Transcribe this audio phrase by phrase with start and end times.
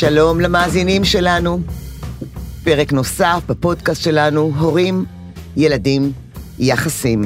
[0.00, 1.60] שלום למאזינים שלנו.
[2.64, 5.04] פרק נוסף בפודקאסט שלנו, הורים,
[5.56, 6.12] ילדים,
[6.58, 7.22] יחסים.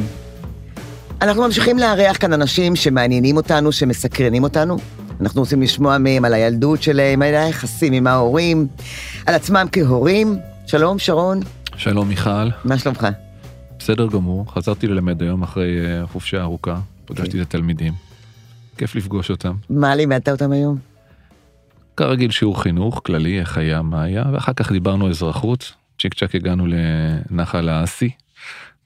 [1.23, 4.77] אנחנו ממשיכים לארח כאן אנשים שמעניינים אותנו, שמסקרנים אותנו.
[5.21, 8.67] אנחנו רוצים לשמוע מהם על הילדות שלהם, על היחסים עם ההורים,
[9.27, 10.39] על עצמם כהורים.
[10.67, 11.41] שלום, שרון.
[11.77, 12.49] שלום, מיכל.
[12.65, 13.07] מה שלומך?
[13.79, 17.93] בסדר גמור, חזרתי ללמד היום אחרי אה, חופשה ארוכה, פגשתי את התלמידים.
[18.79, 19.55] כיף לפגוש אותם.
[19.71, 20.94] מה לימדת אותם היום?
[21.97, 26.67] כרגיל שיעור חינוך כללי, איך היה, מה היה, ואחר כך דיברנו אזרחות, צ'יק צ'אק הגענו
[26.67, 28.11] לנחל האסי,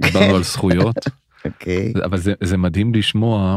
[0.02, 0.96] דיברנו על זכויות.
[1.44, 1.92] אוקיי.
[2.04, 3.56] אבל זה, זה מדהים לשמוע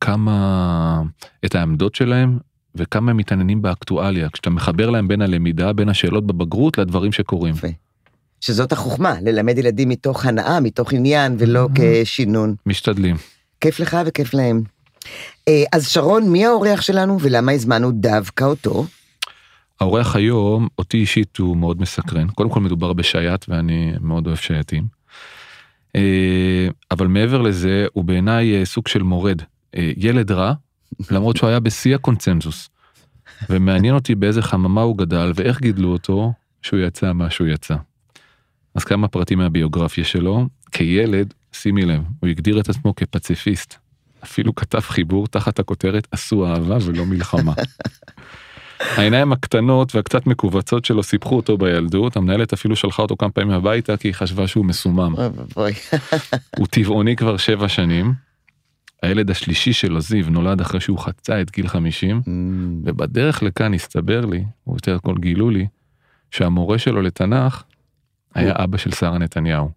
[0.00, 1.02] כמה,
[1.44, 2.38] את העמדות שלהם,
[2.74, 7.54] וכמה הם מתעניינים באקטואליה, כשאתה מחבר להם בין הלמידה, בין השאלות בבגרות לדברים שקורים.
[7.54, 7.68] יפה.
[8.40, 12.54] שזאת החוכמה, ללמד ילדים מתוך הנאה, מתוך עניין, ולא כשינון.
[12.66, 13.16] משתדלים.
[13.60, 14.62] כיף לך וכיף להם.
[15.48, 18.86] אה, אז שרון, מי האורח שלנו ולמה הזמנו דווקא אותו?
[19.80, 22.28] האורח היום, אותי אישית הוא מאוד מסקרן.
[22.28, 24.84] קודם כל מדובר בשייט ואני מאוד אוהב שייטים.
[25.96, 29.42] אה, אבל מעבר לזה, הוא בעיניי אה, סוג של מורד.
[29.96, 30.52] ילד רע,
[31.10, 32.68] למרות שהוא היה בשיא הקונצנזוס.
[33.50, 37.76] ומעניין אותי באיזה חממה הוא גדל ואיך גידלו אותו, שהוא יצא מה שהוא יצא.
[38.74, 40.48] אז כמה פרטים מהביוגרפיה שלו.
[40.72, 43.83] כילד, שימי לב, הוא הגדיר את עצמו כפציפיסט.
[44.24, 47.52] אפילו כתב חיבור תחת הכותרת עשו אהבה ולא מלחמה.
[48.96, 53.96] העיניים הקטנות והקצת מכווצות שלו סיפחו אותו בילדות, המנהלת אפילו שלחה אותו כמה פעמים הביתה
[53.96, 55.14] כי היא חשבה שהוא מסומם.
[56.58, 58.12] הוא טבעוני כבר שבע שנים.
[59.02, 62.22] הילד השלישי שלו, זיו, נולד אחרי שהוא חצה את גיל 50,
[62.84, 65.66] ובדרך לכאן הסתבר לי, או יותר כל גילו לי,
[66.30, 67.62] שהמורה שלו לתנ"ך
[68.34, 69.70] היה אבא של שרה נתניהו,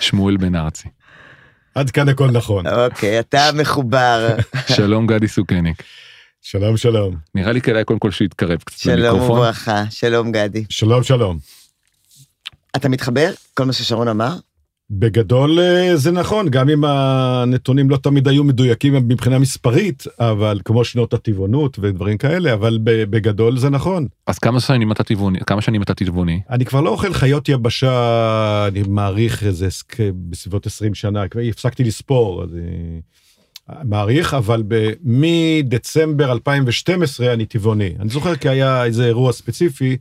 [0.00, 0.88] שמואל בן ארצי.
[1.76, 2.66] עד כאן הכל נכון.
[2.66, 4.36] אוקיי, אתה מחובר.
[4.76, 5.82] שלום גדי סוכניק.
[6.42, 7.16] שלום שלום.
[7.34, 9.38] נראה לי כדאי קודם כל שיתקרב קצת שלום למיקרופון.
[9.38, 10.64] וברכה, שלום גדי.
[10.68, 11.38] שלום שלום.
[12.76, 13.32] אתה מתחבר?
[13.54, 14.36] כל מה ששרון אמר?
[14.90, 20.84] בגדול אה, זה נכון, גם אם הנתונים לא תמיד היו מדויקים מבחינה מספרית, אבל כמו
[20.84, 24.06] שנות הטבעונות ודברים כאלה, אבל בגדול זה נכון.
[24.26, 25.38] אז כמה שנים אתה טבעוני?
[25.46, 26.40] כמה שנים אתה טבעוני?
[26.50, 29.68] אני כבר לא אוכל חיות יבשה, אני מעריך איזה
[30.14, 37.94] בסביבות 20 שנה, כבר הפסקתי לספור, אז אה, מעריך, אבל ב- מדצמבר 2012 אני טבעוני.
[38.00, 39.96] אני זוכר כי היה איזה אירוע ספציפי,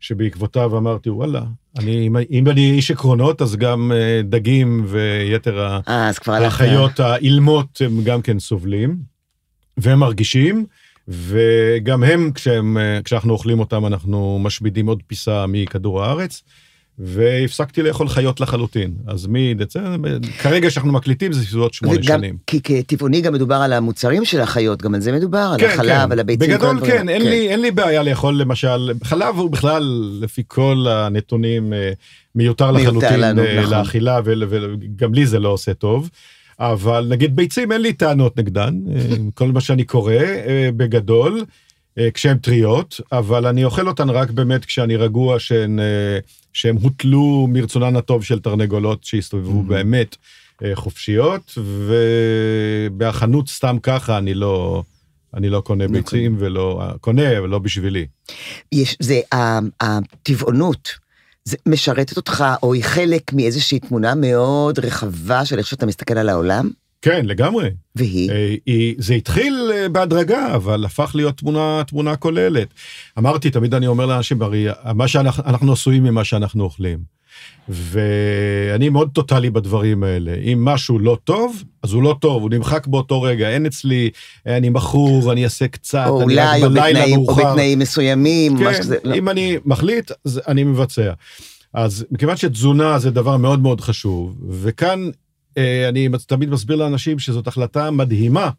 [0.00, 1.42] שבעקבותיו אמרתי, וואלה,
[1.78, 5.80] אני, אם, אם אני איש עקרונות, אז גם אה, דגים ויתר ה...
[5.88, 6.10] אה.
[6.46, 8.96] החיות האילמות הם גם כן סובלים,
[9.76, 10.66] והם מרגישים,
[11.08, 16.42] וגם הם, כשהם, אה, כשאנחנו אוכלים אותם, אנחנו משמידים עוד פיסה מכדור הארץ,
[17.04, 18.94] והפסקתי לאכול חיות לחלוטין.
[19.06, 22.36] אז מדצמבר, כרגע שאנחנו מקליטים זה סביבות שמונה שנים.
[22.46, 26.20] כי כטבעוני גם מדובר על המוצרים של החיות, גם על זה מדובר, על החלב, על
[26.20, 26.50] הביצים.
[26.50, 26.92] בגדול הדברים.
[26.92, 31.90] כן, אין, לי, אין לי בעיה לאכול למשל, חלב הוא בכלל, לפי כל הנתונים, אה,
[32.34, 33.78] מיותר מיותר לחלוטין לנו, אה, נכון.
[33.78, 36.10] לאכילה, ול- וגם לי זה לא עושה טוב.
[36.60, 39.00] אבל נגיד ביצים, אין לי טענות נגדן, אה,
[39.34, 40.14] כל מה שאני קורא,
[40.76, 41.44] בגדול,
[42.14, 45.78] כשהן טריות, אבל אני אוכל אותן רק באמת כשאני רגוע שהן,
[46.50, 50.16] אה, שהן הוטלו מרצונן הטוב של תרנגולות שהסתובבו באמת
[50.64, 51.58] אה, חופשיות,
[52.90, 54.82] ובחנות סתם ככה אני לא...
[55.34, 58.06] אני לא קונה לא ביצים ולא, קונה, אבל לא בשבילי.
[58.72, 59.20] יש, זה,
[59.80, 60.88] הטבעונות,
[61.44, 66.28] זה משרתת אותך, או היא חלק מאיזושהי תמונה מאוד רחבה של איך שאתה מסתכל על
[66.28, 66.70] העולם,
[67.02, 67.70] כן, לגמרי.
[67.96, 72.68] והיא, אה, היא- זה התחיל אה, בהדרגה, אבל הפך להיות תמונה, תמונה כוללת.
[73.18, 77.20] אמרתי, תמיד אני אומר לאנשים, הרי מה שאנחנו אנחנו עשויים ממה שאנחנו אוכלים.
[77.68, 80.34] ואני מאוד טוטאלי בדברים האלה.
[80.34, 83.48] אם משהו לא טוב, אז הוא לא טוב, הוא נמחק באותו רגע.
[83.50, 84.10] אין אצלי,
[84.46, 87.50] אה, אני מכור, אני אעשה קצת, או אני רק אולי, או בלילה או מאוחר.
[87.50, 89.14] בתנאים מסוימים, כן, משהו כזה, לא.
[89.14, 91.12] אם אני מחליט, אז אני מבצע.
[91.74, 95.10] אז מכיוון שתזונה זה דבר מאוד מאוד חשוב, וכאן
[95.88, 98.50] אני תמיד מסביר לאנשים שזאת החלטה מדהימה.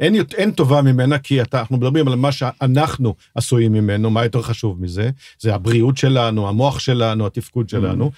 [0.00, 4.42] אין, אין טובה ממנה, כי אתה, אנחנו מדברים על מה שאנחנו עשויים ממנו, מה יותר
[4.42, 5.10] חשוב מזה?
[5.38, 8.10] זה הבריאות שלנו, המוח שלנו, התפקוד שלנו,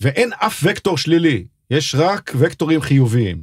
[0.00, 3.42] ואין אף וקטור שלילי, יש רק וקטורים חיוביים.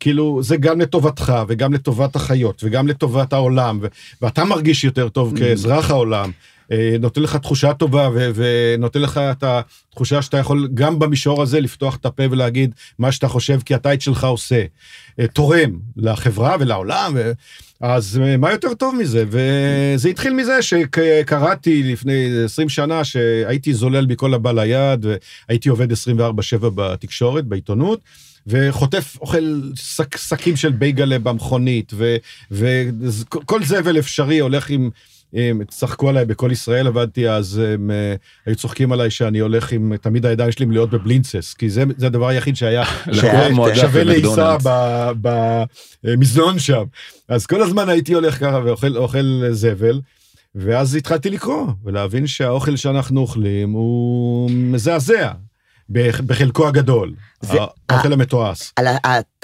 [0.00, 3.86] כאילו, זה גם לטובתך, וגם לטובת החיות, וגם לטובת העולם, ו-
[4.22, 6.30] ואתה מרגיש יותר טוב כאזרח העולם.
[6.72, 11.96] אה, נותן לך תחושה טובה ונותן לך את התחושה שאתה יכול גם במישור הזה לפתוח
[11.96, 14.64] את הפה ולהגיד מה שאתה חושב כי אתה את שלך עושה.
[15.20, 17.16] אה, תורם לחברה ולעולם.
[17.80, 19.24] אז אה, מה יותר טוב מזה?
[19.28, 25.06] וזה התחיל מזה שקראתי לפני 20 שנה שהייתי זולל מכל הבא ליד
[25.48, 25.94] והייתי עובד 24/7
[26.74, 28.00] בתקשורת, בעיתונות.
[28.46, 31.92] וחוטף, אוכל שק, שקים של בייגלה במכונית,
[32.50, 34.90] וכל זבל אפשרי הולך עם
[35.68, 38.14] צחקו עליי בכל ישראל עבדתי אז הם אה,
[38.46, 42.28] היו צוחקים עליי שאני הולך עם תמיד הידיים שלי מלאות בבלינצס כי זה זה הדבר
[42.28, 43.48] היחיד שהיה שווה-
[44.04, 44.56] לעיסה.
[46.04, 46.82] במזנון שם
[47.28, 50.00] אז כל הזמן הייתי הולך ככה ואוכל אוכל זבל.
[50.54, 55.32] ואז התחלתי לקרוא ולהבין שהאוכל שאנחנו אוכלים הוא מזעזע
[55.90, 58.72] בח- בחלקו הגדול זה- האוכל המתועש.
[58.76, 58.96] על, ה-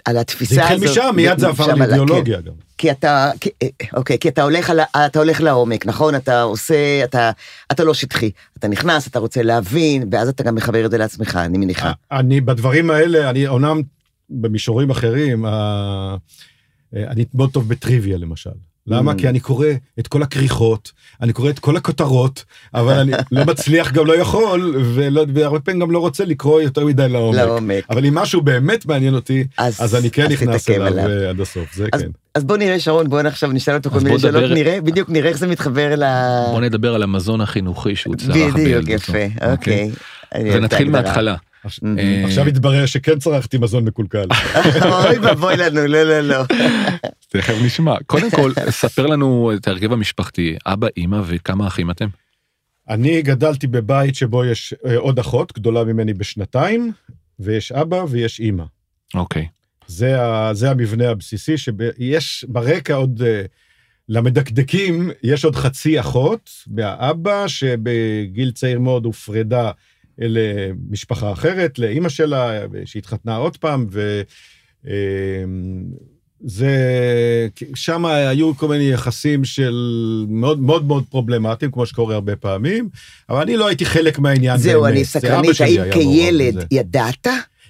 [0.05, 0.73] על התפיסה זה הזאת.
[0.83, 2.53] התחיל משם מיד זה עבר על לאידיאולוגיה גם.
[2.79, 6.15] כי אתה, כי, אה, אוקיי, כי אתה הולך, על, אתה הולך לעומק, נכון?
[6.15, 7.31] אתה עושה, אתה,
[7.73, 8.31] אתה לא שטחי.
[8.59, 11.93] אתה נכנס, אתה רוצה להבין, ואז אתה גם מחבר את זה לעצמך, אני מניחה.
[12.13, 13.83] אני בדברים האלה אני אומנם
[14.31, 16.17] במישורים אחרים ה-
[16.95, 18.51] אני מאוד טוב בטריוויה למשל.
[18.89, 19.13] למה?
[19.13, 19.19] Mm.
[19.19, 19.67] כי אני קורא
[19.99, 20.93] את כל הכריכות,
[21.23, 22.45] אני קורא את כל הכותרות,
[22.75, 26.85] אבל אני לא מצליח גם לא יכול, ולא- והרבה פעמים גם לא רוצה לקרוא יותר
[26.85, 27.37] מדי לעומק.
[27.39, 27.85] לעומק.
[27.91, 31.07] אבל אם משהו באמת מעניין אותי, אז- אז אני כן אז נכנס אליו עליו.
[31.09, 32.09] אה, עד הסוף, זה אז, כן.
[32.35, 35.11] אז בוא נראה, שרון, בוא עכשיו נשאל אותו כל מיני בוא נדבר- שאלות, נראה, בדיוק
[35.11, 36.45] נראה איך זה מתחבר ה...
[36.53, 38.93] בוא נדבר על המזון החינוכי שהוא צרך בדיוק, בילדותו.
[38.95, 39.19] יפה,
[39.53, 39.91] אוקיי.
[40.29, 40.91] את ונתחיל.
[40.91, 41.35] מההתחלה.
[41.67, 41.99] Mm.
[41.99, 44.27] אה, עכשיו התברר שכן צרכתי מזון מקולקל.
[44.85, 46.43] אוי ואבוי לנו, לא, לא, לא.
[47.29, 47.95] תכף נשמע.
[48.07, 52.09] קודם כל, ספר לנו את ההרכב המשפחתי, אבא, אימא וכמה אחים אתם?
[52.89, 56.93] אני גדלתי בבית שבו יש אה, עוד אחות גדולה ממני בשנתיים,
[57.41, 58.65] ויש אבא ויש אימא.
[59.15, 59.47] אוקיי.
[59.87, 63.43] זה, ה, זה המבנה הבסיסי שיש ברקע עוד, אה,
[64.09, 69.71] למדקדקים, יש עוד חצי אחות מהאבא, שבגיל צעיר מאוד הופרדה
[70.19, 74.23] למשפחה אחרת, לאימא שלה, שהתחתנה עוד פעם, ו...
[74.87, 75.45] אה,
[76.41, 76.69] זה,
[77.75, 79.75] שם היו כל מיני יחסים של
[80.29, 82.89] מאוד מאוד מאוד פרובלמטיים, כמו שקורה הרבה פעמים,
[83.29, 84.95] אבל אני לא הייתי חלק מהעניין זהו, באמת.
[84.95, 86.67] אני סקרנית, האם כילד.
[86.71, 87.27] ידעת?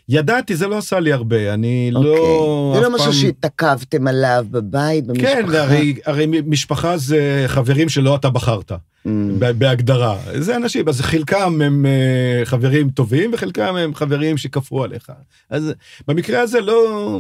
[0.09, 2.11] ידעתי, זה לא עשה לי הרבה, אני אוקיי.
[2.11, 2.71] לא...
[2.75, 5.27] זה אף לא משהו פעם- שהתעכבתם עליו בבית, במשפחה?
[5.35, 9.09] כן, הרי, הרי משפחה זה חברים שלא אתה בחרת, Mm.
[9.39, 10.19] בהגדרה.
[10.39, 15.13] זה אנשים, אז חלקם הם אה, חברים טובים וחלקם הם חברים שכפרו עליך.
[15.51, 15.73] אז
[16.09, 17.19] במקרה הזה לא,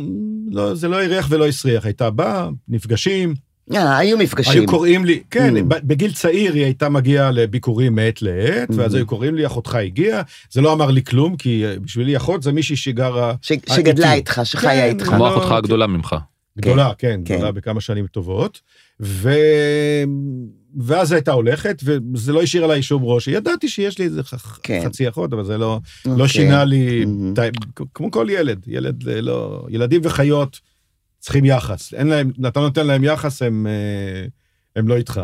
[0.50, 3.34] לא, זה לא הריח ולא הסריח, הייתה באה, נפגשים,
[3.70, 4.52] היו מפגשים.
[4.60, 5.60] היו קוראים לי, כן, Mm.
[5.62, 8.74] בגיל צעיר היא הייתה מגיעה לביקורים מעת לעת, Mm.
[8.76, 12.42] ואז היו קוראים לי, אחותך הגיעה, זה לא אמר לי כלום, כי אה, בשבילי אחות
[12.42, 14.12] זה מישהי שגרה ש- שגדלה.
[14.12, 15.06] איתך, שחיה כן, איתך.
[15.06, 15.54] כמו לא, אחותך כן.
[15.54, 16.16] הגדולה ממך.
[16.58, 17.34] גדולה, כן, כן.
[17.34, 18.60] גדולה בכמה שנים טובות.
[19.02, 19.30] ו...
[20.80, 23.28] ואז הייתה הולכת, וזה לא השאיר עליי שום ראש.
[23.28, 24.58] ידעתי שיש לי איזה ח...
[24.62, 24.82] כן.
[24.84, 26.18] חצי אחות, אבל זה לא, אוקיי.
[26.18, 27.40] לא שינה לי, Mhm.
[27.40, 27.50] ת...
[27.94, 29.66] כמו כל ילד, ילד אה, לא...
[29.70, 30.60] ילדים וחיות
[31.26, 31.94] צריכים יחס.
[31.94, 34.26] אין להם, אתה נותן להם יחס, הם, אה,
[34.76, 35.20] הם לא איתך.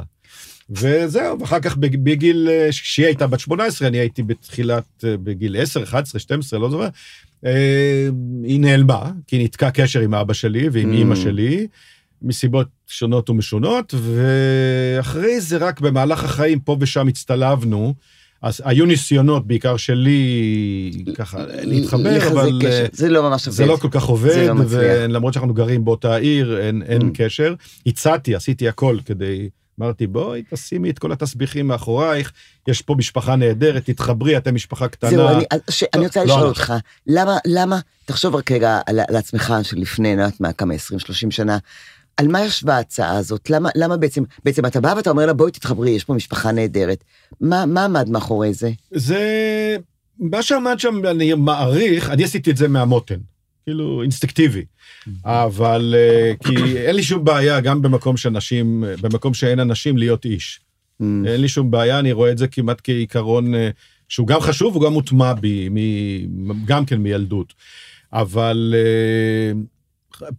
[0.70, 5.56] וזהו, ואחר כך בג- בגיל, אה, כשהיא הייתה בת 18, אני הייתי בתחילת, אה, בגיל
[5.62, 6.88] 10, 11, 12, לא זוכר,
[8.44, 10.94] היא נעלמה, כי ניתקה קשר עם אבא שלי ועם Mm.
[10.94, 11.66] אימא שלי,
[12.22, 17.94] מסיבות שונות ומשונות, ואחרי זה רק במהלך החיים, פה ושם הצטלבנו,
[18.42, 22.58] אז היו ניסיונות, בעיקר שלי, ככה, להתחבר, לחזק אבל...
[22.60, 22.68] קשר.
[22.82, 23.56] אה, זה לא ממש עובד.
[23.56, 24.64] זה לא כל כך זה עובד, לא.
[24.68, 27.04] ולמרות שאנחנו גרים באותה עיר, אין, אין Mm.
[27.14, 27.54] קשר.
[27.86, 29.48] הצעתי, עשיתי הכל כדי...
[29.80, 32.32] אמרתי, בואי, תשימי את כל התסביכים מאחורייך,
[32.68, 35.10] יש פה משפחה נהדרת, תתחברי, אתם משפחה קטנה.
[35.10, 35.84] זהו, אני, ש...
[35.94, 36.48] אני רוצה לא לשאול הלך.
[36.48, 36.72] אותך,
[37.06, 40.76] למה, למה, תחשוב רק רגע על, על עצמך שלפני, לא יודעת מה, כמה, 20-30
[41.30, 41.58] שנה,
[42.16, 43.50] על מה ישבה ההצעה הזאת?
[43.50, 47.04] למה, למה בעצם, בעצם אתה בא ואתה אומר לה, בואי תתחברי, יש פה משפחה נהדרת.
[47.42, 48.70] מה, מה עמד מאחורי זה?
[48.90, 49.20] זה...
[50.18, 53.18] מה שעמד שם, אני מעריך, אני עשיתי את זה מהמותן,
[53.64, 54.64] כאילו אינסטינקטיבי.
[55.24, 60.60] אבל אה, כי אין לי שום בעיה, גם במקום שאנשים, במקום שאין אנשים, להיות איש.
[61.02, 63.70] Mm, אין לי שום בעיה, אני רואה את זה כמעט כעיקרון אה,
[64.08, 67.52] שהוא גם חשוב, הוא גם מוטמע בי, מ- גם כן מילדות.
[68.12, 69.52] אבל אה,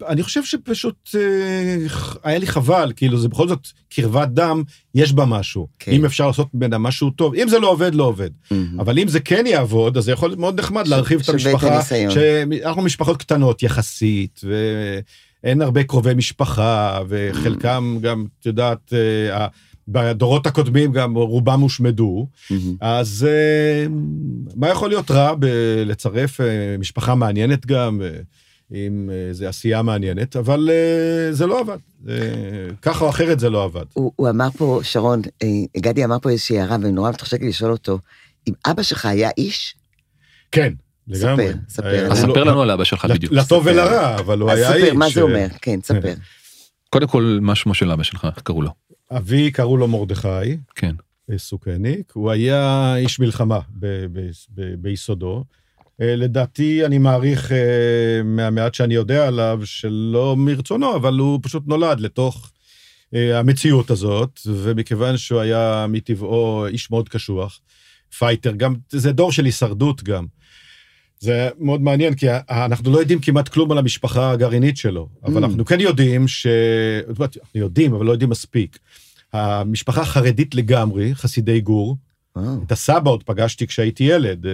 [0.08, 1.86] אני חושב שפשוט אה,
[2.24, 4.64] היה לי חבל, כאילו זה בכל זאת קרבת דם,
[4.96, 5.68] יש בה משהו.
[5.80, 5.92] כן.
[5.92, 8.30] אם אפשר לעשות ממנה משהו טוב, אם זה לא עובד, לא עובד.
[8.52, 8.56] mm.
[8.80, 11.64] אבל אם זה כן יעבוד, אז זה יכול להיות מאוד נחמד ש- להרחיב שווה את
[11.64, 11.82] המשפחה.
[12.10, 14.42] שאנחנו משפחות קטנות יחסית,
[15.44, 19.48] ואין הרבה קרובי משפחה, וחלקם גם, את יודעת, אה,
[19.88, 22.28] בדורות הקודמים גם רובם הושמדו.
[22.50, 22.76] מהמם.
[22.82, 23.86] אז אה,
[24.56, 26.46] מה יכול להיות רע בלצרף אה,
[26.80, 28.10] משפחה מעניינת גם, אה,
[28.76, 31.78] עם איזו עשייה מעניינת, אבל אה, זה לא עבד.
[32.10, 32.14] אה,
[32.82, 33.86] ככה או אחרת זה לא עבד.
[33.94, 37.72] הוא, הוא אמר פה, שרון, אה, גדי אמר פה איזושהי הערה, ונורא מתחשק לי לשאול
[37.72, 38.00] אותו,
[38.48, 39.76] אם אבא שלך היה איש,
[40.52, 40.74] כן,
[41.14, 41.48] ספר, לגמרי.
[41.70, 41.88] ספר.
[41.88, 43.34] אה, אז הוא לא- ספר לנו על אבא שלך בדיוק.
[43.34, 43.72] לטוב ספר.
[43.74, 44.84] ולרע, אבל הוא היה איש.
[44.86, 45.48] ספר, מה זה אה, אומר?
[45.62, 46.14] כן, ספר.
[46.90, 48.70] קודם כל, מה שמו של אבא שלך, איך קראו לו?
[49.18, 50.28] אבי קראו לו מרדכי.
[50.76, 50.96] כן.
[51.38, 55.44] סוכניק, הוא היה איש מלחמה ב- ב- ב- ביסודו.
[56.02, 62.00] אה, לדעתי, אני מעריך אה, מהמעט שאני יודע עליו, שלא מרצונו, אבל הוא פשוט נולד
[62.00, 62.52] לתוך
[63.14, 67.60] אה, המציאות הזאת, ומכיוון שהוא היה מטבעו איש מאוד קשוח,
[68.18, 70.26] fighter, גם, זה דור של הישרדות גם.
[71.20, 75.38] זה מאוד מעניין, כי אנחנו לא יודעים כמעט כלום על המשפחה הגרעינית שלו, אבל Mm.
[75.38, 76.48] אנחנו כן יודעים ש...
[77.10, 78.80] אנחנו יודעים, אבל לא יודעים מספיק.
[79.34, 81.98] המשפחה חרדית לגמרי, חסידי גור.
[82.36, 82.64] וואו.
[82.68, 84.52] את הסבא עוד פגשתי כשהייתי ילד, אה,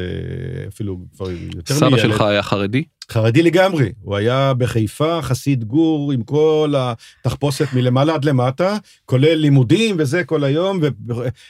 [0.68, 2.02] אפילו כבר יותר סבא מילד.
[2.02, 2.84] שלך היה חרדי?
[3.12, 9.96] חרדי לגמרי, הוא היה בחיפה, חסיד גור, עם כל התחפושת מלמעלה עד למטה, כולל לימודים
[10.00, 10.80] וזה כל היום,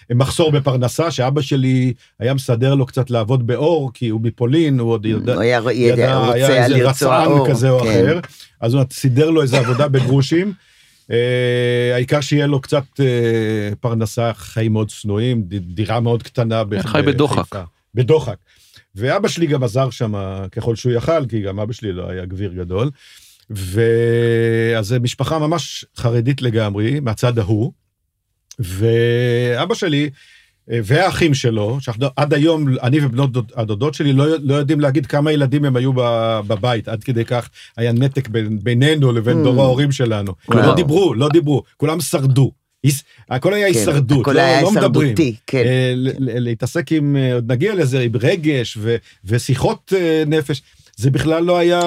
[0.09, 5.05] ומחסור בפרנסה, שאבא שלי היה מסדר לו קצת לעבוד באור, כי הוא מפולין, הוא עוד
[5.05, 7.49] ידע, הוא היה ידע ידע, היה איזה רצען אור.
[7.49, 7.89] כזה או כן.
[7.89, 8.19] אחר,
[8.61, 10.53] אז הוא סידר לו איזה עבודה בגרושים.
[11.11, 16.63] אה, העיקר שיהיה לו קצת אה, פרנסה, חיים מאוד צנועים, דירה מאוד קטנה.
[16.63, 17.59] ב- חי בדוחק.
[17.95, 18.37] בדוחק.
[18.95, 20.13] ואבא שלי גם עזר שם
[20.51, 22.89] ככל שהוא יכל, כי גם אבא שלי לא היה גביר גדול.
[23.49, 27.71] ואז משפחה ממש חרדית לגמרי, מהצד ההוא.
[28.59, 30.09] ואבא שלי
[30.83, 35.31] והאחים שלו, שאנחנו עד היום, אני ובנות דוד- הדודות שלי לא, לא יודעים להגיד כמה
[35.31, 35.91] ילדים הם היו
[36.47, 39.43] בבית, עד כדי כך היה נתק בין, בינינו לבין Mm.
[39.43, 40.33] דור ההורים שלנו.
[40.47, 40.61] וואו.
[40.67, 42.51] לא דיברו, לא דיברו, כולם שרדו.
[43.29, 45.15] הכל היה כן, הישרדות, הכל לא, היה לא מדברים.
[45.47, 45.63] כן.
[45.65, 48.95] אה, להתעסק עם, אה, עוד נגיע לזה, עם רגש ו,
[49.25, 50.61] ושיחות אה, נפש,
[50.99, 51.81] זה בכלל לא היה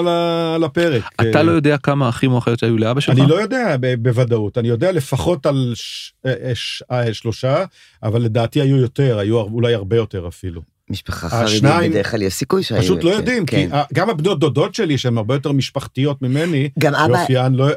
[0.54, 1.02] על הפרק.
[1.14, 3.18] אתה אה, לא יודע כמה אחים או אחיות שהיו לאבא שלך?
[3.18, 7.64] אני לא יודע בוודאות, אני יודע לפחות על ש, אה, ש, אה, שלושה,
[8.02, 10.62] אבל לדעתי היו יותר, היו אולי הרבה יותר אפילו.
[10.90, 12.82] משפחה חרדית השניים- בדרך כלל יש סיכוי שהיו.
[12.82, 13.68] פשוט לא יודעים, כן.
[13.70, 17.68] כי גם הבנות דודות שלי, שהן הרבה יותר משפחתיות ממני, גם אבא, באופיין, לא,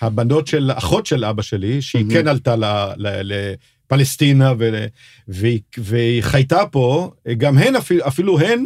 [0.00, 2.14] הבנות של, אחות של אבא שלי, שהיא מהמם.
[2.22, 2.64] כן עלתה ל,
[2.96, 3.32] ל,
[3.86, 4.84] לפלסטינה, ו,
[5.28, 8.64] והיא, והיא חייתה פה, גם הן, אפילו, אפילו הן,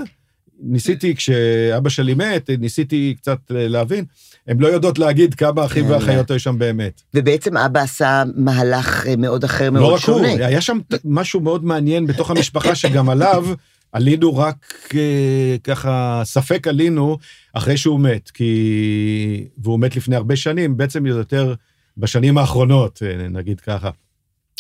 [0.60, 4.04] ניסיתי, כשאבא שלי מת, ניסיתי קצת להבין,
[4.46, 5.90] הן לא יודעות להגיד כמה אחים כן.
[5.90, 7.02] ואחיות היו שם באמת.
[7.14, 10.46] ובעצם אבא עשה מהלך אה, מאוד אחר, לא מאוד רק הוא, שונה.
[10.46, 13.46] היה שם משהו מאוד מעניין בתוך המשפחה, שגם עליו
[13.92, 17.18] עלינו רק אה, ככה, ספק עלינו
[17.52, 19.46] אחרי שהוא מת, כי...
[19.58, 21.54] והוא מת לפני הרבה שנים, בעצם יותר
[21.96, 23.90] בשנים האחרונות, אה, נגיד ככה.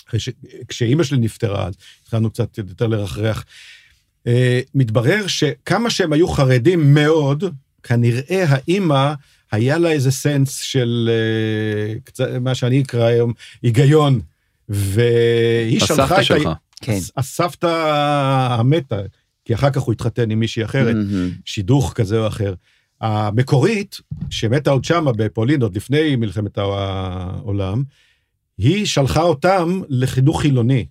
[0.08, 0.28] אחרי ש...
[0.68, 3.44] כשאימא שלי נפטרה, אז התחלנו קצת יותר לרחרח.
[4.26, 7.44] אה, מתברר שכמה שהם היו חרדים מאוד,
[7.82, 9.12] כנראה האימא,
[9.52, 14.20] היה לה איזה סנס של אה, קצת, מה שאני אקרא היום, היגיון.
[14.68, 16.24] והיא שלחה הסבתא את ה...
[16.24, 16.48] שלך.
[16.80, 16.92] כן.
[16.92, 17.66] הס- הסבתא
[18.50, 19.00] המתה,
[19.44, 21.30] כי אחר כך הוא התחתן עם מישהי אחרת, מהמם.
[21.44, 22.54] שידוך כזה או אחר.
[23.00, 27.82] המקורית, שמתה עוד שמה בפולין, עוד לפני מלחמת העולם,
[28.58, 30.86] היא שלחה אותם לחינוך חילוני.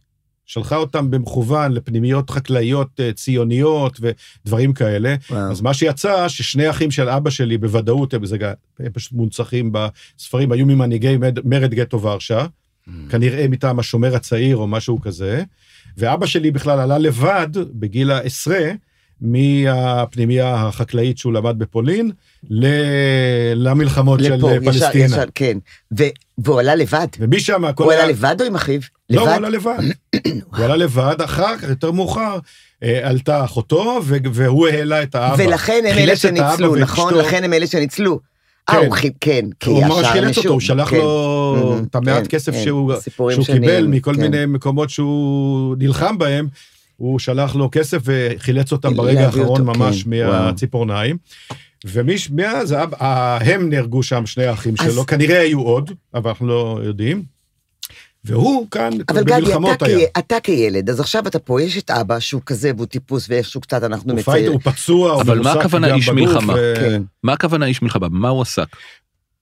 [0.46, 5.16] שלחה אותם במכוון לפנימיות חקלאיות אה, ציוניות ודברים כאלה.
[5.30, 5.52] וואו.
[5.52, 8.38] אז מה שיצא, ששני אחים של אבא שלי בוודאות, הם, זה,
[8.80, 12.46] הם פשוט מונצחים בספרים, היו ממנהיגי מרד גטו ורשה,
[13.10, 15.44] כנראה מטעם השומר הצעיר או משהו כזה,
[15.98, 18.72] ואבא שלי בכלל עלה לבד בגיל העשרה
[19.22, 22.12] מהפנימייה החקלאית שהוא למד בפולין
[22.50, 22.68] ל...
[23.56, 25.06] למלחמות של לפה, ישר, פלסטינה.
[25.06, 25.58] ישר, כן.
[25.98, 26.04] ו-
[26.38, 27.08] והוא עלה לבד.
[27.20, 28.12] ומשם הכל הוא עלה היה...
[28.12, 28.82] לבד או עם אחיו?
[29.10, 29.38] לא, הוא לבד?
[29.38, 29.78] עלה לבד.
[30.56, 32.40] הוא עלה לבד, אחר כך, יותר מאוחר,
[32.84, 34.02] אה, עלתה אחותו,
[34.34, 35.44] והוא העלה את האבא.
[35.44, 37.14] ולכן הם אלה שניצלו, נכון?
[37.14, 38.20] לכן הם אלה שניצלו.
[38.70, 38.86] אה, כן.
[38.86, 39.10] הוא חי...
[39.22, 40.50] כן, כי הוא ממש ישר חילץ אותו.
[40.50, 40.98] הוא שלח כן.
[40.98, 42.54] לו מהמם, את המעט כן, כסף.
[42.64, 42.94] שהוא
[43.46, 44.14] קיבל מכל.
[44.16, 46.48] מיני מקומות שהוא נלחם בהם,
[46.98, 51.18] הוא שלח לו כסף וחילץ אותם ברגע האחרון ממש מהציפורניים.
[51.86, 52.76] ומאז
[53.40, 57.35] הם נהרגו שם, שני האחים שלו, כנראה היו עוד, אבל אנחנו לא יודעים.
[58.26, 60.08] והוא כאן אבל גדי, במלחמות אתה, היה.
[60.08, 60.18] כ...
[60.18, 63.84] אתה כילד, אז עכשיו אתה פה, יש את אבא שהוא כזה והוא טיפוס ואיכשהו קצת
[63.84, 64.36] אנחנו הוא מצייר.
[64.36, 66.54] fighter, הוא פצוע, הוא אבל מה הכוונה איש מלחמה?
[66.58, 67.02] ו- כן.
[67.24, 68.10] מה הכוונה איש מלחמה?
[68.10, 68.68] במה הוא עסק?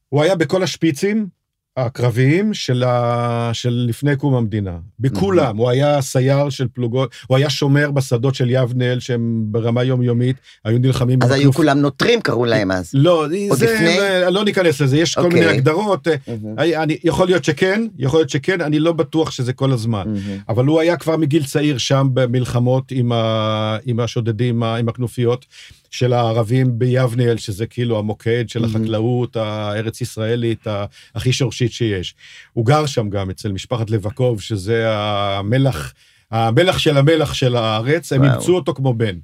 [0.10, 1.28] הוא היה בכל השפיצים
[1.78, 3.50] הקרביים של, ה...
[3.54, 4.78] של לפני קום המדינה.
[5.00, 5.58] בכולם.
[5.58, 10.80] הוא היה סייר של פלוגות, הוא היה שומר בשדות של יבנאל, שהם ברמה יומיומית, היו
[10.80, 11.20] נלחמים...
[11.24, 12.92] אז עם היו כולם נוטרים קראו להם אז.
[12.94, 13.96] לא, זה, לפני?
[14.00, 15.40] זה, לא ניכנס לזה, יש כל אוקיי.
[15.40, 16.08] מיני הגדרות.
[16.28, 20.04] מהמם, אני, אני, יכול להיות שכן, יכול להיות שכן, אני לא בטוח שזה כל הזמן.
[20.06, 20.40] מהמם.
[20.50, 25.46] אבל הוא היה כבר מגיל צעיר שם במלחמות עם, ה, עם השודדים, עם הכנופיות
[25.94, 28.76] של הערבים ביבנאל, שזה כאילו המוקד של מהמם.
[28.76, 30.68] החקלאות הארץ ישראלית
[31.16, 32.16] הכי שורשית שיש.
[32.54, 35.94] הוא גר שם גם אצל משפחת לבקוב, שזה המלח,
[36.32, 38.24] המלח של המלח של הארץ, הם.
[38.24, 39.16] אימצו אותו כמו בן.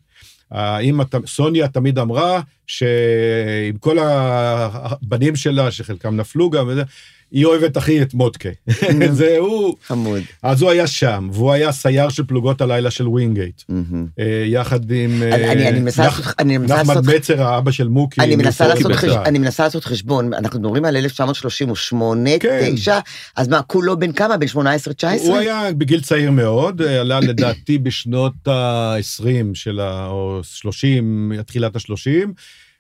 [0.52, 2.42] האמא, סוניה תמיד אמרה
[2.74, 6.84] שעם כל הבנים שלה, שחלקם נפלו גם, וזה,
[7.32, 8.50] היא אוהבת הכי את מוטקה.
[9.12, 9.76] זה הוא.
[9.88, 10.22] חמוד.
[10.44, 13.62] אז הוא היה שם, והוא היה סייר של פלוגות הלילה של ווינגייט.
[14.20, 17.72] אה, יחד עם אה, אני- אני מנסה נח- לעשות- אני מנסה נחמן לעשות- בצר, האבא
[17.72, 18.22] של מוקי.
[18.22, 18.36] אני
[19.40, 22.72] מנסה לעשות חשבון, אנחנו מדברים על 1938, כן.
[22.76, 23.00] 9,
[23.36, 24.38] אז מה, כולו בן כמה?
[24.38, 24.54] בן 18-19?
[25.28, 29.24] הוא היה בגיל צעיר מאוד, אה, עלה לדעתי בשנות ה-20
[29.54, 30.08] של ה...
[30.08, 32.28] או 30, תחילת ה-30,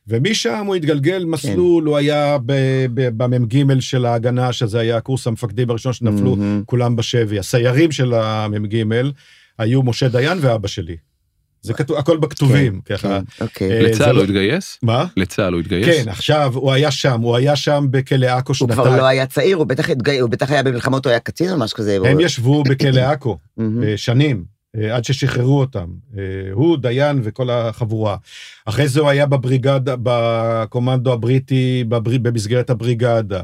[0.09, 5.69] ומשם הוא התגלגל מסלול, הוא היה ב- ב- במ"ג של ההגנה, שזה היה קורס המפקדים
[5.69, 6.63] הראשון שנפלו מהמם.
[6.65, 7.39] כולם בשבי.
[7.39, 8.83] הסיירים של המ"ג
[9.57, 10.95] היו משה דיין ואבא שלי.
[11.61, 13.07] זה כתוב, הכל בכתובים, ככה.
[13.37, 13.71] כן, אוקיי.
[13.71, 14.77] אה, לצה"ל לא- הוא התגייס?
[14.83, 15.05] מה?
[15.17, 15.85] לצה"ל הוא התגייס?
[16.03, 18.81] כן, עכשיו, הוא היה שם, הוא היה שם בכלא עכו הוא שנתיים.
[18.81, 21.57] כבר לא היה צעיר, הוא בטח התגי- הוא בטח היה במלחמות, הוא היה קצין או
[21.59, 21.95] משהו כזה.
[21.95, 23.37] הם הוא- ישבו בכלא עכו.
[23.59, 23.65] אה,
[23.97, 24.43] שנים,
[24.77, 25.87] עד ששחררו אותם.
[26.17, 28.17] אה, הוא, דיין וכל החבורה.
[28.65, 32.11] אחרי זה הוא היה בבריגדה, בקומנדו הבריטי, בבר...
[32.21, 33.41] במסגרת הבריגדה.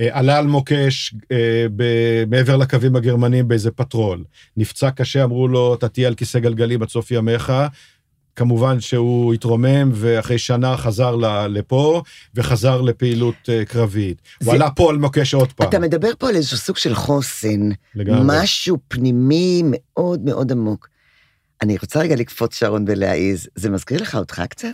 [0.00, 4.24] אה, עלה על מוקש אה, ב- מעבר לקווים הגרמנים באיזה פטרול.
[4.56, 7.52] נפצע קשה, אמרו לו, אתה תהיה על כיסא גלגלים עד סוף ימיך.
[8.36, 11.16] כמובן שהוא התרומם, ואחרי שנה חזר
[11.48, 12.02] לפה,
[12.34, 14.22] וחזר לפעילות אה, קרבית.
[14.40, 15.68] זה- הוא עלה פה על מוקש עוד פעם.
[15.68, 18.20] אתה מדבר פה על איזשהו סוג של חוסן, לגמרי.
[18.42, 20.88] משהו פנימי מאוד מאוד עמוק.
[21.62, 24.68] אני רוצה רגע לקפוץ שרון ולהעיז, זה מזכיר לך אותך קצת?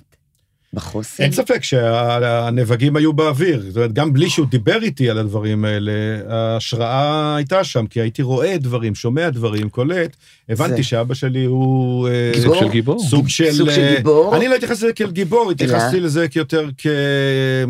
[0.75, 1.23] בחוסן?
[1.23, 5.93] אין ספק שהנבגים היו באוויר, זאת אומרת, גם בלי שהוא דיבר איתי על הדברים האלה,
[6.29, 10.17] ההשראה הייתה שם, כי הייתי רואה דברים, שומע דברים, קולט,
[10.49, 12.09] הבנתי זה- שאבא שלי הוא...
[12.09, 12.55] אה, גיבור?
[12.55, 13.03] סוג של גיבור.
[13.09, 13.53] סוג של...
[13.53, 14.37] סוג של אה, גיבור?
[14.37, 16.87] אני לא התייחסתי לזה כאל גיבור, התייחסתי לזה כיותר כ...
[16.87, 17.63] אה,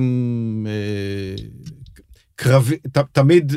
[2.37, 3.52] קרבי, ת- תמיד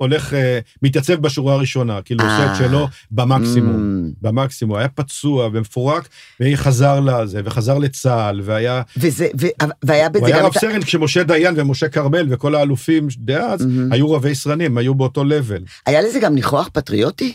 [0.00, 2.54] הולך, אה, מתייצב בשורה הראשונה, כאילו עושה את אה.
[2.54, 3.76] שלו במקסימום.
[4.10, 4.14] Mm.
[4.22, 6.08] במקסימום, היה פצוע ומפורק,
[6.40, 9.26] וחזר לזה, וחזר לצה"ל, והיה וזה,
[9.84, 10.60] והיה הוא בזה היה גם רב את ה...
[10.60, 13.92] סרן כשמשה דיין ומשה כרמל וכל האלופים דאז מהמם.
[13.92, 15.62] היו רבי סרנים, היו באותו לבל.
[15.86, 17.32] היה לזה גם ניחוח פטריוטי?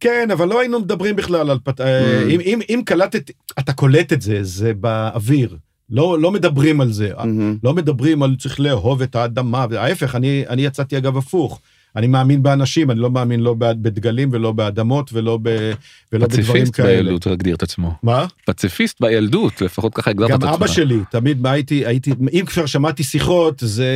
[0.00, 1.58] כן, אבל לא היינו מדברים בכלל על...
[1.64, 2.30] פת- אה, Mm.
[2.30, 5.56] אם- אם- אם קלטת, אתה קולט את זה, זה באוויר.
[5.94, 7.10] לא לא מדברים על זה.
[7.16, 7.56] מהמם.
[7.64, 11.60] לא מדברים על צריך לאהוב את האדמה, ההפך, אני אני יצאתי אגב הפוך.
[11.96, 15.72] אני מאמין באנשים, אני לא מאמין לא בד- בדגלים ולא באדמות ולא ב-
[16.12, 16.88] ולא בדברים פציפיסט כאלה.
[17.02, 17.94] בילדות הוא הגדיר את עצמו.
[18.02, 18.26] מה?
[18.46, 20.54] פציפיסט בילדות, לפחות ככה הגדרת את גם עצמך.
[20.54, 23.86] אבא שלי, תמיד הייתי, הייתי, אם כבר שמעתי שיחות, זה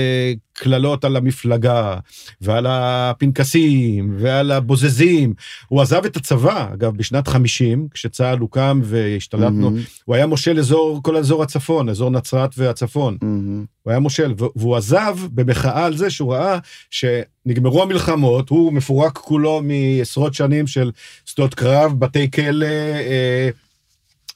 [0.59, 1.97] קללות על המפלגה,
[2.41, 5.35] ועל הפנקסים, ועל הבוזזים.
[5.69, 9.83] הוא עזב את הצבא, אגב, בשנת 50, כשצה"ל הוקם והשתלטנו, מהמם.
[10.05, 13.19] הוא היה מושל אזור, כל אזור הצפון, אזור נצרת והצפון.
[13.23, 13.65] מהמם.
[13.83, 16.59] הוא היה מושל, ו- והוא עזב במחאה על זה שהוא ראה
[16.91, 20.91] שנגמרו המלחמות, הוא מפורק כולו מעשרות שנים של
[21.25, 23.51] שדות קרב, בתי כלא, אה,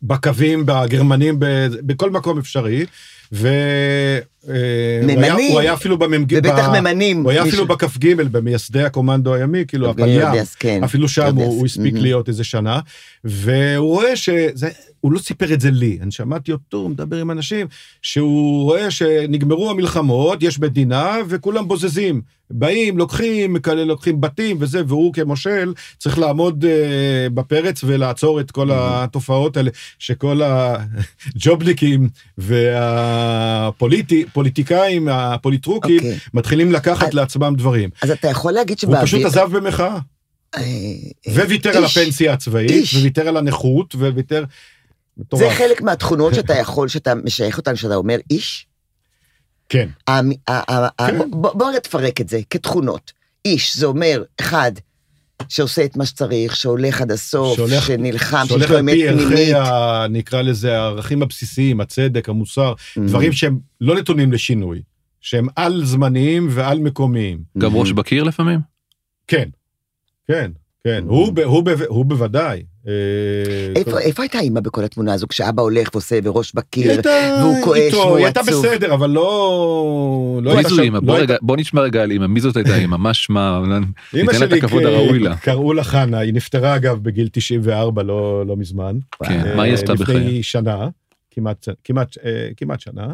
[0.03, 1.37] בקווים, בגרמנים,
[1.87, 2.87] בכל מקום אפשרי,
[3.33, 4.19] היה,
[5.03, 5.53] ממנים.
[5.53, 7.23] הוא היה אפילו במ"ג, ובטח ממנים.
[7.23, 7.67] הוא היה אפילו.
[7.67, 10.33] בכ"ג, במייסדי הקומנדו הימי, כאילו הפליה.
[10.59, 10.85] כן.
[10.85, 11.95] אפילו שם הוא, הספיק.
[11.97, 12.81] להיות איזה שנה,
[13.25, 14.69] והוא רואה שזה,
[15.01, 17.67] הוא לא סיפר את זה לי, אני שמעתי אותו, מדבר עם אנשים,
[18.03, 22.23] שהוא רואה שנגמרו המלחמות, יש מדינה, וכולם בוזזים.
[22.55, 28.69] באים, לוקחים, כאלה לוקחים בתים וזה, והוא כמושל צריך לעמוד אה, בפרץ ולעצור את כל
[28.73, 32.09] התופעות האלה, שכל הג'ובניקים
[34.33, 36.19] והפוליטיקאים, הפוליטרוקים, אוקיי.
[36.35, 37.91] מתחילים לקחת אז- לעצמם דברים.
[38.03, 39.03] אז אתה יכול להגיד הוא שבאוויר...
[39.07, 39.99] פשוט עזב במחאה.
[40.57, 40.63] אה,
[41.29, 41.85] וויתר על.
[41.85, 42.85] הפנסיה הצבאית.
[43.01, 44.45] וויתר על הנכות, וויתר...
[45.35, 45.51] זה.
[45.51, 48.67] חלק מהתכונות שאתה יכול, שאתה משייך אותן, שאתה אומר איש?
[49.69, 49.89] כן.
[50.07, 51.31] כן.
[51.31, 53.13] בוא תפרק את זה כתכונות.
[53.45, 54.73] איש זה אומר, אחד,
[55.49, 59.09] שעושה את מה שצריך, שהולך עד הסוף, שהולך- שנלחם, שיש שהולך לו על אמת פי
[59.09, 59.55] ערכי, פנימית.
[59.55, 62.73] ה- נקרא לזה, הערכים הבסיסיים, הצדק, המוסר,
[63.07, 64.83] דברים שהם לא נתונים לשינוי,
[65.21, 67.39] שהם על זמניים ועל מקומיים.
[67.59, 68.61] גם ראש בקיר לפעמים?
[69.27, 69.49] כן,
[70.29, 70.51] כן,
[70.85, 71.05] כן.
[71.07, 72.63] הוא ב- הוא ב- הוא בוודאי.
[72.89, 72.93] אה,
[73.77, 77.01] איפה- איפה הייתה אימא בכל התמונה הזו, כשאבא הולך ועושה וראש בקיר,
[77.41, 78.67] והוא כועס והוא היא הייתה עצוב.
[78.67, 80.41] בסדר, אבל לא...
[80.43, 80.97] לא מי זו אימא?
[80.97, 82.97] לא בוא רגע, בוא נשמע רגע על אימא, מי זאת הייתה אימא?
[82.97, 83.63] מה שמה?
[84.13, 85.37] ניתן לה את שלי הכבוד הראוי לה.
[85.37, 88.99] קראו לה חנה, היא נפטרה אגב בגיל 94, לא לא מזמן.
[89.25, 90.19] כן, אה, מה היא עשתה בחייה?
[90.19, 90.89] לפני שנה,
[91.31, 93.07] כמעט, כמעט, אה, כמעט שנה.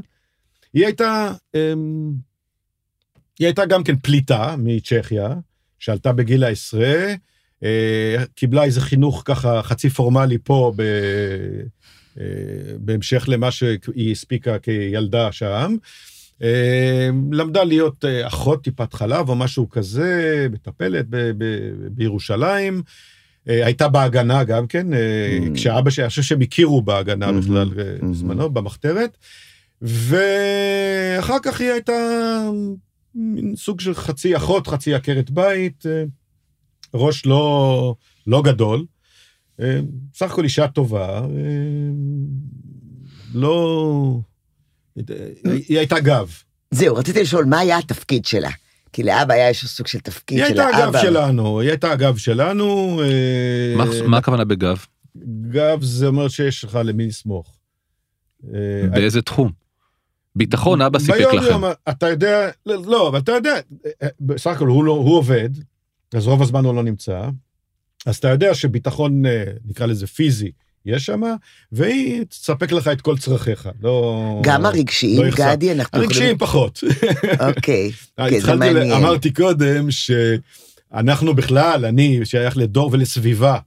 [0.74, 2.12] היא הייתה, אמ,
[3.38, 5.28] היא הייתה גם כן פליטה מצ'כיה,
[5.78, 7.04] שעלתה בגיל העשרה,
[8.34, 10.80] קיבלה איזה חינוך ככה חצי פורמלי פה, ב,
[12.20, 12.24] אה,
[12.78, 15.76] בהמשך למה שהיא הספיקה כילדה שם.
[16.42, 22.82] אה, למדה להיות אה, אחות טיפת חלב או משהו כזה, מטפלת ב- ב- בירושלים.
[23.48, 25.54] אה, הייתה בהגנה גם כן, אה, Mm.
[25.54, 28.04] כשאבא שלי, אני חושב שהם הכירו בהגנה Mhm, בכלל אה, mhm.
[28.06, 29.18] בזמנו, במחתרת.
[29.82, 31.92] ואחר כך היא הייתה
[33.14, 36.04] מין סוג של חצי אחות, חצי עקרת בית, אה,
[36.94, 37.94] ראש לא,
[38.26, 38.84] לא גדול.
[39.60, 39.80] אה,
[40.12, 41.24] בסך הכל אישה טובה, אה,
[43.34, 44.20] לא...
[45.44, 46.30] היא הייתה גב.
[46.70, 48.50] זהו, רציתי לשאול, מה היה התפקיד שלה?
[48.92, 51.02] כי לאבא היה איזשהו סוג של תפקיד היא של הייתה הגב האבא.
[51.02, 53.00] שלנו, היא הייתה הגב שלנו.
[53.02, 54.84] אה, מה- מה הכוונה בגב?
[55.50, 57.58] גב זה אומר שיש לך למי לסמוך.
[58.54, 59.52] אה, באיזה תחום?
[60.36, 61.60] ביטחון אבא סיפק לכם.
[61.88, 63.54] אתה יודע, לא, אבל אתה יודע,
[64.02, 65.48] אה, בסך הכל הוא, לא, הוא עובד,
[66.14, 67.28] אז רוב הזמן הוא לא נמצא,
[68.06, 70.50] אז אתה יודע שביטחון, אה, נקרא לזה פיזי,
[70.86, 71.20] יש שם,
[71.72, 74.40] והיא תספק לך את כל צרכיך, לא...
[74.44, 75.30] גם הרגשיים, לא.
[75.36, 76.80] גדי, אנחנו הרגשיים פחות.
[77.40, 78.88] אוקיי, כן, זה התחלתי, מעניין.
[78.88, 83.58] ל- אמרתי קודם שאנחנו בכלל, אני שייך לדור ולסביבה,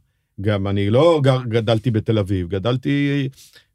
[0.41, 3.29] גם אני לא גר, גדלתי בתל אביב, גדלתי,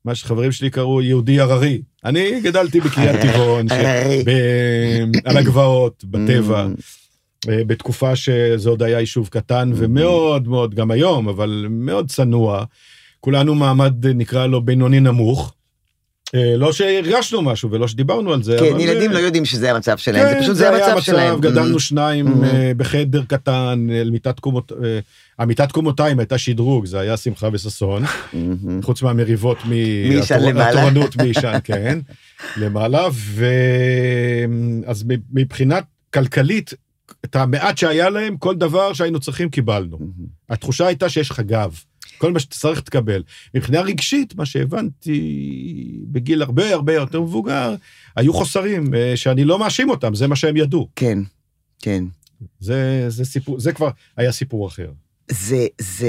[0.05, 1.83] מה שחברים שלי קראו יהודי הררי.
[2.05, 4.23] אני גדלתי בקריית טבעון, ש- הררי.
[4.27, 6.75] ב- על הגבעות, בטבע, Mm, אה,
[7.49, 12.65] בתקופה שזה עוד היה יישוב קטן ומאוד מאוד, גם היום, אבל מאוד צנוע.
[13.21, 15.53] כולנו מעמד, נקרא לו, בינוני נמוך.
[16.35, 19.71] אה, לא שהרגשנו משהו ולא שדיברנו על זה, כן, אבל, ילדים אה, לא יודעים שזה
[19.71, 21.41] המצב שלהם, זה כן, פשוט זה היה המצב שלהם.
[21.41, 22.45] גדלנו שניים Mhm.
[22.47, 24.73] אה, בחדר קטן, אל מיטת קומות...
[24.85, 24.99] אה,
[25.39, 28.37] המיטת קומותיים הייתה שדרוג, זה היה שמחה וששון, mm,
[28.83, 29.69] חוץ מהמריבות מ...
[29.71, 29.77] מי
[30.15, 30.69] ישן התור- למעלה?
[30.81, 31.99] התורנות מי ישן, כן,
[32.57, 33.47] למעלה, ו...
[34.87, 36.75] אז מבחינת כלכלית,
[37.25, 39.99] את המעט שהיה להם, כל דבר שהיינו צריכים קיבלנו.
[39.99, 40.03] mm.
[40.49, 41.81] התחושה הייתה שיש לך גב.
[42.19, 43.23] כל מה שתצטרך תקבל.
[43.55, 47.75] מבחינה רגשית, מה שהבנתי בגיל הרבה הרבה יותר מבוגר,
[48.17, 50.89] היו חוסרים אה, שאני לא מאשים אותם, זה מה שהם ידעו.
[50.97, 51.19] כן,
[51.83, 52.05] כן.
[52.61, 54.91] זה, זה סיפור, זה כבר היה סיפור אחר.
[55.31, 56.07] זה, זה,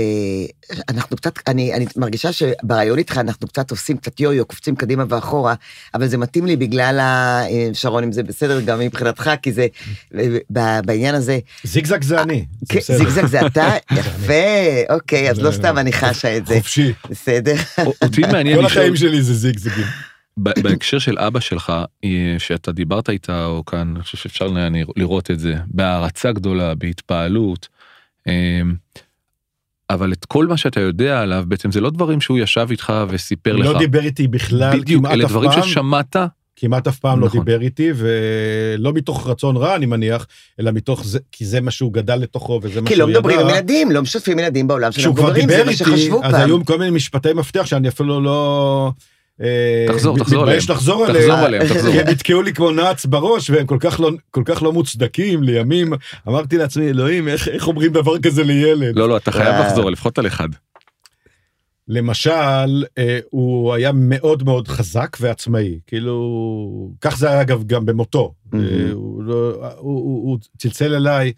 [0.90, 5.54] אנחנו קצת, אני, אני מרגישה שברעיון איתך אנחנו קצת עושים קצת יו-יו, קופצים קדימה ואחורה,
[5.94, 7.42] אבל זה מתאים לי בגלל ה...
[7.50, 9.68] אה, שרון, אם זה בסדר גם מבחינתך, כי זה,
[10.54, 12.46] ב- בעניין הזה, זיגזג זה אני.
[12.62, 12.98] זה כן, בסדר.
[12.98, 13.70] זיגזג זה אתה?
[14.00, 14.34] יפה,
[14.90, 16.94] אוקיי, אז לא סתם אני חשה את זה, חופשי.
[17.10, 17.56] בסדר.
[18.02, 19.86] אותי מעניין כל החיים שלי זה זיגזגים.
[20.38, 24.68] ב- בהקשר של אבא שלך, אה, שאתה דיברת איתה, או כאן, אני חושב שאפשר ל-
[24.96, 27.68] לראות את זה, בהערצה גדולה, בהתפעלות,
[28.28, 28.62] אה,
[29.90, 33.56] אבל את כל מה שאתה יודע עליו, בעצם זה לא דברים שהוא ישב איתך וסיפר
[33.56, 33.66] לך.
[33.66, 35.64] לא דיבר איתי בכלל, בדיוק, כמעט אלה אף דברים פעם.
[35.64, 36.16] ששמעת,
[36.56, 37.40] כמעט אף פעם לא נכון.
[37.40, 40.28] דיבר איתי, ולא מתוך רצון רע, אני מניח,
[40.60, 43.20] אלא מתוך זה, כי זה מה שהוא גדל לתוכו, וזה מה כי שהוא לא ידע.
[43.20, 45.84] מדברים עם ילדים, לא משתפים ילדים בעולם של כשהוא כבר המבוגרים, דיבר זה מה איתי,
[45.84, 46.42] שחשבו אז פעם.
[46.46, 48.92] היו כל מיני משפטי מפתח שאני אפילו לא...
[49.42, 50.60] אה, תחזור, תחזור עליהם.
[50.68, 51.32] תחזור עליהם.
[51.32, 51.92] עליהם, תחזור.
[51.92, 55.44] כי הם יתקעו לי כמו נעץ בראש, והם כל כך לא, כל כך לא מוצדקים
[55.44, 55.94] לימים.
[56.28, 58.96] אמרתי לעצמי, אלוהים, איך, איך אומרים דבר כזה לילד?
[58.96, 59.66] לא, לא, אתה חייב.
[59.66, 60.50] לחזור, לפחות על אחד.
[61.88, 65.80] למשל, אה, הוא היה מאוד מאוד חזק ועצמאי.
[65.88, 68.34] כאילו, כך זה היה אגב גם במותו.
[68.52, 68.66] מהמם.
[68.66, 71.34] אה, הוא, לא, הוא, צלצל אליי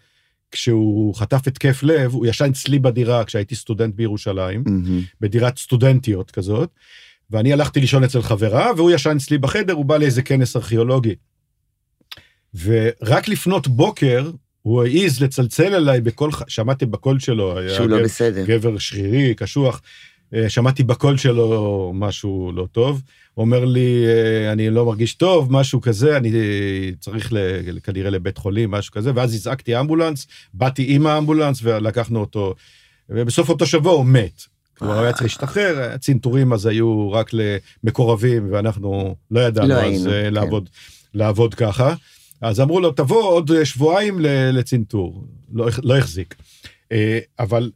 [0.51, 4.63] כשהוא חטף התקף לב, הוא ישן אצלי בדירה כשהייתי סטודנט בירושלים.
[4.65, 5.01] מהמם.
[5.21, 6.69] בדירת סטודנטיות כזאת,
[7.31, 11.15] ואני הלכתי לישון אצל חברה, והוא ישן אצלי בחדר, הוא בא לאיזה כנס ארכיאולוגי.
[12.63, 18.05] ורק לפנות בוקר, הוא העז לצלצל אליי בקול, שמעתי בקול שלו, היה שהוא לא גבר-
[18.05, 18.45] בסדר.
[18.45, 19.81] גבר שרירי, קשוח,
[20.33, 23.01] אה, שמעתי בקול שלו משהו לא טוב,
[23.37, 27.33] אומר לי, אה, אני לא מרגיש טוב, משהו כזה, אני אה, צריך
[27.83, 32.55] כנראה לבית חולים, משהו כזה, ואז הזעקתי אמבולנס, באתי עם האמבולנס ולקחנו אותו,
[33.09, 34.41] ובסוף אותו שבוע הוא מת.
[34.79, 37.31] הוא היה צריך להשתחרר, הצנתורים אז היו רק
[37.83, 40.33] למקורבים, ואנחנו לא ידענו לא אז היינו, אה, כן.
[40.33, 40.69] לעבוד,
[41.13, 41.93] לעבוד ככה.
[42.41, 44.17] אז אמרו לו, תבוא עוד אה, שבועיים
[44.53, 45.23] לצנתור.
[45.53, 46.35] לא, לא החזיק.
[46.91, 47.71] אה, אבל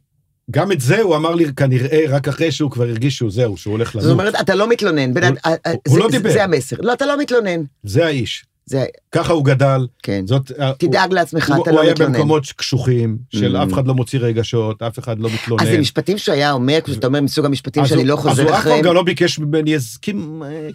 [0.50, 3.72] גם את זה הוא אמר לי כנראה רק אחרי שהוא כבר הרגיש שהוא זהו, שהוא
[3.72, 4.04] הולך למות.
[4.04, 5.10] זאת אומרת, אתה לא מתלונן.
[5.16, 6.32] הוא- אה, אה, הוא לא זה- דיבר.
[6.32, 6.76] זה המסר.
[6.80, 7.60] לא, אתה לא מתלונן.
[7.82, 8.44] זה האיש.
[8.66, 9.86] זה, ככה הוא גדל.
[10.02, 10.26] כן.
[10.26, 10.52] זאת...
[10.60, 12.12] אה, תדאג לעצמך, הוא, אתה הוא לא היה מתלונן.
[12.12, 13.62] במקומות קשוחים, של Mm.
[13.62, 15.62] אף אחד לא מוציא רגשות, אף אחד לא מתלונן.
[15.62, 18.20] אז זה משפטים שהוא היה אומר, כשאתה אומר מסוג המשפטים אז שאני הוא- לא אז
[18.20, 18.84] חוזר הוא אף פעם אחריהם.
[18.84, 19.74] גם לא ביקש ממני,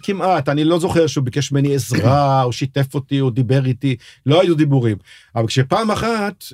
[0.02, 4.40] כמעט, אני לא זוכר שהוא ביקש ממני עזרה, או שיתף אותי, או דיבר איתי, לא
[4.42, 4.96] היו דיבורים.
[5.36, 6.44] אבל כשפעם אחת,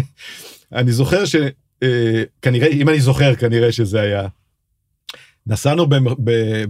[0.72, 1.36] אני זוכר ש...
[1.82, 4.26] אה, כנראה, אם אני זוכר, כנראה שזה היה.
[5.46, 5.86] נסענו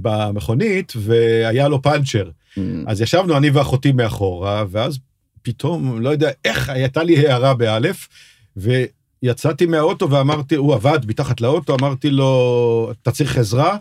[0.02, 2.30] במכונית, והיה לו פאנצ'ר.
[2.58, 2.60] Mm.
[2.86, 4.98] אז ישבנו אני ואחותי מאחורה, ואז
[5.42, 8.08] פתאום, לא יודע איך, הייתה לי הערה באלף,
[8.56, 13.76] ויצאתי מהאוטו ואמרתי, הוא עבד מתחת לאוטו, אמרתי לו, אתה צריך עזרה?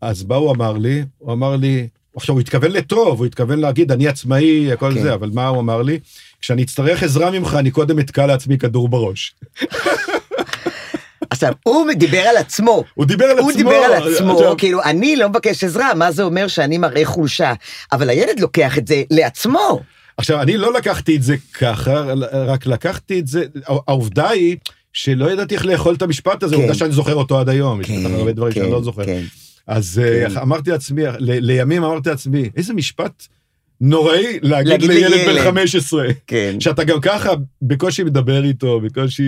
[0.00, 1.04] אז מה הוא אמר לי?
[1.18, 5.02] הוא אמר לי, עכשיו הוא התכוון לטוב, הוא התכוון להגיד, אני עצמאי, הכל כן.
[5.02, 5.98] זה, אבל מה הוא אמר לי?
[6.40, 9.34] כשאני אצטרך עזרה ממך, אני קודם אתקע לעצמי כדור בראש.
[11.36, 12.84] עכשיו, הוא דיבר על עצמו.
[12.94, 13.58] הוא דיבר על הוא עצמו.
[13.62, 17.52] דיבר על עצמו, עכשיו, כאילו, אני לא מבקש עזרה, מה זה אומר שאני מראה חולשה?
[17.92, 19.80] אבל הילד לוקח את זה לעצמו.
[20.16, 24.56] עכשיו, אני לא לקחתי את זה ככה, רק לקחתי את זה, העובדה היא
[24.92, 26.60] שלא ידעתי איך לאכול את המשפט הזה, כן.
[26.60, 29.04] עובדה שאני זוכר אותו עד היום, יש בטח הרבה דברים שאני לא זוכר.
[29.04, 29.22] כן.
[29.66, 30.38] אז אה, כן.
[30.38, 33.26] אמרתי לעצמי, ל- לימים אמרתי לעצמי, איזה משפט
[33.80, 35.44] נוראי להגיד להגיד לילד בן לילד.
[35.44, 36.56] 15, כן.
[36.60, 37.30] שאתה גם ככה
[37.62, 39.22] בקושי מדבר איתו, בקושי,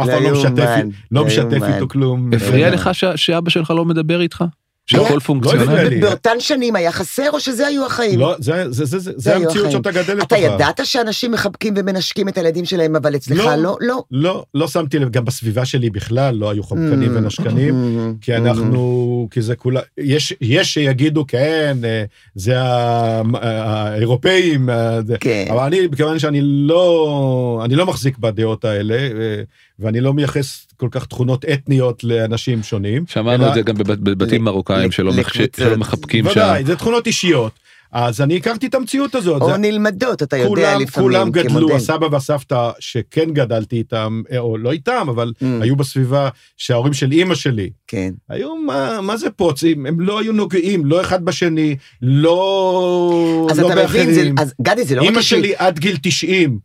[0.00, 0.76] אף לא פעם לא משתף,
[1.10, 1.62] לא לא משתף.
[1.74, 2.30] איתו כלום.
[2.36, 4.44] הפריע אה, לך ש- שאבא שלך לא מדבר איתך?
[4.90, 5.64] שהכל לא פונקציונלי?
[5.64, 6.00] הפריע לי.
[6.00, 8.20] באותן שנים היה חסר, או שזה היו החיים?
[8.20, 9.70] לא, זה- זה- זה- זה- זה המציאות.
[9.70, 10.38] שאתה גדל אתה לתוכה.
[10.38, 13.54] ידעת שאנשים מחבקים ומנשקים את הילדים שלהם, אבל אצלך לא.
[13.56, 13.76] לא?
[13.80, 14.02] לא.
[14.10, 17.18] לא, לא שמתי לב, גם בסביבה שלי בכלל לא היו חמקנים Mm.
[17.18, 17.74] ונשקנים.
[17.74, 18.24] Mm.
[18.24, 18.88] כי אנחנו,
[19.30, 25.44] כי זה כולה, יש, יש שיגידו כן, אה, זה ה- האירופאים, אה, כן.
[25.50, 29.42] אבל אני, מכיוון שאני לא, אני לא מחזיק בדעות האלה, אה,
[29.78, 33.04] ואני לא מייחס כל כך תכונות אתניות לאנשים שונים.
[33.06, 35.40] שמענו אלא- את זה גם בבת- בבתים ל- מרוקאים שלא מחש-.
[35.56, 36.30] שלא מחבקים שם.
[36.30, 37.52] ודאי, זה תכונות אישיות.
[37.92, 39.42] אז אני הכרתי את המציאות הזאת.
[39.42, 41.74] או זה- נלמדות, אתה יודע, כולם, לפעמים, כולם גדלו, כמודל.
[41.74, 45.44] הסבא והסבתא שכן גדלתי איתם, אה, או לא איתם, אבל Mm.
[45.62, 48.10] היו בסביבה שההורים של אימא שלי, כן.
[48.28, 49.86] היו, מה, מה זה פוצים?
[49.86, 54.34] הם לא היו נוגעים, לא אחד בשני, לא, אז לא אתה מבין, זה- באחרים.
[54.38, 55.28] אז גדי, זה לא רק אימא אישי.
[55.36, 56.58] שלי עד גיל 90, אבל-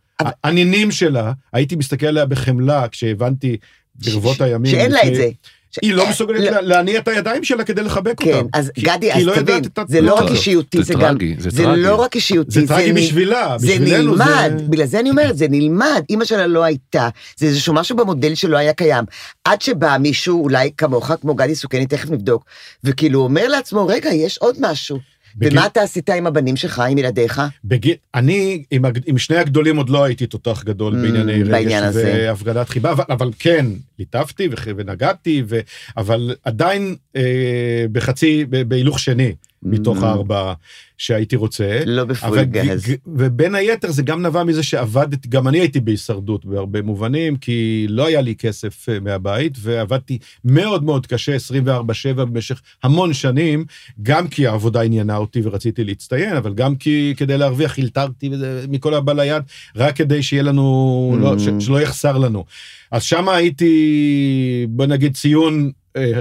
[0.43, 3.57] הנינים שלה, הייתי מסתכל עליה בחמלה כשהבנתי
[3.95, 4.71] ברבות הימים.
[4.71, 5.29] שאין לה את זה.
[5.81, 6.49] היא לא מסוגלת לא.
[6.51, 8.47] לה- להניע את הידיים שלה כדי לחבק כן, אותם.
[8.53, 10.31] אז כי- גדי, אז לא תבין, זה לא רק.
[10.31, 10.99] אישיותי, זה זה גם...
[11.01, 11.67] טרגי, זה.
[11.67, 14.63] לא רק אישיותי, זה טרגי בשבילה, זה נלמד, זה...
[14.69, 18.57] בגלל זה אני אומרת, זה נלמד, אימא שלה לא הייתה, זה איזשהו משהו במודל שלא
[18.57, 19.05] היה קיים.
[19.43, 22.45] עד שבא מישהו, אולי כמוך, כמו גדי סוכני, תכף נבדוק,
[22.83, 24.99] וכאילו אומר לעצמו, רגע, יש עוד משהו.
[25.35, 27.41] בגיל- ומה אתה עשית עם הבנים שלך, עם ילדיך?
[27.65, 31.49] בגיל, אני עם, הג- עם שני הגדולים עוד לא הייתי תותח גדול Mm, בענייני רגש
[31.51, 31.83] בעניין.
[31.93, 33.65] והפגנת חיבה, אבל, אבל כן,
[33.99, 35.59] ליטפתי ונגעתי, ו,
[35.97, 37.21] אבל עדיין אה,
[37.91, 39.33] בחצי, בהילוך שני
[39.65, 40.05] מתוך Mm.
[40.05, 40.53] הארבעה
[40.97, 41.79] שהייתי רוצה.
[41.85, 42.85] לא בפול גז.
[43.07, 48.07] ובין היתר זה גם נבע מזה שעבדתי, גם אני הייתי בהישרדות בהרבה מובנים, כי לא
[48.07, 53.65] היה לי כסף אה, מהבית, ועבדתי מאוד מאוד קשה 24/7 במשך המון שנים,
[54.01, 58.29] גם כי העבודה עניינה אותי ורציתי להצטיין, אבל גם כי כדי להרוויח הילתרתי
[58.69, 59.43] מכל הבא ליד,
[59.75, 62.45] רק כדי שיהיה לנו, לא, ש, שלא יחסר לנו.
[62.91, 63.73] אז שם הייתי,
[64.69, 65.71] בוא נגיד ציון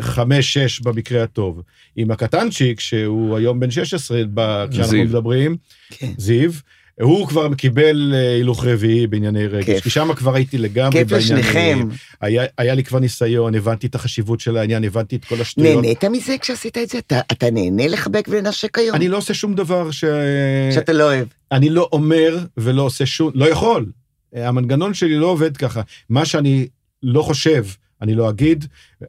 [0.00, 1.62] חמש-שש במקרה הטוב.
[1.96, 5.04] עם הקטנצ'יק, שהוא היום בן 16, ב- כשאנחנו זיו.
[5.04, 5.56] מדברים,
[5.90, 6.12] כן.
[6.18, 6.50] זיו,
[7.00, 9.82] הוא כבר קיבל אה, הילוך רביעי בענייני רגש, כיף.
[9.82, 11.88] כי שם כבר הייתי לגמרי כיף לשניכם.
[12.20, 15.74] היה, היה לי כבר ניסיון, הבנתי את החשיבות של העניין, הבנתי את כל השטויות.
[15.82, 16.98] נהנית מזה כשעשית את זה?
[16.98, 18.96] אתה, אתה נהנה לחבק ולנשק היום?
[18.96, 20.04] אני לא עושה שום דבר ש...
[20.74, 21.26] שאתה לא אוהב.
[21.52, 23.86] אני לא אומר ולא עושה שום, לא יכול.
[24.32, 25.80] המנגנון שלי לא עובד ככה.
[26.08, 26.66] מה שאני
[27.02, 27.64] לא חושב,
[28.02, 28.64] אני לא אגיד,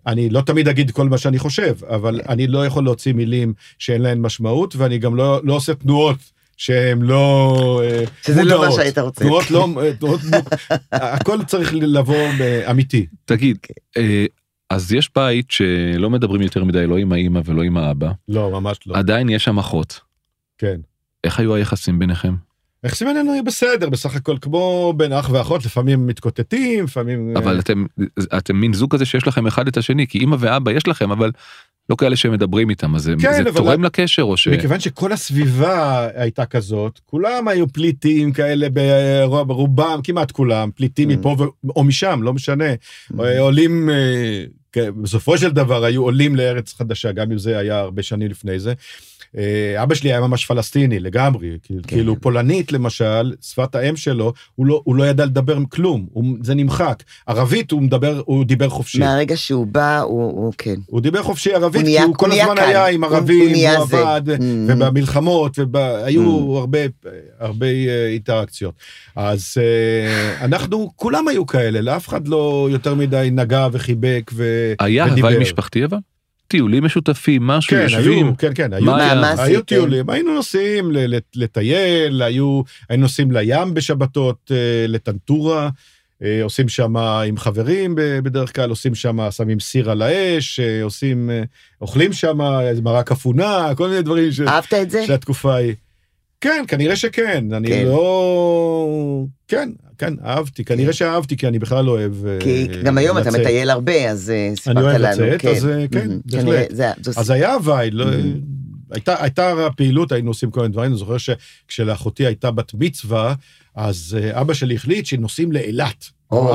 [0.08, 2.32] אני לא תמיד אגיד כל מה שאני חושב, אבל כן.
[2.32, 6.17] אני לא יכול להוציא מילים שאין להן משמעות, ואני גם לא, לא עושה תנועות
[6.58, 8.75] שהן לא אה, שזה לא מה מודעות.
[8.75, 9.23] שהיית רוצה.
[9.23, 9.67] תנועות לא,
[9.99, 10.21] תנועות,
[10.91, 12.27] הכל צריך לבוא
[12.69, 13.06] אמיתי.
[13.25, 13.58] תגיד.
[13.97, 14.25] אה,
[14.69, 18.79] אז יש בית שלא מדברים יותר מדי לא עם האמא ולא עם האבא, לא, ממש
[18.86, 18.97] לא.
[18.97, 19.99] עדיין יש שם אחות.
[20.58, 20.79] כן.
[21.23, 22.34] איך היו היחסים ביניכם?
[22.84, 27.38] היחסים בינינו היו בסדר, בסך הכל כמו בין אח ואחות, לפעמים מתקוטטים, לפעמים...
[27.38, 27.86] אבל אתם
[28.38, 31.32] אתם מין זוג כזה שיש לכם אחד את השני כי אמא ואבא יש לכם אבל
[31.89, 34.48] לא כאלה שמדברים איתם אז כן, זה אבל- תורם לקשר או ש...
[34.48, 41.13] מכיוון שכל הסביבה הייתה כזאת, כולם היו פליטים כאלה ברוב- ברובם, כמעט כולם, פליטים Mm.
[41.13, 42.65] מפה ו- או משם, לא משנה.
[43.19, 44.43] אה, עולים, אה,
[45.02, 48.74] בסופו של דבר היו עולים לארץ חדשה, גם אם זה היה הרבה שנים לפני זה.
[49.38, 51.76] אה, אבא שלי היה ממש פלסטיני לגמרי, כן.
[51.88, 56.56] כאילו פולנית למשל, שפת האם שלו, הוא לא, הוא לא ידע לדבר כלום, הוא, זה
[56.56, 57.04] נמחק.
[57.28, 59.00] ערבית הוא מדבר, הוא דיבר חופשי.
[59.00, 60.76] מהרגע שהוא בא, הוא, הוא כן.
[60.86, 62.65] הוא דיבר חופשי ערבית, הוא כי נהיה- הוא כל הוא נהיה הזמן כאן.
[62.65, 63.98] היה עם הוא- הוא ערבים, נהיה הוא זה.
[64.00, 64.41] עבד, Mm.
[64.67, 66.22] ובמלחמות, והיו
[66.56, 66.60] Mm.
[66.60, 66.80] הרבה,
[67.39, 68.74] הרבה אה, אינטראקציות.
[69.15, 74.74] אז אה, אנחנו, כולם היו כאלה, לאף אחד לא יותר מדי נגע וחיבק ו...
[74.80, 75.28] היה ודיבר.
[75.28, 75.98] הוואי משפחתי אבל?
[76.53, 79.15] טיולים משותפים משהו כן, יושבים היו, כן, כן, היו, מה היה?
[79.15, 79.61] מה היו עשיתם?
[79.61, 85.69] טיולים, היינו נוסעים ל- ל- לטייל, היו, היינו נוסעים לים בשבתות, אה, לטנטורה,
[86.23, 90.83] אה, עושים שם עם חברים ב- בדרך כלל, עושים שם, שמים סיר על האש, אה,
[90.83, 91.29] עושים,
[91.81, 92.37] אוכלים שם
[92.83, 94.39] מרק אפונה, כל מיני דברים ש...
[94.41, 95.05] אהבת את זה?
[95.05, 95.73] של התקופה ההיא.
[96.41, 97.85] כן, כנראה שכן, אני כן.
[97.85, 99.25] לא...
[99.47, 103.32] כן, כן, אהבתי, כנראה שאהבתי, כי אני בכלל לא אוהב אה, כי גם היום אתה.
[103.32, 104.89] מטייל הרבה, אז אה, סיפרת אני לנו.
[104.91, 106.32] אוהב לצאת, אז, אה, כן, Mhm.
[106.36, 107.08] בהחלט.
[107.17, 108.06] אז היה הוואי, לא...
[108.06, 108.15] Mm.
[108.91, 113.34] הייתה, הייתה פעילות, היינו עושים כל מיני דברים, אני זוכר שכשלאחותי הייתה בת מצווה,
[113.75, 116.06] אז אבא שלי החליט שנוסעים לאילת.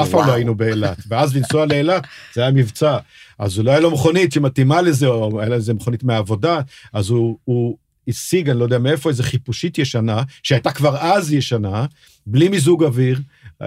[0.02, 0.32] אף פעם לא.
[0.32, 0.96] היינו באילת.
[1.08, 2.02] ואז לנסוע לאילת,
[2.34, 2.98] זה היה מבצע.
[3.38, 6.60] אז אולי היה לו מכונית שמתאימה לזה, או היה לו איזה מכונית מהעבודה,
[6.92, 7.76] אז הוא, הוא
[8.08, 11.86] השיג, אני לא יודע מאיפה, איזה חיפושית ישנה, שהייתה כבר אז ישנה,
[12.26, 13.18] בלי מיזוג אוויר.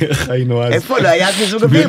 [0.00, 0.72] איך היינו אז?
[0.72, 1.88] איפה לא היה מיזוג אוויר?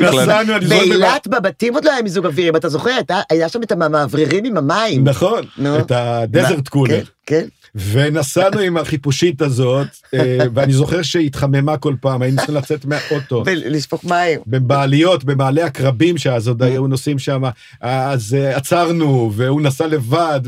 [0.68, 2.98] באילת בבתים עוד לא היה מיזוג אוויר, אם אתה זוכר,
[3.30, 5.08] היה שם את המאווררים עם המים.
[5.08, 5.44] נכון.
[5.78, 7.04] את הדזרט קולר.
[7.04, 7.46] כן, כן.
[7.74, 13.42] ונסענו עם החיפושית הזאת, אה, ואני זוכר שהתחממה כל פעם, היינו צריכים לצאת מהאוטו.
[13.46, 14.40] ולשפוך מים.
[14.46, 17.42] במעליות, במעלה הקרבים, שאז עוד היו נוסעים שם,
[17.80, 20.40] אז אה, עצרנו, והוא נסע לבד,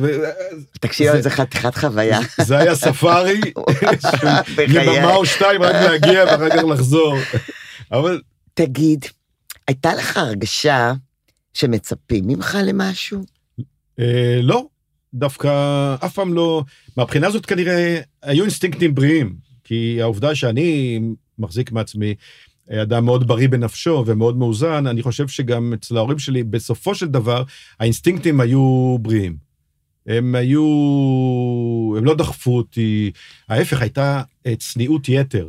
[0.81, 2.19] תקשיב, זה- זה חתיכת חוויה.
[2.41, 3.41] וזה היה ספארי.
[4.69, 7.17] יממה או שתיים רק להגיע ואחר כך לחזור.
[7.93, 8.21] אבל
[8.55, 9.05] תגיד,
[9.69, 10.93] הייתה לך הרגשה
[11.55, 13.21] שמצפים ממך למשהו?
[14.01, 14.67] אה, לא,
[15.15, 15.49] דווקא
[16.05, 16.65] אף פעם לא,
[16.97, 21.01] מהבחינה הזאת כנראה היו אינסטינקטים בריאים, כי העובדה שאני
[21.39, 22.15] מחזיק מעצמי
[22.71, 27.07] אה, אדם מאוד בריא בנפשו ומאוד מאוזן, אני חושב שגם אצל ההורים שלי, בסופו של
[27.07, 27.43] דבר,
[27.81, 29.37] האינסטינקטים היו בריאים.
[30.07, 30.65] הם היו,
[31.99, 33.11] הם לא דחפו אותי,
[33.49, 34.23] ההפך, הייתה
[34.59, 35.49] צניעות יתר.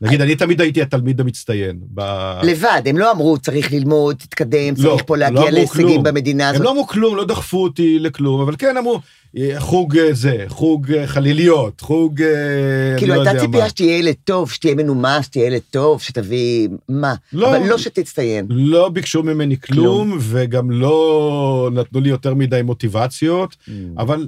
[0.00, 1.78] נגיד, אני תמיד הייתי התלמיד המצטיין.
[1.94, 6.02] ב- לבד, הם לא אמרו, צריך ללמוד, תתקדם, לא, צריך פה לא להגיע להישגים כלום.
[6.02, 6.64] במדינה הם הזאת.
[6.64, 9.00] לא אמרו כלום, לא דחפו אותי לכלום, אבל כן אמרו,
[9.38, 12.22] אה, חוג אה, זה, חוג אה, חליליות, חוג...
[12.22, 13.68] אה, כאילו, לא הייתה ציפייה.
[13.68, 16.68] שתהיה ילד טוב, שתהיה מנומס, שתהיה ילד טוב, שתביא...
[16.88, 17.14] מה?
[17.32, 17.56] לא.
[17.56, 18.46] אבל לא שתצטיין.
[18.50, 23.56] לא ביקשו ממני כלום, וגם לא נתנו לי יותר מדי מוטיבציות,
[23.98, 24.26] אבל אה,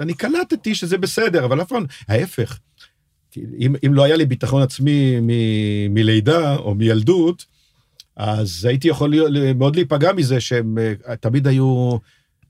[0.00, 2.58] אני קלטתי שזה בסדר, אבל אף פעם, ההפך.
[3.36, 5.28] אם, אם לא היה לי ביטחון עצמי מ,
[5.94, 7.44] מלידה או מילדות,
[8.16, 11.96] אז הייתי יכול להיות, מאוד להיפגע מזה שהם אה, תמיד היו,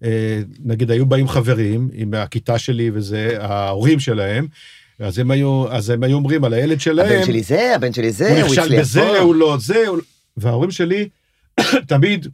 [0.05, 4.47] אה, נגיד היו באים חברים עם הכיתה שלי וזה, ההורים שלהם,
[4.99, 8.12] אז הם היו, אז הם היו אומרים על הילד שלהם, הבן שלי זה, הבן שלי
[8.12, 9.19] זה, הוא נכשל בזה, פה.
[9.19, 9.99] הוא לא זה, הוא...
[10.37, 11.09] וההורים שלי
[11.88, 12.27] תמיד,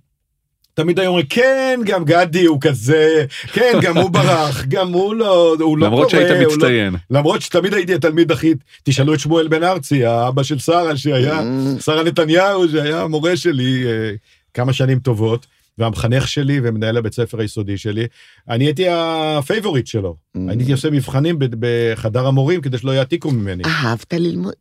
[0.74, 5.56] תמיד היו אומרים, כן, גם גדי הוא כזה, כן, גם הוא ברח, גם הוא לא,
[5.60, 6.94] הוא לא למרות קורא, שהיית לא- מצטיין.
[7.10, 11.82] למרות שתמיד הייתי התלמיד הכי, תשאלו את שמואל בן ארצי, האבא של שרה, שהיה, Mm.
[11.82, 14.10] שרה נתניהו, שהיה המורה שלי אה,
[14.54, 15.46] כמה שנים טובות,
[15.78, 18.06] והמחנך שלי ומנהל הבית ספר היסודי שלי,
[18.48, 20.16] אני הייתי ה favorite שלו.
[20.36, 20.40] Mm.
[20.48, 23.62] אני הייתי עושה מבחנים בחדר המורים כדי שלא יעתיקו ממני.
[23.66, 24.52] אהבת ללמוד?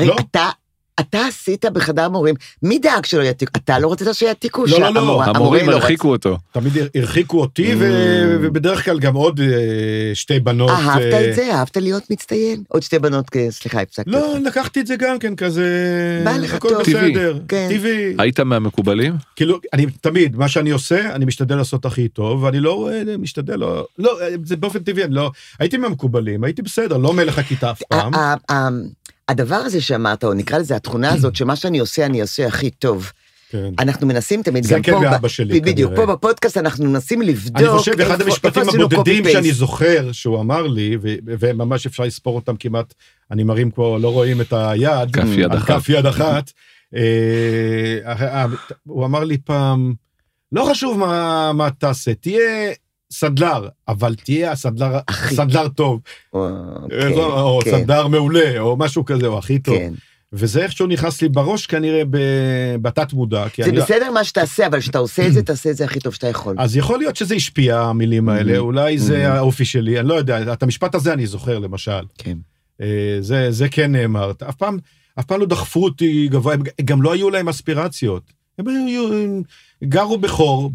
[0.00, 0.16] לא.
[0.30, 0.48] אתה...
[1.00, 3.52] אתה עשית בחדר מורים, מי דאג שלא יעתיקו?
[3.56, 4.64] אתה לא רצית שיעתיקו?
[4.66, 5.22] לא, לא, לא.
[5.24, 6.38] המורים לא הרחיקו אותו.
[6.52, 7.76] תמיד הרחיקו אותי, Mm.
[8.42, 9.46] ובדרך כלל גם עוד אה,
[10.14, 10.70] שתי בנות.
[10.70, 10.88] רצית.
[10.88, 11.54] אהבת אה, את זה?
[11.54, 12.62] אהבת להיות מצטיין?
[12.68, 14.38] עוד שתי בנות, סליחה, הפסקתי לא.
[14.44, 15.64] לקחתי את זה גם כן, כזה...
[16.24, 16.80] בא לך הכל טוב.
[16.80, 17.68] בסדר, כן.
[17.70, 18.14] טבעי.
[18.18, 19.14] היית מהמקובלים?
[19.36, 23.56] כאילו, אני תמיד, מה שאני עושה, אני משתדל לעשות הכי טוב, ואני לא אה, משתדל,
[23.56, 27.70] לא, לא, אה, זה באופן טבעי, אני לא, הייתי מהמקובלים, הייתי בסדר, לא מלך הכיתה
[27.70, 28.12] אף פעם.
[29.28, 33.12] הדבר הזה שאמרת, או נקרא לזה התכונה הזאת, שמה שאני עושה, אני עושה הכי טוב.
[33.50, 33.72] כן.
[33.78, 36.06] אנחנו מנסים תמיד, זה גם כן פה, מאבא ב- שלי, בדיוק, כנראה.
[36.06, 39.24] פה בפודקאסט אנחנו מנסים לבדוק אני חושב, אחד המשפטים הבודדים.
[39.32, 42.94] שאני זוכר שהוא אמר לי, וממש אפשר לספור אותם כמעט,
[43.30, 45.66] אני מרים פה, לא רואים את היד, כף יד אחת.
[45.80, 46.50] כף יד אחת.
[46.94, 48.46] אה, אה,
[48.86, 49.94] הוא אמר לי פעם,
[50.52, 52.72] לא חשוב מה, מה תעשה, תהיה
[53.18, 56.00] סנדלר, אבל תהיה הסנדלר, הכי- סנדלר טוב,
[56.32, 56.50] או, אה,
[56.90, 59.76] כן, או כן, סנדלר מעולה, או משהו כזה, או הכי טוב.
[59.76, 59.92] כן.
[60.32, 62.02] וזה איכשהו נכנס לי בראש כנראה
[62.82, 63.44] בתת מודע.
[63.58, 66.00] זה אני לא- בסדר מה שתעשה, אבל כשאתה עושה את זה, תעשה את זה הכי
[66.00, 66.56] טוב שאתה יכול.
[66.58, 68.58] אז יכול להיות שזה השפיע, המילים האלה, Mhm.
[68.58, 69.36] אולי זה Mhm.
[69.36, 72.02] האופי שלי, אני לא יודע, את המשפט הזה אני זוכר למשל.
[72.18, 72.36] כן.
[72.80, 72.86] אה,
[73.20, 74.32] זה, זה כן נאמר.
[74.48, 74.78] אף פעם,
[75.20, 78.32] אף פעם לא דחפו אותי גבוה, גם לא היו להם אספירציות.
[78.58, 79.42] הם
[79.84, 80.70] גרו בחור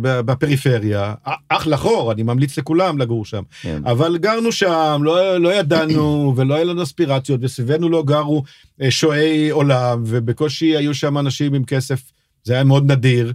[0.00, 1.14] בפריפריה,
[1.48, 3.42] אחלה חור, אני ממליץ לכולם לגור שם.
[3.62, 3.82] כן.
[3.84, 8.42] אבל גרנו שם, לא, לא ידענו ולא היה לנו אספירציות, וסביבנו לא גרו
[8.82, 12.02] אה, שועי עולם, ובקושי היו שם אנשים עם כסף,
[12.44, 13.32] זה היה מאוד נדיר.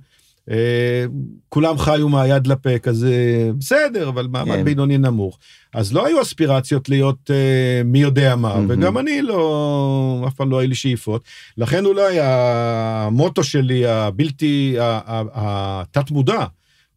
[0.51, 1.05] אה,
[1.49, 3.13] כולם חיו מהיד לפה כזה,
[3.59, 4.63] בסדר, אבל מעמד כן.
[4.63, 5.39] בינוני נמוך.
[5.73, 8.65] אז לא היו אספירציות להיות אה, מי יודע מה, מהמם.
[8.69, 11.23] וגם אני לא, אף פעם לא היו לי שאיפות.
[11.57, 16.45] לכן אולי המוטו שלי, הבלתי, התת מודע,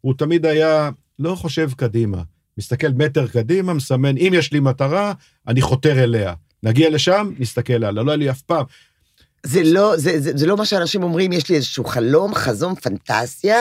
[0.01, 2.21] הוא תמיד היה, לא חושב קדימה.
[2.57, 5.13] מסתכל מטר קדימה, מסמן, אם יש לי מטרה,
[5.47, 6.33] אני חותר אליה.
[6.63, 7.91] נגיע לשם, נסתכל עליה.
[7.91, 8.63] לא היה לי אף פעם.
[9.45, 13.57] זה לא, זה, זה, זה לא מה שאנשים אומרים, יש לי איזשהו חלום, חזון, פנטסיה,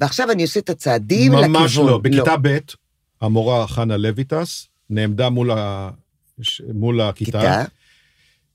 [0.00, 1.50] ועכשיו אני עושה את הצעדים לכיוון.
[1.50, 1.98] ממש לא.
[1.98, 2.58] בכיתה ב',
[3.20, 5.90] המורה חנה לויטס נעמדה מול, ה...
[6.74, 7.64] מול הכיתה, כיתה,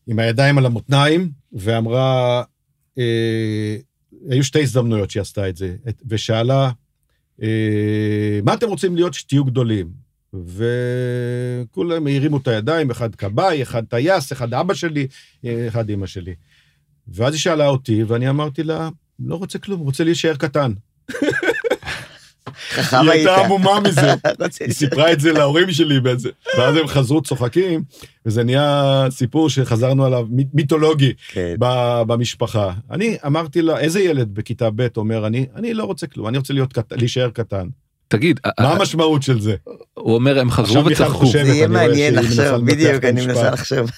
[0.08, 2.44] עם הידיים על המותניים, ואמרה,
[2.98, 3.76] אה,
[4.30, 6.72] היו שתי הזדמנויות שהיא עשתה את זה, את- ושאלה,
[7.42, 10.06] אה, מה אתם רוצים להיות שתהיו גדולים?
[10.34, 15.08] וכולם הרימו את הידיים, אחד כבאי, אחד טייס, אחד אבא שלי,
[15.68, 16.34] אחד אמא שלי.
[17.08, 18.90] ואז היא שאלה אותי, ואני אמרתי לה,
[19.20, 20.72] לא רוצה כלום, רוצה להישאר קטן.
[22.76, 23.28] חכם היא היית.
[23.28, 24.14] הייתה עמומה מזה.
[24.66, 27.84] היא סיפרה את זה להורים שלי באיזה, ואז הם חזרו צוחקים,
[28.26, 31.56] וזה נהיה סיפור שחזרנו עליו, מי- מיתולוגי כן.
[31.60, 32.74] ב- במשפחה.
[32.92, 36.54] אני אמרתי לה, איזה ילד בכיתה ב' אומר, אני, אני לא רוצה כלום, אני רוצה
[36.54, 36.94] להיות קט...
[36.94, 37.68] להישאר קטן.
[38.08, 39.56] תגיד, מה המשמעות של זה?
[39.94, 41.26] הוא אומר הם חזרו וצחקו.
[41.26, 43.26] זה יהיה מעניין עכשיו, לנתח בדיוק, אני.
[43.26, 43.92] מנסה לחשוב.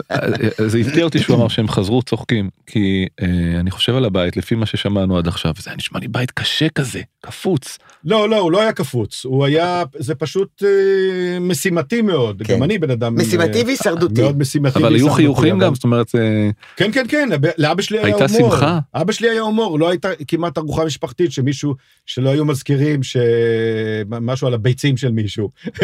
[0.66, 3.26] זה הפתיע אותי שהוא אמר שהם חזרו צוחקים כי אה,
[3.60, 6.68] אני חושב על הבית לפי מה ששמענו עד עכשיו זה היה נשמע לי בית קשה
[6.68, 12.42] כזה קפוץ לא, לא, הוא לא היה קפוץ, הוא היה, זה פשוט אה, משימתי מאוד.
[12.46, 12.54] כן.
[12.54, 13.18] גם אני בן אדם...
[13.18, 14.20] משימתי אה, והישרדותי.
[14.22, 17.28] מאוד משימתי אבל היו חיוכים גם זאת אומרת אה, כן, כן, כן,
[17.58, 18.50] לאבא שלי היה הייתה הומור.
[18.50, 18.78] שמחה?
[18.94, 21.74] אבא שלי היה הומור, לא הייתה כמעט ארוחה משפחתית שמישהו,
[22.06, 25.50] שלא היו מזכירים שמשהו על הביצים של מישהו.
[25.78, 25.80] כל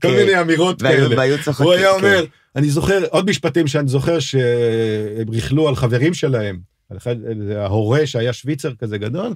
[0.00, 0.10] כן.
[0.16, 1.16] מיני אמירות והיו- כאלה.
[1.18, 1.66] והיו צוחקים.
[1.66, 1.96] הוא היה כן.
[1.96, 2.24] אומר,
[2.56, 6.58] אני זוכר, עוד משפטים שאני זוכר שהם ריכלו על חברים שלהם,
[6.90, 7.16] על אחד,
[7.56, 9.32] ההורה שהיה שוויצר כזה גדול,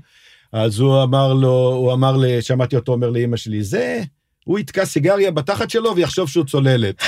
[0.54, 4.02] אז הוא אמר לו, הוא אמר, לי, שמעתי אותו אומר לאימא שלי, זה,
[4.44, 7.02] הוא יתקע סיגריה בתחת שלו ויחשוב שהוא צוללת.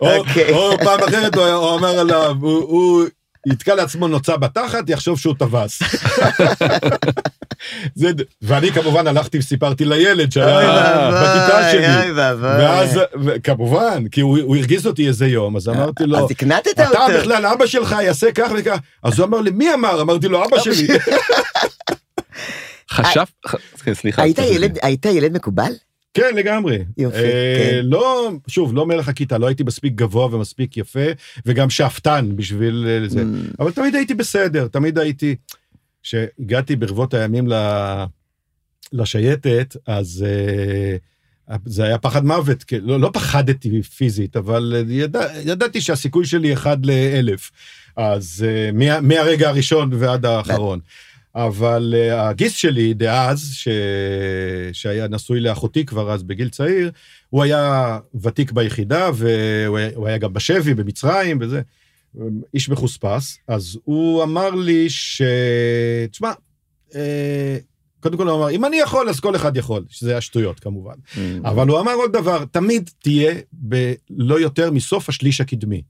[0.00, 0.52] או, אוקיי.
[0.52, 3.04] או פעם אחרת הוא, הוא אמר עליו, הוא, הוא
[3.46, 5.82] יתקע לעצמו נוצה בתחת, יחשוב שהוא טווס.
[7.94, 8.10] זה,
[8.42, 11.96] ואני כמובן הלכתי וסיפרתי לילד שהיה בכיתה שלי.
[11.96, 12.48] אוי ואבוי.
[12.48, 13.00] ואז,
[13.44, 17.18] כמובן, כי הוא, הוא הרגיז אותי איזה יום, אז אמרתי לו, אז הקנטת אתה אותו.
[17.18, 18.78] בכלל, אבא שלך יעשה כך וכך.
[19.02, 20.00] אז הוא אמר לי, מי אמר?
[20.00, 20.86] אמרתי לו, אבא שלי.
[22.90, 23.24] חשב
[23.84, 24.22] כן, סליחה
[24.82, 25.72] היית ילד מקובל?
[26.14, 26.84] כן, לגמרי.
[26.98, 27.80] יופי, אה, כן.
[27.84, 31.06] לא, שוב, לא מלך הכיתה, לא הייתי מספיק גבוה ומספיק יפה,
[31.46, 33.20] וגם שאפתן בשביל אה, זה.
[33.20, 35.36] Mm, אבל תמיד הייתי בסדר, תמיד הייתי...
[36.02, 38.04] כשהגעתי ברבות הימים ל-
[38.92, 40.96] לשייטת, אז אה,
[41.64, 46.86] זה היה פחד מוות, לא, לא פחדתי פיזית, אבל אה, ידע, ידעתי שהסיכוי שלי אחד
[46.86, 47.50] לאלף.
[47.96, 50.80] אז אה, מה, מהרגע הראשון ועד האחרון.
[51.34, 53.68] אבל אה, הגיס שלי דאז, ש...
[54.72, 56.90] שהיה נשוי לאחותי כבר אז בגיל צעיר,
[57.30, 61.62] הוא היה ותיק ביחידה, והוא היה, גם בשבי במצרים וזה.
[62.54, 65.22] איש מחוספס, אז הוא אמר לי ש...
[66.10, 66.32] תשמע,
[66.94, 67.58] אה,
[68.00, 70.94] קודם כל הוא אמר, אם אני יכול, אז כל אחד יכול, שזה היה שטויות כמובן.
[70.94, 71.18] mm.
[71.44, 75.82] אבל הוא אמר עוד דבר, תמיד תהיה בלא יותר מסוף השליש הקדמי.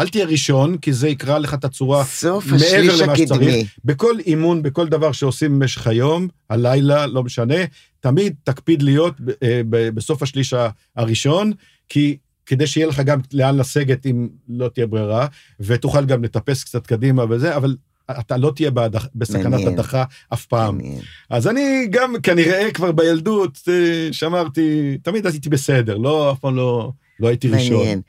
[0.00, 2.04] אל תהיה ראשון, כי זה יקרא לך את הצורה
[2.50, 3.26] מעבר למה הקדמי.
[3.26, 3.68] שצריך.
[3.84, 7.54] בכל אימון, בכל דבר שעושים במשך היום, הלילה, לא משנה,
[8.00, 10.54] תמיד תקפיד להיות ב- אה, ב- בסוף השליש
[10.96, 11.52] הראשון,
[11.88, 12.16] כי
[12.46, 15.26] כדי שיהיה לך גם לאן לסגת אם לא תהיה ברירה,
[15.60, 17.76] ותוכל גם לטפס קצת קדימה וזה, אבל
[18.10, 19.66] אתה לא תהיה בהדח, בסכנת.
[19.66, 20.76] הדחה אף פעם.
[20.76, 21.00] מעניין.
[21.30, 26.92] אז אני גם כנראה כבר בילדות אה, שמרתי, תמיד הייתי בסדר, לא, אף פעם לא,
[27.20, 27.76] לא הייתי ראשון.
[27.76, 28.00] מעניין.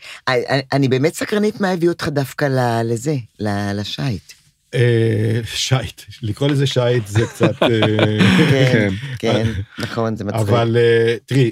[0.74, 2.48] אני- באמת סקרנית מה הביא אותך דווקא
[2.84, 3.16] לזה,
[3.74, 4.34] לשייט.
[4.74, 7.64] אה, שייט, לקרוא לזה שייט זה קצת...
[7.64, 8.90] אה, כן,
[9.20, 10.42] כן, נכון, זה מצחיק.
[10.42, 11.52] אבל אה, תראי,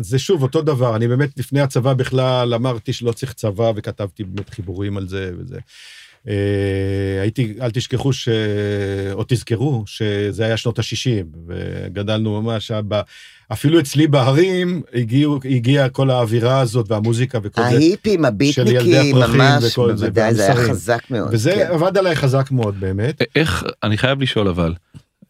[0.00, 4.50] זה שוב אותו דבר, אני באמת לפני הצבא בכלל אמרתי שלא צריך צבא וכתבתי באמת
[4.50, 5.58] חיבורים על זה וזה.
[7.20, 8.28] הייתי, אל תשכחו ש...
[9.12, 13.00] או תזכרו שזה היה שנות ה-60 וגדלנו ממש, ב...
[13.52, 17.68] אפילו אצלי בהרים הגיעו, הגיעה כל האווירה הזאת והמוזיקה וכל זה.
[17.68, 20.68] ההיפים, הביטניקים, ממש, בוודאי, זה היה.
[20.68, 21.28] חזק מאוד.
[21.32, 21.66] וזה כן.
[21.72, 23.22] עבד עליי חזק מאוד באמת.
[23.36, 24.74] איך אני חייב לשאול אבל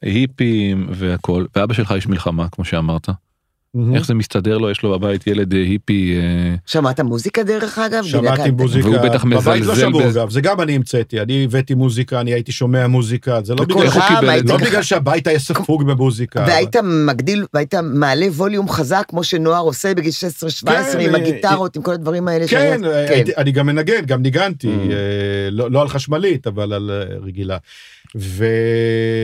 [0.03, 3.09] היפים והכל ואבא שלך יש מלחמה כמו שאמרת
[3.95, 8.05] איך זה מסתדר לו יש לו בבית ילד אה, היפי אה, שמעת מוזיקה דרך אגב?
[8.05, 10.21] שמעתי מוזיקה, והוא בטח בבית לא מזלזל שמעו בזה.
[10.23, 13.91] אגב, זה גם אני המצאתי, אני הבאתי מוזיקה, אני הייתי שומע מוזיקה, זה לא בגלל,
[13.91, 14.41] קיבל?
[14.45, 16.45] לא ככה- בגלל שהבית היה ספוג במוזיקה.
[16.49, 21.77] והיית מגדיל, והיית מעלה ווליום חזק, כמו שנוער עושה בגיל 16-17, כן, עם אה, הגיטרות,
[21.77, 22.49] עם כל הדברים האלה.
[22.49, 24.91] כן, שהיה- הייתי- אני גם מנגן, גם ניגנתי, Mm.
[24.93, 24.97] אה,
[25.51, 26.91] לא לא על חשמלית, אבל על
[27.23, 27.57] רגילה.
[28.17, 28.47] ו...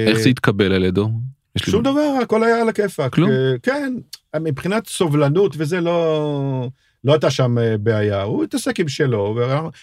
[0.06, 1.10] איך זה התקבל על ידו.
[1.58, 3.14] שום דבר, הכל היה על הכיפאק.
[3.14, 3.30] כלום?
[3.30, 3.94] אה, כן,
[4.40, 6.68] מבחינת סובלנות וזה לא,
[7.04, 9.36] לא הייתה שם אה, בעיה, הוא התעסק עם שלו,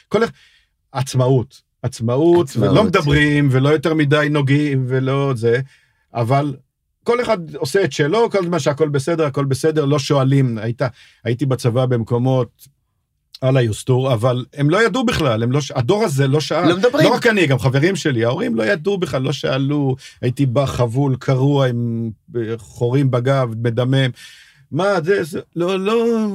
[0.08, 0.22] וכל...
[0.92, 2.72] עצמאות, עצמאות, עצמאות.
[2.72, 5.60] ולא מדברים, ולא יותר מדי נוגעים, ולא זה,
[6.14, 6.56] אבל
[7.04, 10.82] כל אחד עושה את שלו, כל זמן שהכל בסדר, הכל בסדר, לא שואלים, היית,
[11.24, 12.79] הייתי בצבא במקומות...
[13.42, 16.70] על היוסטור, אבל הם לא ידעו בכלל, הם לא, הדור הזה לא שאל.
[16.70, 17.10] לא מדברים.
[17.10, 21.16] לא רק אני, גם חברים שלי, ההורים לא ידעו בכלל, לא שאלו, הייתי בא חבול,
[21.16, 24.10] קרוע, עם אה, חורים בגב, מדמם.
[24.72, 26.28] מה, זה, זה, לא, לא,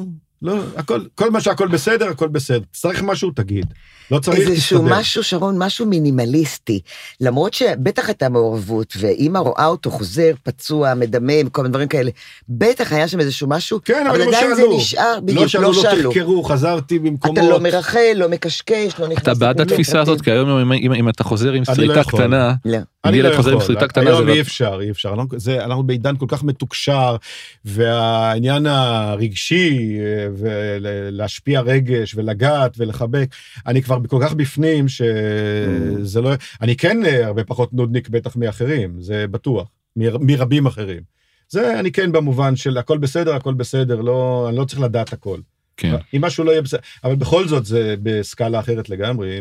[0.44, 2.60] לא, הכל, כל מה שהכל בסדר, הכל בסדר.
[2.72, 3.66] צריך משהו, תגיד.
[4.10, 4.98] לא צריך, איזשהו תסתדר.
[4.98, 6.80] משהו, שרון, משהו מינימליסטי.
[7.20, 12.10] למרות שבטח הייתה מעורבות, ואימא רואה אותו חוזר, פצוע, מדמם, כל מיני דברים כאלה,
[12.48, 14.76] בטח היה שם איזשהו משהו, כן, אבל אבל לא עדיין זה שאלו.
[14.76, 16.10] נשאר, בדיוק, לא שאלו, לא לא שאלו.
[16.12, 17.38] תחקרו, חזרתי במקומות.
[17.38, 19.22] אתה לא מרחל, לא מקשקש, לא נכנס...
[19.22, 22.20] אתה בעד התפיסה הזאת כי היום אם- אם אם אתה חוזר עם לא סריטה יכול.
[22.20, 22.78] קטנה, לא.
[23.04, 23.60] אני לא יכול.
[23.60, 24.32] סריטה קטנה זה היום לא...
[24.34, 25.08] אי אפשר, אי אפשר.
[25.12, 27.16] אנחנו- זה- אנחנו בעידן כל כך מתוקשר,
[27.64, 33.34] והעניין הרגשי, אה, ולהשפיע רגש, ולגעת, ולחבק,
[33.66, 36.30] אני כבר כל כך בפנים, שזה לא...
[36.62, 41.02] אני כן אה, הרבה פחות נודניק בטח מאחרים, זה בטוח, מר- מרבים אחרים.
[41.48, 45.38] זה אני כן במובן של הכל בסדר, הכל בסדר, לא, אני לא צריך לדעת הכל.
[45.76, 45.94] כן.
[46.14, 49.38] אם משהו לא יהיה בסדר, אבל בכל זאת זה בסקאלה אחרת לגמרי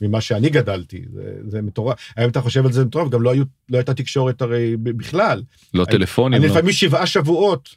[0.00, 1.98] ממה שאני גדלתי, זה, זה מטורף.
[2.16, 5.42] היום אתה חושב על זה מטורף, גם לא, היו, לא הייתה תקשורת הרי בכלל.
[5.74, 6.40] לא טלפונים.
[6.40, 7.68] אני לא- לפעמים שבעה שבועות,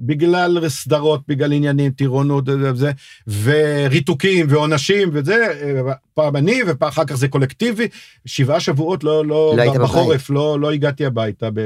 [0.00, 2.90] בגלל סדרות, בגלל עניינים, טירונות וזה,
[3.42, 5.46] וריתוקים ועונשים וזה,
[6.14, 7.88] פעם אני ואחר כך זה קולקטיבי,
[8.26, 11.60] שבעה שבועות לא, לא, לא בחורף, לא, לא הגעתי הביתה, ב,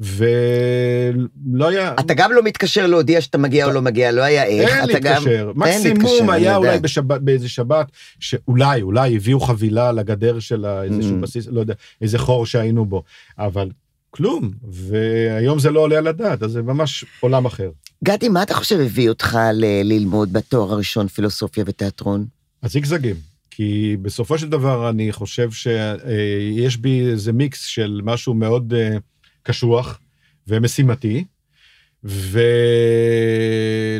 [0.00, 1.94] ולא היה...
[2.00, 4.70] אתה גם לא מתקשר להודיע שאתה מגיע או לא מגיע, לא היה איך.
[4.70, 6.78] אין אתה גם- להתקשר, להתקשר, מקסימום היה אולי.
[6.78, 7.86] בשבת, באיזה שבת,
[8.20, 11.20] שאולי, אולי הביאו חבילה לגדר של איזשהו Mm.
[11.22, 13.02] בסיס, לא יודע, איזה חור שהיינו בו,
[13.38, 13.68] אבל
[14.10, 17.70] כלום, והיום זה לא עולה על הדעת, אז זה ממש עולם אחר.
[18.04, 22.26] גדי, מה אתה חושב הביא אותך ל- ללמוד בתואר הראשון פילוסופיה ותיאטרון?
[22.62, 23.16] הזיגזגים,
[23.50, 28.96] כי בסופו של דבר אני חושב שיש בי איזה מיקס של משהו מאוד אה,
[29.42, 30.00] קשוח
[30.48, 31.24] ומשימתי,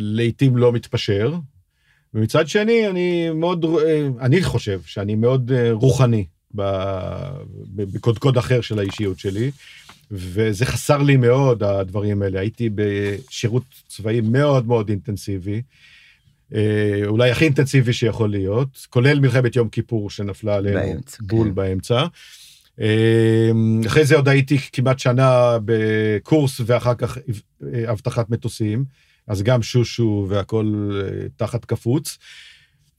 [0.00, 1.34] ולעיתים לא מתפשר.
[2.14, 6.24] ומצד שני, אני מאוד, אה, אני חושב שאני מאוד אה, רוחני
[7.74, 9.50] בקודקוד אחר של האישיות שלי,
[10.11, 12.40] וזה חסר לי מאוד, הדברים האלה.
[12.40, 15.62] הייתי בשירות צבאי מאוד מאוד אינטנסיבי,
[16.54, 21.54] אה, אולי הכי אינטנסיבי שיכול להיות, כולל מלחמת יום כיפור שנפלה עלינו באמצע, בול כן.
[21.54, 22.06] באמצע.
[22.80, 23.50] אה,
[23.86, 27.18] אחרי זה עוד הייתי כמעט שנה בקורס ואחר כך
[27.74, 28.84] אה, אבטחת מטוסים,
[29.26, 32.18] אז גם שושו והכל אה, תחת קפוץ.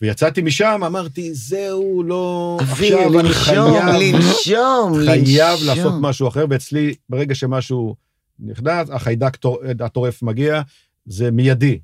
[0.01, 2.57] ויצאתי משם, אמרתי, זהו, לא...
[2.61, 3.57] עכשיו אני חייב,
[3.99, 5.59] לנשום, חייב.
[5.65, 7.95] לעשות משהו אחר, ואצלי, ברגע שמשהו
[8.39, 10.61] נכנס, החיידק טור- הטורף מגיע,
[11.05, 11.79] זה מיידי.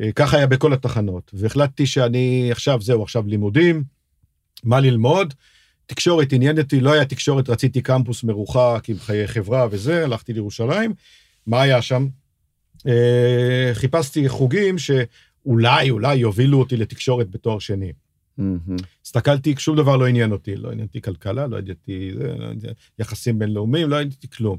[0.00, 3.84] אה, ככה היה בכל התחנות, והחלטתי שאני עכשיו, זהו, עכשיו לימודים,
[4.64, 5.34] מה ללמוד?
[5.86, 10.94] תקשורת עניין אותי, לא היה תקשורת, רציתי קמפוס מרוחק עם חיי חברה וזה, הלכתי לירושלים.
[11.46, 12.06] מה היה שם?
[12.86, 15.04] אה, חיפשתי חוגים שאולי,
[15.46, 17.92] אולי יובילו אותי לתקשורת בתואר שני.
[18.38, 18.76] מהמם.
[19.04, 22.24] הסתכלתי, שום דבר לא עניין אותי, לא עניין אותי כלכלה, לא ידעתי לא
[22.98, 24.58] יחסים בינלאומיים, לא ידעתי כלום.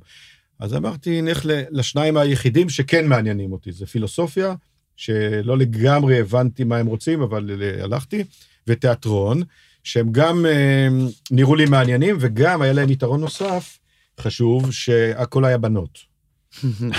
[0.60, 4.56] אז אמרתי, נלך לשניים היחידים שכן מעניינים אותי, זה פילוסופיה,
[4.96, 8.24] שלא לגמרי הבנתי מה הם רוצים, אבל הלכתי,
[8.68, 9.42] ותיאטרון,
[9.84, 10.88] שהם גם אה,
[11.32, 13.80] נראו לי מעניינים, וגם היה להם יתרון נוסף,
[14.20, 16.15] חשוב, שהכל היה בנות.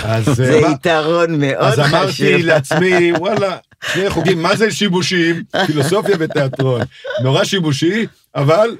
[0.03, 1.95] אז, זה אה, יתרון מאוד אז חשוב.
[1.95, 3.57] אמרתי לעצמי, וואלה,
[3.93, 5.43] שני חוגים, מה זה שיבושים?
[5.65, 6.81] פילוסופיה ותיאטרון.
[7.23, 8.05] נורא שיבושי,
[8.35, 8.75] אבל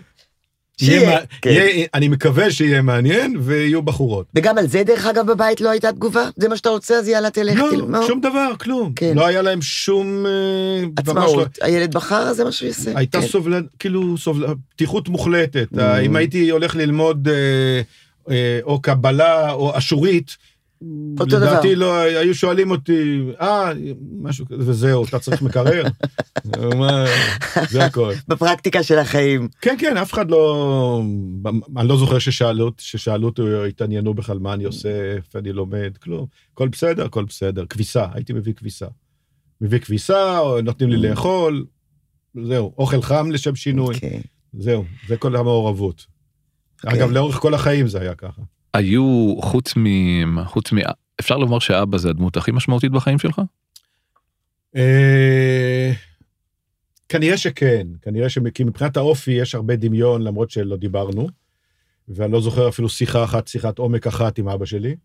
[0.79, 1.49] שיהיה, כן.
[1.49, 4.25] יהיה, אני מקווה שיהיה מעניין ויהיו בחורות.
[4.35, 6.29] וגם על זה, דרך אגב, בבית לא הייתה תגובה?
[6.35, 8.07] זה מה שאתה רוצה, אז יאללה, תלך, לא, תלמוד.
[8.07, 8.93] שום דבר, כלום.
[8.95, 9.13] כן.
[9.15, 10.25] לא היה להם שום...
[10.25, 11.21] אה, ממש לא.
[11.21, 11.57] עצמאות.
[11.61, 12.91] הילד בחר, זה מה שהוא יעשה.
[12.95, 13.27] הייתה כן.
[13.27, 14.45] סובלן, כאילו, סובל...
[14.75, 15.67] פתיחות מוחלטת.
[15.73, 15.79] Mm.
[16.05, 17.81] אם הייתי הולך ללמוד אה,
[18.29, 20.37] אה, או קבלה או אשורית,
[20.81, 21.85] לדעתי דבר.
[21.85, 23.71] לא, היו שואלים אותי, אה,
[24.21, 25.83] משהו כזה, וזהו, אתה צריך מקרר?
[27.69, 28.13] זה הכל.
[28.27, 29.47] בפרקטיקה של החיים.
[29.61, 31.03] כן, כן, אף אחד לא...
[31.77, 35.97] אני לא זוכר ששאלו, ששאלו אותי, או התעניינו בכלל מה אני עושה, איפה אני לומד,
[35.97, 36.25] כלום.
[36.53, 37.65] הכל בסדר, הכל בסדר.
[37.65, 38.87] כביסה, הייתי מביא כביסה.
[39.61, 41.65] מביא כביסה, נותנים לי לאכול,
[42.43, 44.21] זהו, אוכל חם לשם שינוי, אוקיי.
[44.59, 46.05] זהו, זה כל המעורבות.
[46.83, 46.99] אוקיי.
[46.99, 48.41] אגב, לאורך כל החיים זה היה ככה.
[48.73, 50.45] היו חוץ מ...
[50.45, 50.77] חוץ מ...
[51.19, 53.41] אפשר לומר שאבא זה הדמות הכי משמעותית בחיים שלך?
[54.75, 55.91] אה,
[57.09, 58.37] כנראה שכן, כנראה ש...
[58.53, 61.29] כי מבחינת האופי יש הרבה דמיון, למרות שלא דיברנו,
[62.07, 64.95] ואני לא זוכר אפילו שיחה אחת, שיחת עומק אחת עם אבא שלי,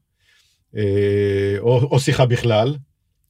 [0.77, 2.77] אה, או, או שיחה בכלל.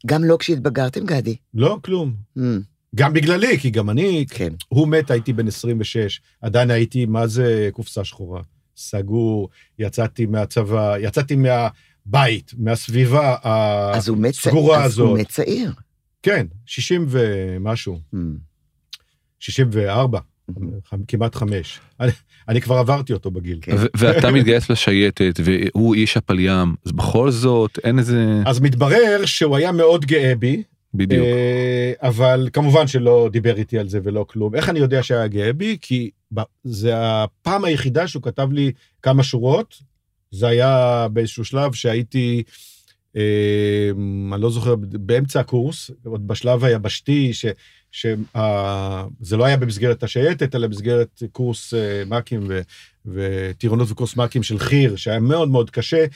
[0.07, 1.37] גם לא כשהתבגרתם, גדי.
[1.55, 2.15] לא, כלום.
[2.39, 2.61] אמ,
[2.95, 4.53] גם בגללי, כי גם אני, כן.
[4.69, 8.43] הוא מת, הייתי בן 26, עדיין הייתי, מה זה קופסה שחורה?
[8.83, 15.21] סגור, יצאתי מהצבא, יצאתי מהבית, מהסביבה הסגורה אז הוא הזאת.
[15.21, 15.73] מת צעיר.
[16.23, 18.37] כן, 60 ומשהו, אמ,
[19.41, 20.19] 64,
[20.51, 20.55] אמ,
[21.09, 21.81] כמעט חמש.
[22.01, 22.13] אני,
[22.49, 23.59] אני כבר עברתי אותו בגיל.
[23.63, 23.73] כן.
[23.79, 29.57] ו- ואתה מתגייס לשייטת והוא איש הפליים אז בכל זאת אין איזה אז מתברר שהוא
[29.57, 30.63] היה מאוד גאה בי,
[30.95, 31.27] בדיוק.
[31.27, 34.55] אה, אבל כמובן שלא דיבר איתי על זה ולא כלום.
[34.55, 35.77] איך אני יודע שהיה גאה בי?
[35.81, 36.11] כי
[36.65, 38.73] זה הפעם היחידה שהוא כתב לי
[39.03, 39.75] כמה שורות.
[40.31, 42.43] זה היה באיזשהו שלב שהייתי,
[43.17, 43.91] אה,
[44.33, 47.47] אני לא זוכר, באמצע הקורס, עוד בשלב היבשתי, ש...
[47.93, 52.51] שזה לא היה במסגרת השייטת, אלא במסגרת קורס אה, מ"כים
[53.07, 56.07] וטירונות וקורס מ"כים של חי"ר, שהיה מאוד מאוד קשה.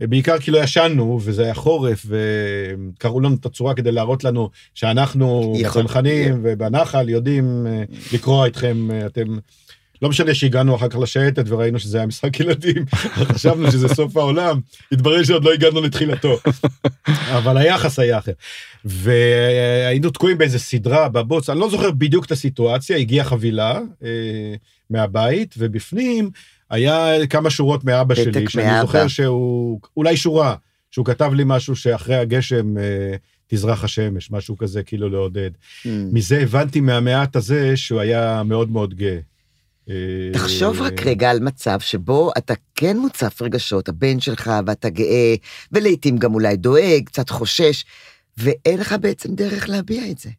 [0.00, 5.54] בעיקר כי לא ישנו, וזה היה חורף, וקראו לנו את הצורה כדי להראות לנו שאנחנו
[5.58, 7.82] יכול- בצנחנים ובנחל יודעים אה,
[8.12, 9.36] לקרוא אתכם, אה, אתם...
[10.02, 12.84] לא משנה שהגענו אחר כך לשייטת וראינו שזה היה משחק ילדים,
[13.32, 14.60] חשבנו שזה סוף העולם,
[14.92, 16.38] התברר שעוד לא הגענו לתחילתו.
[17.38, 18.32] אבל היחס היה אחר.
[18.84, 24.54] והיינו תקועים באיזה סדרה בבוץ, אני לא זוכר בדיוק את הסיטואציה, הגיעה חבילה אה,
[24.90, 26.30] מהבית, ובפנים
[26.74, 28.80] היה כמה שורות מאבא שלי, שאני מאבא.
[28.80, 30.54] זוכר שהוא, אולי שורה,
[30.90, 33.16] שהוא כתב לי משהו שאחרי הגשם אה,
[33.46, 35.50] תזרח השמש, משהו כזה כאילו לעודד.
[35.50, 35.88] Mm.
[36.12, 39.18] מזה הבנתי מהמעט הזה שהוא היה מאוד מאוד גאה.
[39.90, 39.94] אה,
[40.32, 45.34] תחשוב רק רגע על מצב שבו אתה כן מוצף רגשות, הבן שלך, ואתה גאה,
[45.72, 47.84] ולעיתים גם אולי דואג, קצת חושש,
[48.36, 50.30] ואין לך בעצם דרך להביע את זה.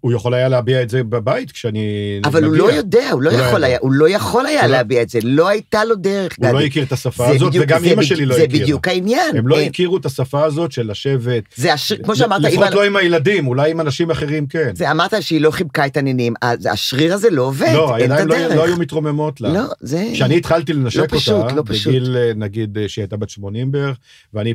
[0.00, 1.80] הוא יכול היה להביע את זה בבית כשאני
[2.24, 2.66] אבל הוא מביע.
[2.66, 3.64] לא יודע, הוא לא הוא לא יכול.
[3.64, 6.36] היה, הוא לא יכול היה הוא לא- להביע את זה, לא הייתה לו דרך.
[6.38, 6.66] הוא לא גדי.
[6.66, 8.62] הכיר את השפה זה הזאת, בדיוק- וגם זה אימא שלי לא זה הכירה.
[8.62, 9.36] בדיוק העניין.
[9.36, 9.68] הם לא אין.
[9.68, 11.42] הכירו את השפה הזאת של לשבת.
[11.56, 14.70] זה השריר, כמו שאמרת, לפחות לא עם הילדים, אולי עם אנשים אחרים כן.
[14.74, 16.34] זה אמרת שהיא לא חיבקה את הנינים,
[16.70, 18.54] השריר הזה לא עובד, לא, אין את הידיים לא-.
[18.54, 19.52] לא היו מתרוממות לה.
[19.52, 20.04] לא, זה...
[20.12, 21.62] כשאני התחלתי לנשק לא אותה, לא.
[21.62, 23.96] בגיל, אה, נגיד, אה, שהיא הייתה בת 80 בערך,
[24.34, 24.54] ואני,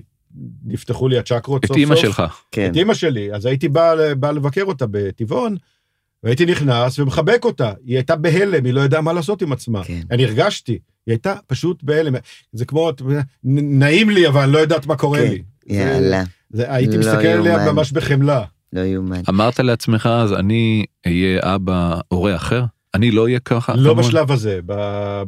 [0.65, 2.01] נפתחו לי הצ'קרות את סוף אימא סוף.
[2.03, 2.23] שלך.
[2.51, 2.71] כן.
[2.71, 5.55] את אימא שלי, אז הייתי בא, בא לבקר אותה בטבעון,
[6.23, 7.73] והייתי נכנס ומחבק אותה.
[7.85, 9.83] היא הייתה בהלם, היא לא ידעה מה לעשות עם עצמה.
[9.83, 10.01] כן.
[10.11, 12.13] אני הרגשתי, היא הייתה פשוט בהלם.
[12.53, 13.01] זה כמו, את
[13.43, 15.41] נעים לי, אבל אני לא יודעת מה קורה כן, לי.
[15.67, 17.71] יאללה, זה, הייתי לא מסתכל עליה.
[17.71, 18.43] ממש בחמלה.
[18.73, 19.21] לא יאומן.
[19.29, 22.63] אמרת לעצמך אז אני אהיה אבא הורה אחר?
[22.93, 23.75] אני לא אהיה ככה?
[23.75, 24.07] לא כמוה?
[24.07, 24.59] בשלב הזה,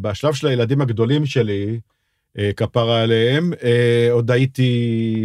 [0.01, 1.79] בשלב של הילדים הגדולים שלי,
[2.57, 4.71] כפרה עליהם, אה, עוד הייתי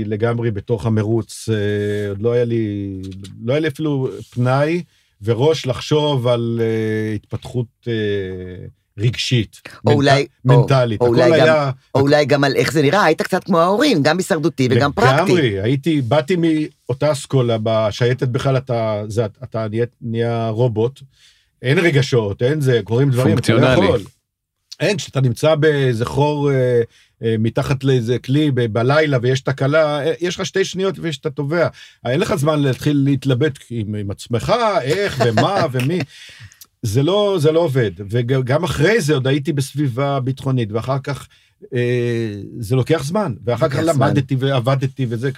[0.06, 2.92] לגמרי בתוך המרוץ, אה, עוד לא היה לי,
[3.44, 4.82] לא היה לי אפילו פנאי
[5.22, 7.92] וראש לחשוב על אה, התפתחות אה,
[8.98, 11.70] רגשית, או אולי- מנט- מנטלית, או הכל אולי גם- היה...
[11.94, 15.14] או אולי גם על איך זה נראה, היית קצת כמו ההורים, גם הישרדותי וגם פרקטי.
[15.32, 21.00] לגמרי, הייתי, באתי מאותה אסכולה, בשייטת בכלל אתה, זה, אתה נהיה, נהיה רובוט,
[21.62, 23.86] אין רגשות, אין זה, קורים דברים, אתה לא פונקציונלי.
[23.86, 24.00] יכול.
[24.80, 26.80] אין, כשאתה נמצא באיזה חור אה,
[27.22, 31.68] אה, מתחת לאיזה כלי בלילה ויש תקלה, אה, יש לך שתי שניות ושאתה טובע.
[32.04, 34.52] אין לך זמן להתחיל להתלבט עם, עם עצמך,
[34.82, 35.98] איך ומה ומי.
[36.82, 37.90] זה לא, זה לא עובד.
[38.10, 41.28] וגם אחרי זה עוד הייתי בסביבה ביטחונית, ואחר כך אה,
[42.60, 43.34] זה לוקח זמן.
[43.44, 43.78] ואחר כך.
[43.84, 45.30] למדתי ועבדתי וזה,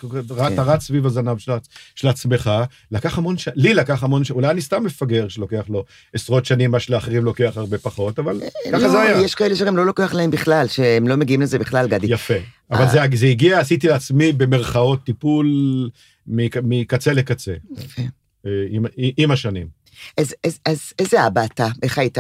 [0.52, 2.50] אתה רץ סביב הזנב של, עצ- של עצמך,
[2.92, 3.34] לקח המון.
[3.54, 4.22] לי לקח המון.
[4.30, 8.40] אולי אני סתם מפגר שלוקח לו עשרות שנים, מה שלאחרים לוקח הרבה פחות, אבל
[8.72, 9.20] ככה לא, זה היה.
[9.20, 12.06] יש כאלה שגם לא לוקח להם בכלל, שהם לא מגיעים לזה בכלל, גדי.
[12.10, 12.34] יפה.
[12.70, 12.88] אבל אה.
[12.88, 15.46] זה, זה הגיע, עשיתי לעצמי במרכאות טיפול
[16.26, 17.54] מק- מקצה לקצה.
[18.46, 18.50] אה,
[19.16, 19.66] עם, השנים.
[20.16, 20.34] אז,
[20.98, 21.66] איזה אבא אתה?
[21.82, 22.18] איך היית,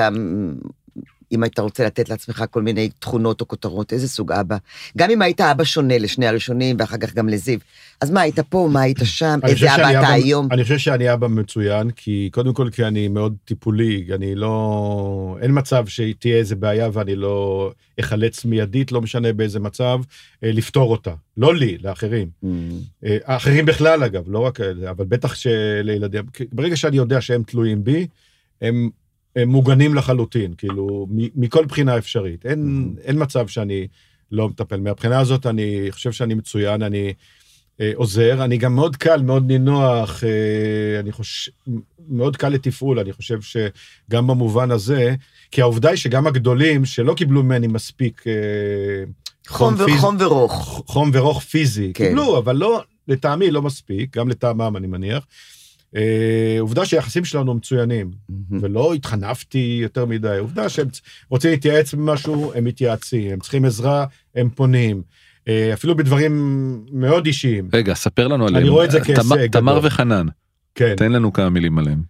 [1.32, 4.56] אם היית רוצה לתת לעצמך כל מיני תכונות או כותרות, איזה סוג אבא?
[4.98, 7.58] גם אם היית אבא שונה לשני הראשונים ואחר כך גם לזיו,
[8.00, 10.48] אז מה היית פה, מה היית שם, איזה אבא אתה היום?
[10.50, 15.36] אני חושב שאני אבא מצוין, כי קודם כל כי אני מאוד טיפולי, אני לא...
[15.42, 17.70] אין מצב שתהיה איזה בעיה ואני לא
[18.00, 20.00] אחלץ מיידית, לא משנה באיזה מצב,
[20.44, 21.14] אה, לפתור אותה.
[21.36, 22.28] לא לי, לאחרים.
[22.44, 22.46] Mm,
[23.04, 24.60] אה, האחרים בכלל אגב, לא רק
[24.90, 28.06] אבל בטח שלילדים, ברגע שאני יודע שהם תלויים בי,
[28.62, 28.90] הם,
[29.36, 32.46] הם מוגנים לחלוטין, כאילו, מכל בחינה אפשרית.
[32.46, 33.86] אין, אין מצב שאני
[34.32, 34.80] לא מטפל.
[34.80, 37.12] מהבחינה הזאת אני חושב שאני מצוין, אני
[37.80, 41.52] אה, עוזר, אני גם מאוד קל, מאוד נינוח, אה, אני חושב,
[42.08, 45.14] מאוד קל לתפעול, אני חושב שגם במובן הזה,
[45.50, 48.32] כי העובדה היא שגם הגדולים שלא קיבלו ממני מספיק אה,
[49.48, 50.82] חום, פיזי- וחום ורוך.
[50.86, 51.90] חום ורוך פיזי.
[51.94, 52.04] כן.
[52.04, 55.26] קיבלו, אבל לא, לטעמי לא מספיק, גם לטעמם אני מניח.
[55.96, 58.10] אה, עובדה שהיחסים שלנו מצוינים,
[58.50, 60.36] ולא התחנפתי יותר מדי.
[60.38, 60.88] עובדה שהם
[61.28, 65.02] רוצים להתייעץ במשהו, הם מתייעצים, הם צריכים עזרה, הם פונים.
[65.48, 66.34] אה, אפילו בדברים
[66.92, 67.68] מאוד אישיים.
[67.72, 68.68] רגע, ספר לנו עליהם.
[68.68, 69.80] רואה את זה כהישג תמר.
[69.82, 70.26] וחנן,
[70.74, 70.94] כן.
[70.96, 72.02] תן לנו כמה מילים עליהם.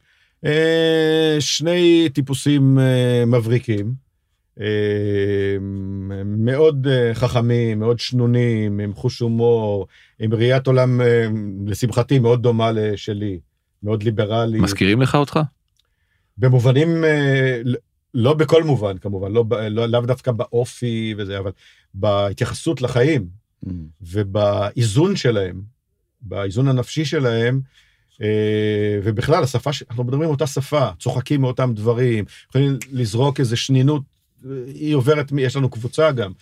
[0.45, 4.11] אה, שני טיפוסים אה, מבריקים.
[4.61, 5.57] אה,
[6.25, 9.87] מאוד אה, חכמים, מאוד שנונים, עם חוש הומור,
[10.19, 11.27] עם ראיית עולם, אה,
[11.67, 13.39] לשמחתי, מאוד דומה לשלי.
[13.83, 14.61] מאוד ליברלי.
[14.61, 15.41] מזכירים לך אותך?
[16.39, 17.61] במובנים, אה,
[18.15, 21.51] לא בכל מובן כמובן, לא, לא, לאו דווקא באופי וזה, אבל
[21.95, 23.71] בהתייחסות לחיים Mm.
[24.03, 25.63] ובאיזון שלהם,
[26.23, 27.61] באיזון הנפשי שלהם,
[28.23, 28.27] אה,
[29.05, 34.03] ובכלל, השפה, ש- אנחנו מדברים אותה שפה, צוחקים מאותם דברים, יכולים לזרוק איזה שנינות,
[34.45, 36.33] אה, היא עוברת, יש לנו קבוצה גם,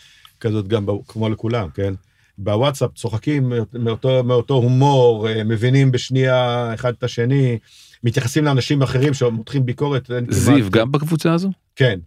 [0.41, 1.95] כזאת גם, כמו לכולם, כן?
[2.39, 7.59] בוואטסאפ צוחקים מאותו, מאותו הומור, אה, מבינים בשנייה אחד את השני,
[8.05, 10.11] מתייחסים לאנשים אחרים שמותחים ביקורת.
[10.30, 11.51] זיו כמעט- גם בקבוצה הזו?
[11.76, 11.99] כן.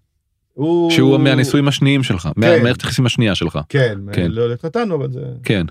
[0.53, 0.91] הוא...
[0.91, 2.32] שהוא מהנישואים השניים שלך, כן.
[2.41, 3.59] מהמערכת היחסים השנייה שלך.
[3.69, 4.32] כן, כן.
[4.32, 5.19] לא נתנו, אבל זה...
[5.43, 5.65] כן.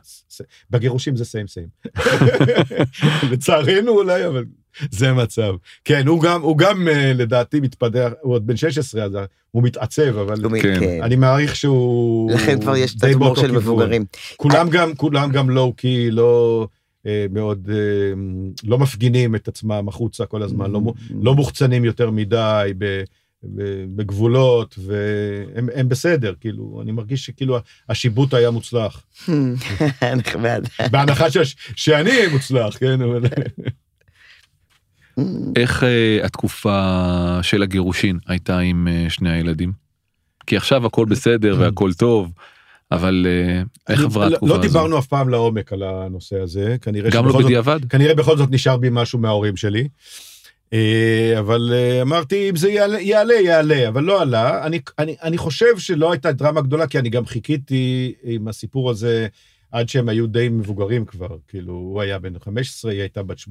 [0.70, 1.66] בגירושים זה סיים סיים.
[3.30, 4.44] לצערנו אולי, אבל
[4.90, 5.54] זה המצב.
[5.84, 9.12] כן, הוא גם, הוא גם אה, לדעתי מתפתח, הוא עוד בן 16, אז
[9.50, 10.80] הוא מתעצב, אבל כן.
[10.80, 11.02] כן.
[11.02, 12.30] אני מעריך שהוא...
[12.32, 13.62] לכן כבר יש את הומור באותו של כיוון.
[13.62, 14.04] מבוגרים.
[14.36, 16.66] כולם גם, כולם גם לואו-קי, לא...
[17.06, 18.12] אה, מאוד אה,
[18.64, 23.02] לא מפגינים את עצמם החוצה כל הזמן, לא, מו- לא מוחצנים יותר מדי ב,
[23.44, 27.58] ב, בגבולות, והם הם בסדר, כאילו, אני מרגיש שכאילו
[27.88, 29.02] השיבוט היה מוצלח.
[30.16, 30.66] נחמד.
[30.90, 33.20] בהנחה ש, שאני אהיה מוצלח, כן, אבל...
[35.56, 36.98] איך אה, התקופה
[37.42, 39.72] של הגירושין הייתה עם אה, שני הילדים?
[40.46, 42.32] כי עכשיו הכל בסדר והכל טוב,
[42.92, 44.68] אבל אה, איך אני- עברה לא- התקופה לא הזו?
[44.68, 47.84] דיברנו אף פעם לעומק על הנושא הזה, כנראה גם לא שבכל זאת- בדיעבד?
[47.84, 49.88] כנראה בכל זאת נשאר בי משהו מההורים שלי.
[50.72, 54.66] אה, אבל אה, אמרתי, אם זה יעלה, יעלה, יעלה, אבל לא עלה.
[54.66, 59.26] אני, אני, אני חושב שלא הייתה דרמה גדולה, כי אני גם חיכיתי עם הסיפור הזה
[59.72, 61.36] עד שהם היו די מבוגרים כבר.
[61.48, 63.50] כאילו, הוא היה בן 15, היא הייתה בת 18-19,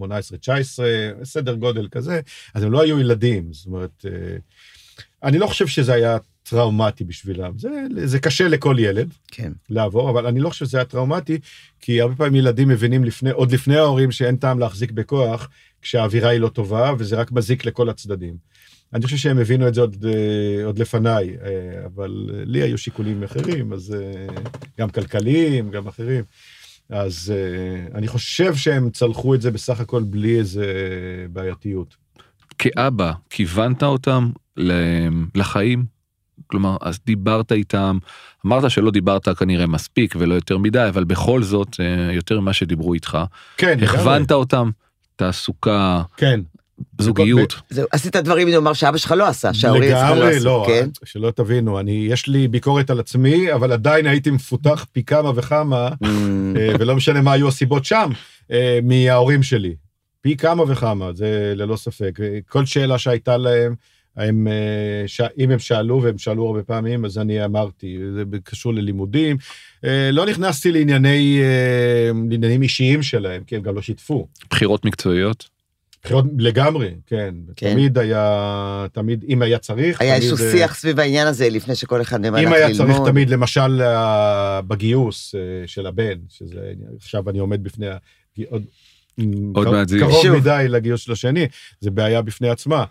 [1.23, 2.21] סדר גודל כזה,
[2.53, 3.53] אז הם לא היו ילדים.
[3.53, 4.37] זאת אומרת, אה,
[5.23, 7.51] אני לא חושב שזה היה טראומטי בשבילם.
[7.57, 7.69] זה,
[8.05, 9.13] זה קשה לכל ילד.
[9.27, 9.51] כן.
[9.69, 11.39] לעבור, אבל אני לא חושב שזה היה טראומטי,
[11.81, 15.49] כי הרבה פעמים ילדים מבינים לפני, עוד לפני ההורים שאין טעם להחזיק בכוח,
[15.81, 18.33] כשהאווירה היא לא טובה, וזה רק מזיק לכל הצדדים.
[18.93, 22.77] אני חושב שהם הבינו את זה עוד, אה, עוד לפניי, אה, אבל אה, לי היו
[22.77, 23.95] שיקולים אחרים, אז
[24.79, 26.23] גם כלכליים, גם אחרים.
[26.89, 27.33] אז
[27.95, 30.65] אני חושב שהם צלחו את זה בסך הכל בלי איזה
[31.29, 31.95] בעייתיות.
[32.57, 34.29] כאבא, כיוונת אותם
[35.35, 35.85] לחיים?
[36.47, 37.97] כלומר, אז דיברת איתם,
[38.45, 41.75] אמרת שלא דיברת כנראה מספיק ולא יותר מדי, אבל בכל זאת,
[42.13, 43.17] יותר ממה שדיברו איתך,
[43.57, 43.79] כן.
[43.83, 44.69] הכוונת אותם,
[45.15, 46.39] תעסוקה, כן.
[47.01, 47.55] זוגיות.
[47.91, 50.89] עשית דברים, נאמר, שאבא שלך לא עשה, שההורים שלך לא לגמרי עשו, לא, כן?
[51.05, 55.89] שלא תבינו, אני, יש לי ביקורת על עצמי, אבל עדיין הייתי מפותח פי כמה וכמה,
[55.89, 56.07] Mm,
[56.57, 58.09] אה, ולא משנה מה היו הסיבות שם,
[58.51, 59.75] אה, מההורים שלי.
[60.21, 62.19] פי כמה וכמה, זה ללא ספק.
[62.23, 63.75] אה, כל שאלה שהייתה להם,
[64.17, 65.21] הם, אה, ש...
[65.37, 69.37] אם הם שאלו, והם שאלו הרבה פעמים, אז אני אמרתי, זה קשור ללימודים.
[69.85, 74.27] אה, לא נכנסתי לענייני, אה, לעניינים אישיים שלהם, כי הם גם לא שיתפו.
[74.49, 75.58] בחירות מקצועיות?
[76.03, 77.33] בחירות לגמרי, כן.
[77.55, 77.71] כן.
[77.73, 78.45] תמיד היה,
[78.93, 82.35] תמיד, אם היה צריך, היה איזשהו אה, שיח סביב העניין הזה לפני שכל אחד מהם
[82.35, 82.87] אם הלך היה ללמוד.
[82.87, 87.97] צריך תמיד, למשל אה, בגיוס אה, של הבן, שזה, עכשיו אני עומד בפני, ה-
[88.49, 88.63] עוד,
[89.53, 90.35] עוד קרוב- מעט זה- קרוב שוב.
[90.35, 91.47] מדי לגיוס של השני,
[91.79, 92.85] זה בעיה בפני עצמה.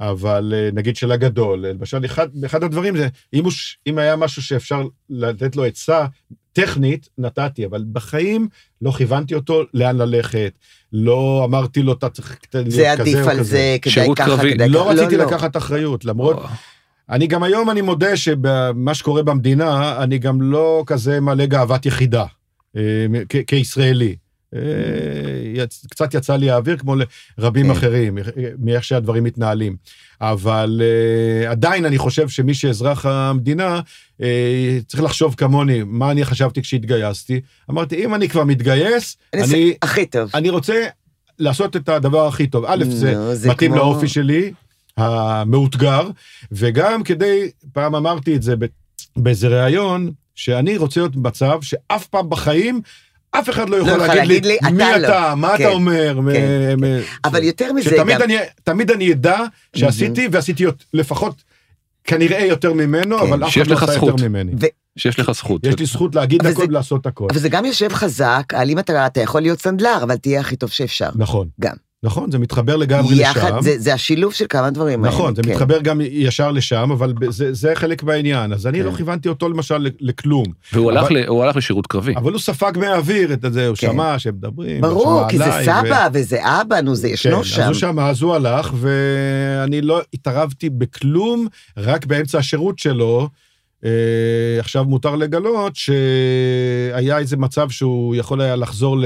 [0.00, 4.16] אבל אה, נגיד של הגדול, למשל, אחד, אחד הדברים זה, אם, הוא, ש- אם היה
[4.16, 6.06] משהו שאפשר לתת לו עצה
[6.52, 8.48] טכנית, נתתי, אבל בחיים
[8.82, 10.52] לא כיוונתי אותו לאן ללכת,
[10.92, 13.44] לא אמרתי לו, אתה צריך להיות כזה זה או עדיף על כזה.
[13.44, 14.42] זה, כדאי ככה.
[14.54, 14.90] כדאי לא ככה.
[15.02, 16.36] רציתי לקחת אחריות, למרות
[17.10, 22.24] אני גם היום, אני מודה שבמה שקורה במדינה, אני גם לא כזה מלא גאוות יחידה,
[22.76, 22.82] אה,
[23.28, 24.16] כ- כישראלי.
[24.54, 26.94] אה, קצת יצא לי האוויר כמו
[27.38, 27.70] לרבים כן.
[27.72, 28.18] אחרים,
[28.58, 29.76] מאיך שהדברים מתנהלים.
[30.20, 33.80] אבל אה, עדיין אני חושב שמי שאזרח המדינה,
[34.22, 37.40] אה, צריך לחשוב כמוני, מה אני חשבתי כשהתגייסתי.
[37.70, 40.30] אמרתי, אם אני כבר מתגייס, אני הכי טוב.
[40.34, 40.86] אני רוצה
[41.38, 42.64] לעשות את הדבר הכי טוב.
[42.68, 44.52] א', זה נו, זה מתאים כמו- לאופי שלי,
[44.96, 46.08] המאותגר,
[46.52, 48.54] וגם כדי, פעם אמרתי את זה
[49.16, 52.80] באיזה ראיון, שאני רוצה להיות במצב שאף פעם בחיים,
[53.38, 55.64] אף אחד לא יכול יוכל להגיד להגיד לי, לי, מי אתה לא." אתה, מה כן,
[55.64, 56.20] אתה אומר.
[56.20, 58.22] מ- כן, מ- אבל יותר מזה שתמיד גם...
[58.22, 59.38] אני, תמיד אני אדע
[59.76, 61.42] שעשיתי, ועשיתי יות- לפחות
[62.04, 63.26] כנראה יותר ממנו, כן.
[63.26, 64.08] אבל אף אחד לא לך עשה זכות.
[64.08, 64.52] יותר ממני.
[64.60, 64.66] ו-
[64.98, 65.66] שיש לך זכות.
[65.66, 67.26] יש לי זכות להגיד הכל זה- ולעשות הכל.
[67.30, 70.56] אבל זה גם יושב חזק על אם אתה, אתה יכול להיות סנדלר, אבל תהיה הכי
[70.56, 71.08] טוב שאפשר.
[71.16, 71.48] נכון.
[71.60, 71.74] גם.
[72.04, 73.62] נכון, זה מתחבר לגמרי יחד, לשם.
[73.62, 75.14] זה, זה השילוב של כמה דברים האלה.
[75.14, 75.50] נכון, זה כן.
[75.50, 78.52] מתחבר גם ישר לשם, אבל זה, זה חלק מהעניין.
[78.52, 78.84] אז אני כן.
[78.86, 80.44] לא כיוונתי אותו למשל לכלום.
[80.72, 82.14] והוא הלך אבל- ל- הוא הלך לשירות קרבי.
[82.16, 83.86] אבל הוא ספג מהאוויר את זה, הוא כן.
[83.92, 84.80] שמע שהם מדברים.
[84.80, 87.62] ברור, כי זה סבא וזה אבא, נו, זה כן, ישנו אז שם.
[87.66, 91.46] הוא שמע, אז הוא הלך, ואני לא התערבתי בכלום,
[91.76, 93.28] רק באמצע השירות שלו.
[93.84, 93.90] אה,
[94.58, 99.04] עכשיו מותר לגלות שהיה איזה מצב שהוא יכול היה לחזור ל...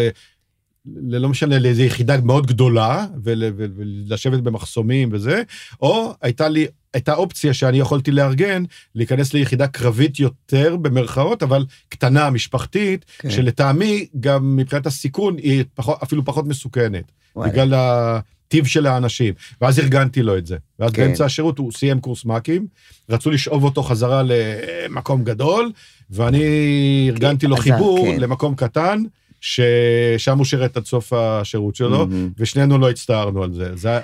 [0.97, 5.43] ללא משנה, לאיזו יחידה מאוד גדולה, ול- ול- ולשבת במחסומים וזה,
[5.83, 8.63] או הייתה לי הייתה אופציה שאני יכולתי לארגן,
[8.95, 13.31] להיכנס ליחידה קרבית יותר, במרכאות, אבל קטנה, משפחתית, כן.
[13.31, 17.13] שלטעמי, גם מבחינת הסיכון, היא פחות, אפילו פחות מסוכנת.
[17.37, 17.53] וואלה.
[17.53, 19.35] בגלל הטיב של האנשים.
[19.61, 20.57] ואז ארגנתי לו את זה.
[20.79, 21.03] ואז כן.
[21.03, 22.67] באמצע השירות הוא סיים קורס מ"כים,
[23.11, 25.73] רצו לשאוב אותו חזרה למקום גדול,
[26.11, 28.21] ואני ארגנתי לו חיבור כן.
[28.21, 29.03] למקום קטן,
[29.41, 32.31] ששם הוא שירת עד סוף השירות שלו, מהמם.
[32.39, 33.77] ושנינו לא הצטערנו על זה.
[33.77, 34.01] זה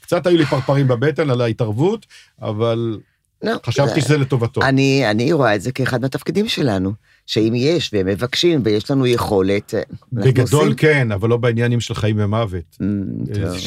[0.00, 2.06] קצת היו לי פרפרים בבטן על ההתערבות,
[2.42, 2.98] אבל
[3.44, 4.62] לא, חשבתי שזה לטובתו.
[4.62, 6.92] אני, אני רואה את זה כאחד מהתפקידים שלנו,
[7.26, 9.74] שאם יש והם מבקשים ויש לנו יכולת,
[10.12, 10.74] בגדול עושים.
[10.74, 12.76] כן, אבל לא בעניינים של חיים ומוות.
[12.82, 13.04] אמ,
[13.34, 13.58] טוב,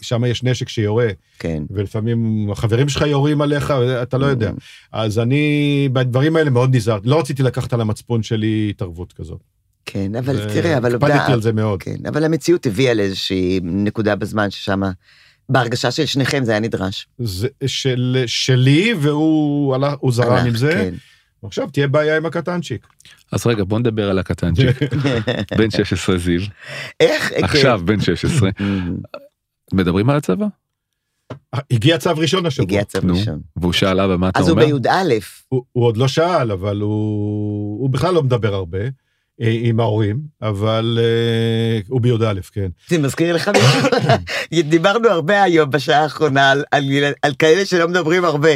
[0.00, 1.62] שם יש נשק שיורה, כן.
[1.70, 4.50] ולפעמים החברים שלך יורים עליך, אתה לא יודע.
[4.92, 9.40] אז אני בדברים האלה מאוד נזהרתי, לא רציתי לקחת על המצפון שלי התערבות כזאת.
[9.86, 11.82] כן, אבל ו- תראה, אבל הקפדתי על זה מאוד.
[11.82, 14.82] כן, אבל המציאות הביאה לאיזושהי נקודה בזמן ששם,
[15.48, 17.08] בהרגשה של שניכם זה היה נדרש.
[17.18, 20.72] זה של, שלי, והוא הלך, הוא זרם הלך, עם זה.
[20.72, 20.94] כן.
[21.46, 22.86] עכשיו תהיה בעיה עם הקטנצ'יק.
[23.32, 24.76] אז רגע בוא נדבר על הקטנצ'יק
[25.58, 26.40] בן 16 זיו
[27.00, 27.28] איך?
[27.28, 27.44] כן.
[27.44, 28.96] עכשיו בן 16 אמ,
[29.72, 30.46] מדברים על הצבא
[31.70, 32.64] הגיע צו ראשון השבוע.
[32.64, 33.40] הגיע צו נו ראשון.
[33.56, 35.18] והוא שאל אבא מה אתה אז הוא אומר בי"א,
[35.48, 38.88] הוא, הוא עוד לא שאל, אבל הוא, הוא בכלל לא מדבר הרבה אה,
[39.50, 42.68] עם ההורים, אבל אה, הוא בי"א, כן.
[42.88, 43.88] זה מזכיר לך מישהו?
[44.70, 46.84] דיברנו הרבה היום בשעה האחרונה על- על
[47.22, 48.48] על כאלה שלא מדברים הרבה.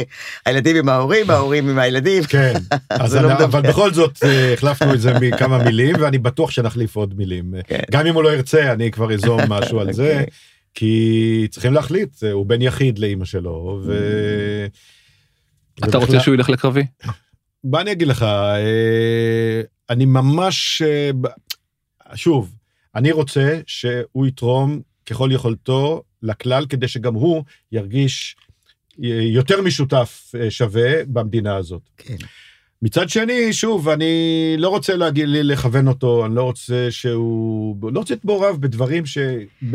[0.45, 2.23] הילדים עם ההורים, ההורים עם הילדים.
[2.23, 2.53] כן,
[2.89, 3.43] אז לא אני, מדבר.
[3.45, 7.53] אבל בכל זאת אה, החלפנו את זה מכמה מילים, ואני בטוח שנחליף עוד מילים.
[7.67, 7.79] כן.
[7.91, 10.25] גם אם הוא לא ירצה, אני כבר אזום משהו על זה, אוקיי.
[10.73, 13.93] כי צריכים להחליט, אה, הוא בן יחיד לאימא שלו, ו...
[15.89, 16.83] אתה רוצה שהוא ילך לקרבי
[17.63, 21.11] מה אני אגיד לך, אה, אני ממש, אה,
[22.15, 22.51] שוב,
[22.95, 28.35] אני רוצה שהוא יתרום ככל יכולתו לכלל, כדי שגם הוא ירגיש
[29.03, 31.81] אה, יותר משותף אה, שווה במדינה הזאת.
[31.97, 32.15] כן.
[32.81, 37.91] מצד שני, שוב, אני לא רוצה להגיד, לכוון אותו, אני לא רוצה שהוא...
[37.91, 39.17] לא רוצה להיות מעורב בדברים ש...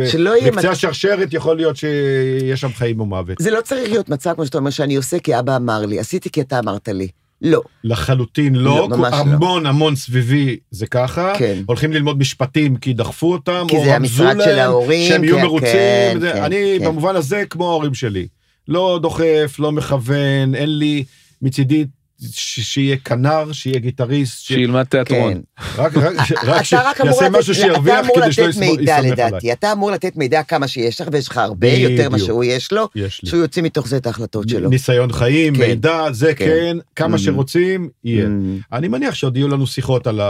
[0.07, 3.39] שלא יהיה בקצה מצ- השרשרת יכול להיות שיש שם חיים או מוות.
[3.41, 6.31] זה לא צריך להיות מצב, כמו שאתה אומר, שאני עושה כי אבא אמר לי, עשיתי
[6.31, 7.09] כי אתה אמרת לי.
[7.43, 7.61] לא.
[7.84, 9.16] לחלוטין לא, לא, ממש לא.
[9.16, 11.62] המון המון סביבי זה ככה, כן.
[11.66, 15.43] הולכים ללמוד משפטים כי דחפו אותם, כי או זה המשרד של ההורים, שהם יהיו כן,
[15.43, 16.84] מרוצים, כן, זה- כן, אני כן.
[16.84, 18.26] במובן הזה כמו ההורים שלי,
[18.68, 21.05] לא דוחף, לא מכוון, אין לי
[21.43, 21.84] מצידי
[22.31, 25.41] שיהיה כנר, שיהיה גיטריסט, ש- שילמד תיאטרון כן.
[25.83, 26.91] רק רק- אתה אמור שיעשה
[27.29, 29.12] לתת- משהו אתה שירוויח אמור כדי שלא לתת יסמוך- מידע יסתמך עליי.
[29.29, 32.18] לדעתי, אתה אמור לתת מידע כמה שיש לך, ויש לך הרבה יותר ממה.
[32.18, 32.89] שהוא יש לו.
[33.09, 34.68] שהוא יוציא מתוך זה את ההחלטות שלו.
[34.70, 35.61] ניסיון חיים, כן.
[35.61, 36.45] מידע, זה כן.
[36.47, 37.18] כן, כמה Mhm.
[37.18, 38.27] שרוצים, יהיה.
[38.27, 38.29] Mm,
[38.73, 40.20] אני מניח שעוד יהיו לנו שיחות על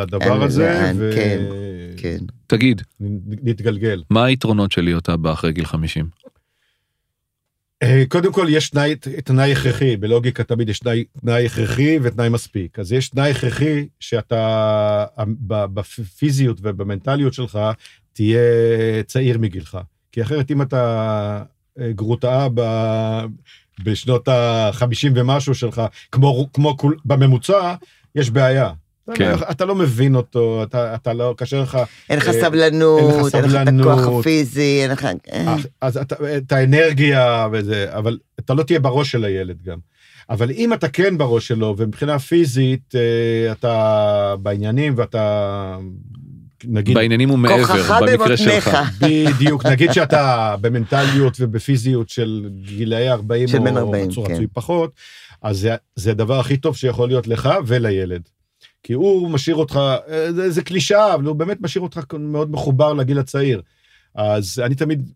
[0.00, 1.36] הדבר הזה, כן,
[1.96, 2.18] כן.
[2.46, 4.02] תגיד ונתגלגל.
[4.10, 6.30] מה היתרונות של להיות אבא אחרי גיל 50 אה,
[8.08, 12.78] קודם כל יש תנאי, תנאי הכרחי, בלוגיקה תמיד יש תנאי, תנאי הכרחי ותנאי מספיק.
[12.78, 15.04] אז יש תנאי הכרחי שאתה
[15.46, 17.58] ב- בפיזיות ובמנטליות שלך
[18.12, 18.40] תהיה
[19.06, 19.78] צעיר מגילך.
[20.12, 21.42] כי אחרת אם אתה
[21.80, 23.24] אה, גרוטאה ב-
[23.84, 27.74] בשנות ה-50 ומשהו שלך, כמו, כמו כול- בממוצע,
[28.14, 28.70] יש בעיה.
[29.04, 29.30] אתה כן.
[29.40, 31.78] לא- אתה לא מבין אותו, אתה, אתה לא, קשה לך,
[32.10, 34.20] אין לך אה, סבלנות, אין לך את הכוח.
[34.20, 35.08] הפיזי, אין לך...
[35.32, 39.78] אה, אז אתה, את האנרגיה וזה, אבל אתה לא תהיה בראש של הילד גם.
[40.30, 45.76] אבל אם אתה כן בראש שלו, ומבחינה פיזית אה, אתה בעניינים ואתה,
[46.64, 48.70] נגיד, בעניינים ומעבר כוחך במקרה שלך.
[49.00, 54.32] בדיוק, נגיד שאתה במנטליות ובפיזיות של גילאי 40 של או בן 40, רצוי כן.
[54.32, 54.92] רצוי פחות,
[55.42, 58.22] אז זה, זה הדבר הכי טוב שיכול להיות לך ולילד.
[58.84, 62.92] כי הוא משאיר אותך, אה, זה, זה קלישאה, אבל הוא באמת משאיר אותך מאוד מחובר
[62.92, 63.62] לגיל הצעיר.
[64.14, 65.10] אז אני תמיד,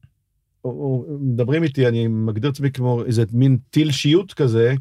[1.21, 4.75] מדברים איתי, אני מגדיר את עצמי כמו איזה מין טיל שיוט כזה,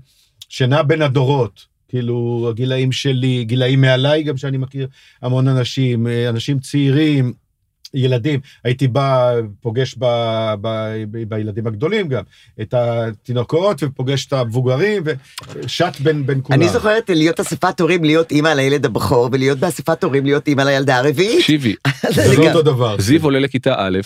[0.49, 1.77] שנע בין הדורות.
[1.87, 4.87] כאילו, הגילאים שלי, גילאים מעליי גם שאני מכיר
[5.21, 7.33] המון אנשים, אה, אנשים צעירים,
[7.93, 8.39] ילדים.
[8.63, 10.05] הייתי בא, פוגש ב,
[10.61, 10.67] ב,
[11.11, 12.23] ב, בילדים הגדולים גם,
[12.61, 15.03] את התינוקות ופוגש את המבוגרים,
[15.55, 16.59] ושט בין, בין כולם.
[16.61, 20.97] אני זוכרת להיות אספת הורים, להיות אימא לילד הבכור, ולהיות באספת הורים, להיות אימא לילדה
[20.97, 21.39] הרביעית.
[21.39, 21.75] תקשיבי
[22.15, 22.95] זה לא אותו דבר.
[22.99, 23.99] זיו עולה לכיתה א'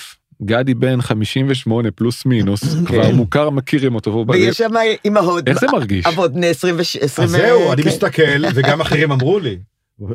[0.44, 4.72] גדי בן 58 פלוס מינוס כבר מוכר מכירים אותו והוא בא- ויש שם
[5.06, 6.80] אימהות, איך זה מרגיש אבות בני 20 ו...
[6.80, 7.90] אז זהו, אני כן.
[7.90, 9.58] מסתכל, וגם אחרים אמרו לי.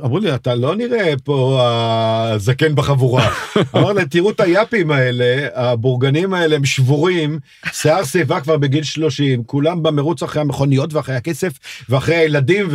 [0.05, 3.31] אמרו לי, אתה לא נראה פה הזקן בחבורה.
[3.77, 7.39] אמר להם, תראו את היאפים האלה, הבורגנים האלה, הם שבורים,
[7.73, 11.53] שיער שיבה כבר בגיל 30, כולם במרוץ אחרי המכוניות ואחרי הכסף,
[11.89, 12.69] ואחרי הילדים,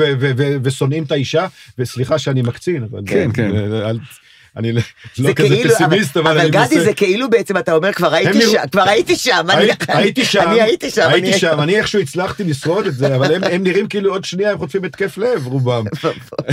[0.64, 1.47] ושונאים את האישה,
[1.78, 3.01] וסליחה שאני מקצין, אבל...
[3.05, 3.51] כן, כן.
[4.58, 4.82] אני לא
[5.20, 6.84] לא כזה כאילו, פסימיסט, אבל אני אבל גדי מנסה...
[6.84, 10.62] זה כאילו בעצם אתה אומר כבר הייתי שם, כבר הייתי שם, אני- הייתי שם, אני
[10.62, 14.12] הייתי שם, הייתי אני- שם, אני איכשהו הצלחתי לשרוד את זה, אבל הם- נראים כאילו
[14.12, 15.84] עוד שנייה הם חוטפים התקף לב, רובם.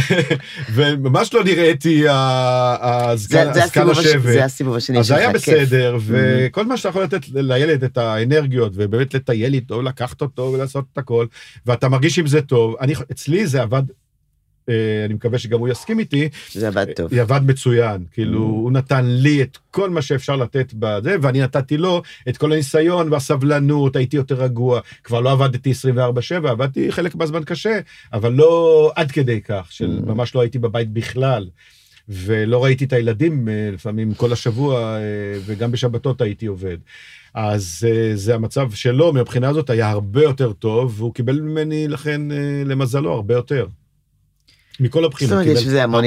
[0.74, 3.48] וממש לא נראיתי הזקן
[3.90, 4.22] השבט.
[4.22, 5.42] זה הסיבוב השני אז שלך, היה כיף.
[5.42, 10.84] בסדר, וכל מה שאתה יכול לתת לילד את האנרגיות, ובאמת לטייל איתו, לקחת אותו ולעשות
[10.92, 11.26] את הכל,
[11.66, 12.74] ואתה מרגיש עם זה טוב.
[13.12, 13.82] אצלי זה עבד,
[15.04, 17.10] אני מקווה שגם הוא יסכים איתי, זה עבד טוב.
[17.14, 18.04] זה עבד מצוין.
[18.12, 18.42] כאילו, Mm.
[18.42, 23.12] הוא נתן לי את כל מה שאפשר לתת בזה, ואני נתתי לו את כל הניסיון
[23.12, 24.80] והסבלנות, הייתי יותר רגוע.
[25.04, 27.78] כבר לא עבדתי 24/7, עבדתי חלק מהזמן קשה,
[28.12, 30.08] אבל לא עד כדי כך, של Mm.
[30.08, 31.48] ממש לא הייתי בבית בכלל.
[32.10, 35.00] ולא ראיתי את הילדים אה, לפעמים כל השבוע, אה,
[35.46, 36.76] וגם בשבתות הייתי עובד.
[37.34, 42.32] אז אה, זה המצב שלו, מבחינה הזאת היה הרבה יותר טוב, והוא קיבל ממני, לכן,
[42.32, 43.66] אה, למזלו, הרבה יותר.
[44.80, 46.04] מכל זאת הבחינות, אומרת, קיבל יש בזה המון-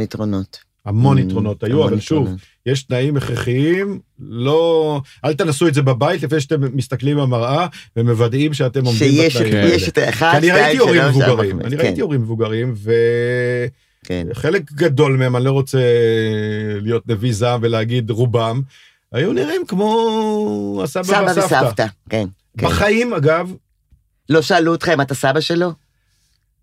[0.00, 0.58] יתרונות.
[0.86, 2.40] המון Mm, יתרונות היו, אבל שוב, יתרונות.
[2.66, 5.00] יש תנאים הכרחיים, לא...
[5.24, 7.66] אל תנסו את זה בבית לפני שאתם מסתכלים במראה
[7.96, 9.58] ומוודאים שאתם עומדים שיש בתנאים כן.
[9.58, 9.74] האלה.
[9.74, 11.66] יש את האחד, כי אני ראיתי שתיים, הורים שלוש, ארבע, מבוגרים, חמש.
[11.66, 12.74] אני כן, ראיתי הורים מבוגרים,
[14.04, 14.26] כן.
[14.30, 15.78] וחלק גדול מהם, אני לא רוצה
[16.80, 18.62] להיות נביא זעם ולהגיד רובם,
[19.12, 21.44] היו נראים כמו הסבא סבא והסבתא.
[21.64, 22.26] וסבתא, כן.
[22.58, 22.66] כן.
[22.66, 23.52] בחיים, אגב,
[24.28, 25.72] לא שאלו אותך אם אתה סבא שלו?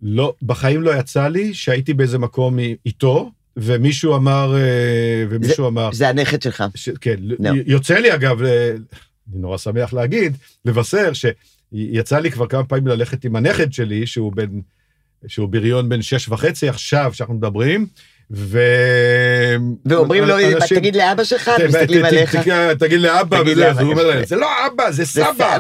[0.01, 6.09] לא, בחיים לא יצא לי שהייתי באיזה מקום איתו, ומישהו אמר, אה, ומישהו אמר, זה
[6.09, 6.63] הנכד שלך.
[6.75, 6.89] ש...
[6.89, 7.49] כן, לא.
[7.65, 13.35] יוצא לי אגב, אני נורא שמח להגיד, לבשר שיצא לי כבר כמה פעמים ללכת עם
[13.35, 14.49] הנכד שלי, שהוא בן,
[15.27, 17.87] שהוא בריון בן שש וחצי עכשיו, שאנחנו מדברים,
[18.32, 18.59] ו...
[19.86, 22.36] ואומרים לו, אנשים- תגיד לאבא שלך, ת- מסתכלים עליך.
[22.80, 24.07] תגיד לאבא, תגיד וזה, הוא אומר.
[24.07, 25.57] להם, זה לא אבא, זה זה סבא.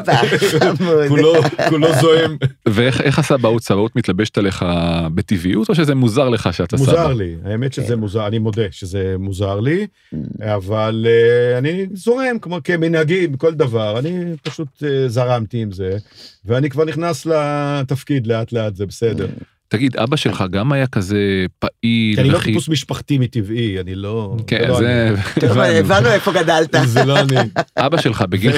[1.09, 1.33] כולו,
[1.69, 2.37] כולו זועם,
[2.69, 4.65] ואיך איך הסבאות סבאות מתלבשת עליך
[5.13, 6.85] בטבעיות או שזה מוזר לך שאתה סבא?
[6.85, 7.99] מוזר לי, האמת שזה כן.
[7.99, 10.17] מוזר, אני מודה שזה מוזר לי, Mm.
[10.45, 14.11] אבל אה, אני זורם, כמו כמנהגי בכל דבר, אני
[14.43, 15.97] פשוט אה, זרמתי עם זה,
[16.45, 19.27] ואני כבר נכנס לתפקיד לאט לאט, זה בסדר.
[19.71, 21.17] תגיד אבא שלך גם היה כזה
[21.59, 24.35] פעיל כי אני לא טיפוס משפחתי מטבעי, אני לא...
[24.47, 25.13] כן לא זה.
[25.41, 26.07] טוב, הבנו.
[26.07, 26.75] איפה גדלת.
[26.85, 27.35] זה לא אני.
[27.77, 28.51] אבא שלך בגיל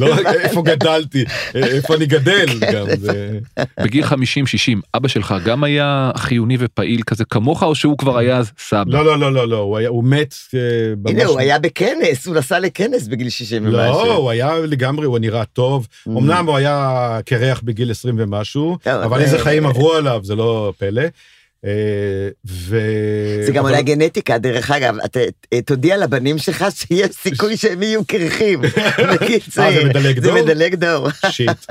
[0.00, 2.86] רק איפה גדלתי, איפה אני גדל גם.
[3.80, 8.40] בגיל 50 60 אבא שלך גם היה חיוני ופעיל כזה כמוך או שהוא כבר היה
[8.58, 8.84] סבא?
[8.86, 10.60] לא, לא, לא, לא, לא, הוא מת אה.
[11.10, 13.76] הנה, הוא היה בכנס, הוא נסע לכנס בגיל 60 ומשהו.
[14.06, 15.86] לא, הוא היה לגמרי, הוא נראה טוב.
[16.08, 16.10] Mm.
[16.10, 20.72] אמנם הוא היה קרח בגיל 20 ומשהו, אבל זה- איזה חיים עברו עליו, זה לא
[20.78, 21.02] פלא.
[21.64, 22.80] אה, ו...
[23.46, 25.20] זה גם אבל- אולי גנטיקה, דרך אגב, אתה
[25.52, 28.60] אה, תודיע לבנים שלך שיש סיכוי שהם יהיו קרחים.
[29.14, 30.42] בקיצור, אה, זה מדלג זה דור?
[30.42, 31.08] מדלג דור.
[31.30, 31.50] שיט.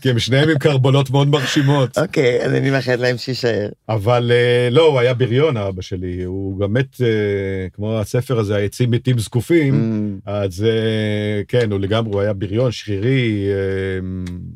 [0.00, 1.98] כי הם שניהם עם קרבולות מאוד מרשימות.
[1.98, 3.68] אוקיי, אז אני מאחלת להם שיישאר.
[3.88, 4.32] אבל
[4.70, 6.22] לא, הוא היה בריון, האבא שלי.
[6.22, 6.96] הוא גם מת,
[7.72, 9.74] כמו הספר הזה, העצים מתים זקופים.
[10.26, 10.66] Mm, אז
[11.48, 13.46] כן, הוא לגמרי, הוא היה בריון, שרירי,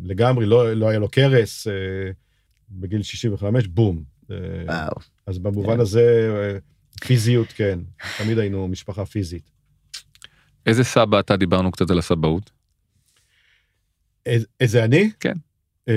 [0.05, 1.67] לגמרי, לא, לא היה לו קרס.
[2.71, 4.03] בגיל 65, בום.
[4.31, 4.91] אה, וואו.
[5.27, 6.59] אז במובן הזה, אה,
[7.07, 7.79] פיזיות, כן.
[8.19, 9.51] תמיד היינו משפחה פיזית.
[10.67, 12.51] איזה סבא אתה דיברנו קצת על הסבאות?
[14.27, 15.11] איזה- איזה אני?
[15.21, 15.33] כן.
[15.89, 15.95] אה,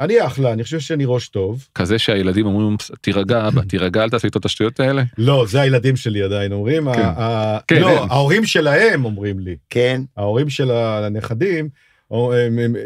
[0.00, 1.68] אני אחלה, אני חושב שאני ראש טוב.
[1.74, 5.02] כזה שהילדים אומרים תירגע אבא תירגע אל תעשה איתו את השטויות האלה?
[5.18, 6.94] לא, זה הילדים שלי עדיין אומרים.
[6.94, 7.02] כן.
[7.68, 8.04] כן, לא.
[8.10, 9.56] ההורים שלהם אומרים לי.
[9.70, 11.68] כן, ההורים של הנכדים,
[12.12, 12.32] או,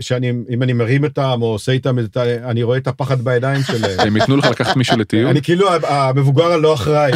[0.01, 4.01] שאני, אם אני מרים אותם או עושה איתם, אני רואה את הפחד בעיניים שלהם.
[4.01, 5.27] הם ייתנו לך לקחת מישהו לטיול?
[5.27, 7.13] אני כאילו המבוגר הלא אחראי.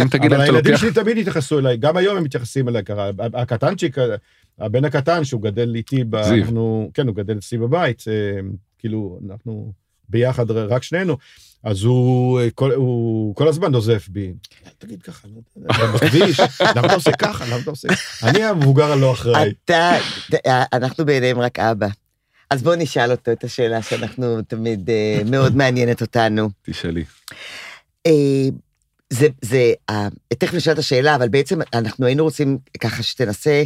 [0.00, 2.68] אם תגיד אבל להם אתה הילדים לוקח שלי תמיד התייחסו אליי, גם היום הם מתייחסים
[2.68, 3.10] אליי ככה.
[3.34, 3.96] הקטנצ'יק,
[4.58, 6.46] הבן הקטן שהוא גדל איתי, זיו.
[6.94, 8.40] כן, הוא גדל אצלי בבית, אה,
[8.78, 9.72] כאילו, אנחנו
[10.12, 11.16] ביחד, רק שנינו,
[11.64, 14.32] אז הוא אה, כל, הוא כל הזמן נוזף בי.
[14.78, 16.40] תגיד ככה, לא אתה בכביש,
[16.76, 17.88] למה אתה עושה ככה, למה אתה עושה...
[18.22, 19.52] אני המבוגר הלא אחראי.
[19.64, 19.92] אתה,
[20.46, 21.88] אה, אנחנו בעיניהם רק אבא.
[22.50, 26.50] אז בוא נשאל אותו את השאלה שאנחנו תמיד אה, מאוד מעניינת אותנו.
[26.62, 27.04] תשאלי.
[29.10, 29.72] זה, זה,
[30.38, 33.62] תכף נשאל את השאלה, אבל בעצם אנחנו היינו רוצים ככה שתנסה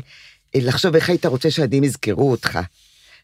[0.54, 2.58] לחשוב איך היית רוצה שהילדים יזכרו אותך.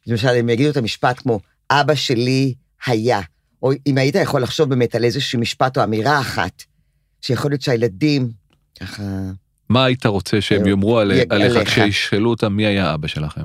[0.07, 2.55] למשל, הם יגידו את המשפט כמו, אבא שלי
[2.87, 3.21] היה,
[3.63, 6.63] או אם היית יכול לחשוב באמת על איזשהו משפט או אמירה אחת,
[7.21, 8.31] שיכול להיות שהילדים,
[8.81, 9.03] ככה,
[9.69, 10.67] מה היית רוצה שהם.
[10.67, 11.29] יאמרו עליך.
[11.65, 13.45] כשישאלו אותם מי היה אבא שלכם?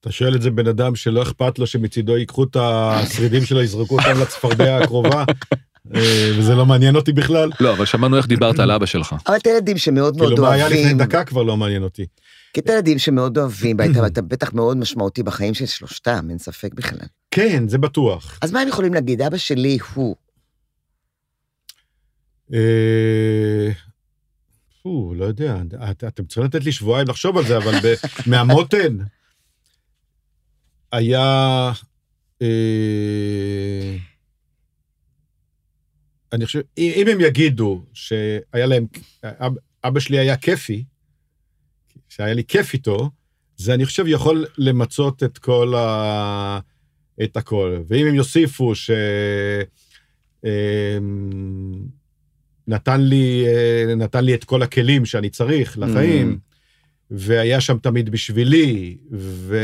[0.00, 3.98] אתה שואל את זה בן אדם שלא אכפת לו שמצידו ייקחו את השרידים שלו, יזרקו
[3.98, 5.24] אותם לצפרדע הקרובה,
[5.94, 7.50] אה, וזה לא מעניין אותי בכלל.
[7.60, 9.14] לא אבל שמענו איך דיברת על אבא שלך.
[9.26, 12.06] אבל את הילדים שמאוד מאוד כאילו, מה היה לפני אוהבים, דקה כבר לא מעניין אותי.
[12.52, 16.74] כי את הילדים שמאוד אוהבים, ואתה אתה בטח מאוד משמעותי בחיים של שלושתם, אין ספק
[16.74, 17.06] בכלל.
[17.30, 18.38] כן, זה בטוח.
[18.42, 19.22] אז מה הם יכולים להגיד?
[19.22, 20.16] אבא שלי הוא.
[22.54, 23.68] אה,
[24.82, 25.56] פו, לא יודע,
[25.90, 27.94] את- אתם צריכים לתת לי שבועיים לחשוב על זה, אבל ב-
[28.30, 28.96] מהמותן
[30.92, 31.72] היה...
[32.42, 33.96] אה,
[36.32, 38.86] אני חושב, אם אם הם יגידו שהיה להם,
[39.24, 40.84] אב- אבא שלי היה כיפי,
[42.08, 43.10] שהיה לי כיף איתו,
[43.56, 46.58] זה אני חושב יכול למצות את כל ה...
[47.22, 47.82] את הכל.
[47.88, 48.90] ואם הם יוסיפו ש...
[50.44, 50.50] אמ,
[52.68, 56.38] נתן לי, אה, נתן לי את כל הכלים שאני צריך לחיים,
[57.10, 59.56] והיה שם תמיד בשבילי, ו...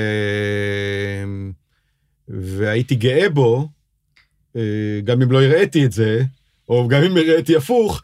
[2.29, 3.69] והייתי גאה בו,
[4.57, 6.23] אה, גם אם לא הראיתי את זה,
[6.69, 8.03] או גם אם הראיתי הפוך,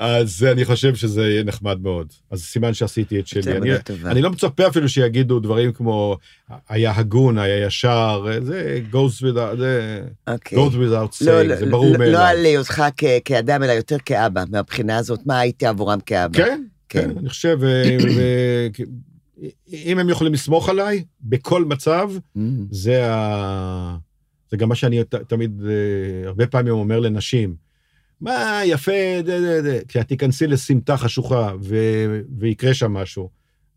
[0.00, 2.06] אז אני חושב שזה יהיה נחמד מאוד.
[2.30, 3.56] אז סימן שעשיתי את שלי.
[3.56, 3.70] אני.
[4.04, 6.16] אני לא מצפה אפילו שיגידו דברים כמו,
[6.68, 10.58] היה הגון, היה ישר, זה goes without, זה אוקיי.
[10.58, 12.12] goes without saying, לא, לא, זה ברור לא- מאליו.
[12.12, 12.82] לא על היותך
[13.24, 16.34] כאדם, אלא יותר כאבא, מהבחינה הזאת, מה הייתי עבורם כאבא?
[16.36, 17.02] כן, כן.
[17.10, 17.82] כן, אני חושב, ו-
[18.16, 18.66] ו-
[19.72, 22.40] אם הם יכולים לסמוך עליי, בכל מצב, Mm,
[22.70, 23.96] זה, ה...
[24.50, 27.69] זה גם מה שאני ת- תמיד, אה, הרבה פעמים אומר לנשים.
[28.20, 28.92] מה, יפה,
[29.24, 29.84] דה, דה, דה.
[29.88, 31.76] כשאת תיכנסי לסמטה חשוכה ו...
[32.38, 33.30] ויקרה שם משהו,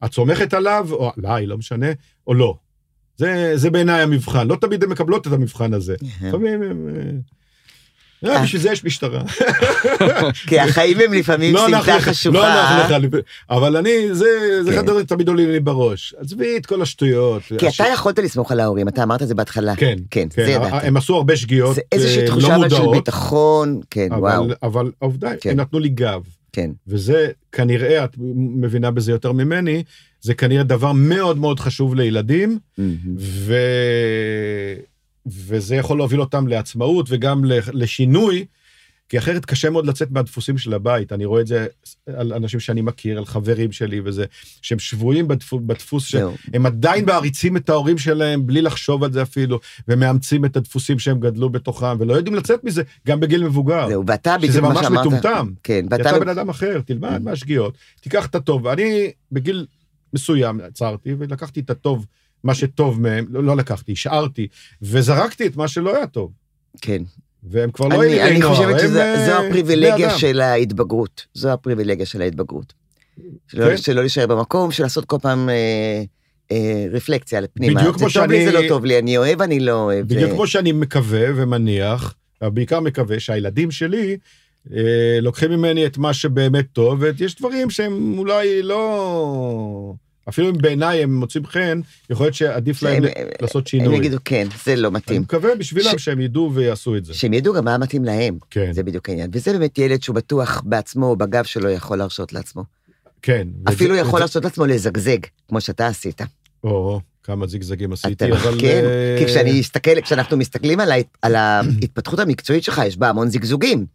[0.05, 1.87] את סומכת עליו, או עליי, לא משנה,
[2.27, 2.57] או לא.
[3.17, 4.47] זה, זה בעיניי המבחן.
[4.47, 5.95] לא תמיד הן מקבלות את המבחן הזה.
[6.21, 6.87] לפעמים הם...
[8.25, 9.21] אה, אה, בשביל זה יש משטרה.
[10.47, 12.69] כי החיים הם לפעמים לא סמטה לך, חשוכה.
[12.99, 13.19] לא
[13.49, 14.25] אבל אני, זה,
[14.63, 14.77] זה כן.
[14.77, 16.15] אחד הדברים שתמיד עולים לי בראש.
[16.17, 17.41] עזבי את כל השטויות.
[17.57, 19.75] כי אתה יכולת לסמוך על ההורים, אתה אמרת את זה בהתחלה.
[19.75, 20.87] כן, כן, כן, זה ידעתי.
[20.87, 24.45] הם עשו הרבה שגיאות זה אה, איזושהי תחושה לא אבל של מודעות, ביטחון, כן, וואו,
[24.63, 25.49] אבל, העובדה, כן.
[25.49, 26.21] הם נתנו לי גב.
[26.53, 26.71] כן.
[26.87, 29.83] וזה כנראה, את מבינה בזה יותר ממני,
[30.21, 32.59] זה כנראה דבר מאוד מאוד חשוב לילדים.
[33.17, 33.55] ו...
[35.25, 37.41] וזה יכול להוביל אותם לעצמאות וגם
[37.73, 38.45] לשינוי,
[39.09, 41.13] כי אחרת קשה מאוד לצאת מהדפוסים של הבית.
[41.13, 41.67] אני רואה את זה
[42.07, 44.25] על אנשים שאני מכיר, על חברים שלי וזה,
[44.61, 46.05] שהם שבויים בדפוס, בדפוס.
[46.05, 51.19] שהם עדיין מעריצים את ההורים שלהם בלי לחשוב על זה אפילו, ומאמצים את הדפוסים שהם
[51.19, 53.87] גדלו בתוכם, ולא יודעים לצאת מזה, גם בגיל מבוגר.
[53.89, 55.05] זהו, ואתה שזה בדיוק מה ממש שאמרת.
[55.05, 55.51] מטומטם.
[55.63, 56.09] כן, ואתה...
[56.09, 58.65] יצא בן אדם אחר, תלמד מהשגיאות, תיקח את הטוב.
[58.65, 59.65] ואני בגיל
[60.13, 62.05] מסוים עצרתי ולקחתי את הטוב,
[62.43, 64.47] מה שטוב מהם, לא, לא לקחתי, השארתי,
[64.81, 66.31] וזרקתי את מה שלא היה טוב.
[66.81, 67.01] כן.
[67.43, 70.17] והם כבר לא אני, ילדי אני נוער, חושבת הם, שזו אה, הפריבילגיה.
[70.17, 71.25] של ההתבגרות.
[71.33, 72.73] זו הפריבילגיה של ההתבגרות.
[73.47, 73.77] שלא, כן.
[73.77, 76.03] שלא להישאר במקום, של לעשות כל פעם אה,
[76.51, 77.79] אה, רפלקציה לפנימה.
[77.81, 80.05] בדיוק כמו זה טוב לי, שאני- זה לא טוב לי, אני אוהב, אני לא אוהב.
[80.05, 84.17] בדיוק אה, כמו שאני מקווה ומניח, בעיקר מקווה שהילדים שלי
[84.75, 84.81] אה,
[85.21, 89.93] לוקחים ממני את מה שבאמת טוב, ויש דברים שהם אולי לא...
[90.29, 93.95] אפילו אם בעיניי הם מוצאים חן, יכול להיות שעדיף להם שהם- לעשות הם שינוי.
[93.97, 95.21] יגידו, כן, זה לא אני מתאים.
[95.21, 97.13] מקווה בשבילם שהם ידעו ויעשו את זה.
[97.13, 99.29] שהם ידעו גם מה מתאים להם, כן, זה בדיוק העניין.
[99.33, 102.63] וזה באמת ילד שהוא בטוח בעצמו או בגב שלו יכול להרשות לעצמו.
[103.21, 103.47] כן.
[103.69, 105.17] אפילו יכול להרשות לעצמו לזגזג,
[105.49, 106.21] כמו שאתה עשית.
[106.63, 108.59] או, כמה זיגזגים עשיתי, אתה- אבל...
[108.61, 110.79] כן, אה, כי כשאני מסתכל, כשאנחנו מסתכלים
[111.21, 113.85] על ההתפתחות המקצועית שלך, יש בה המון זיגזוגים.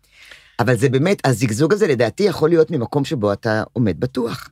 [0.60, 4.48] אבל זה באמת, הזיגזוג הזה לדעתי יכול להיות ממקום שבו אתה עומד בטוח.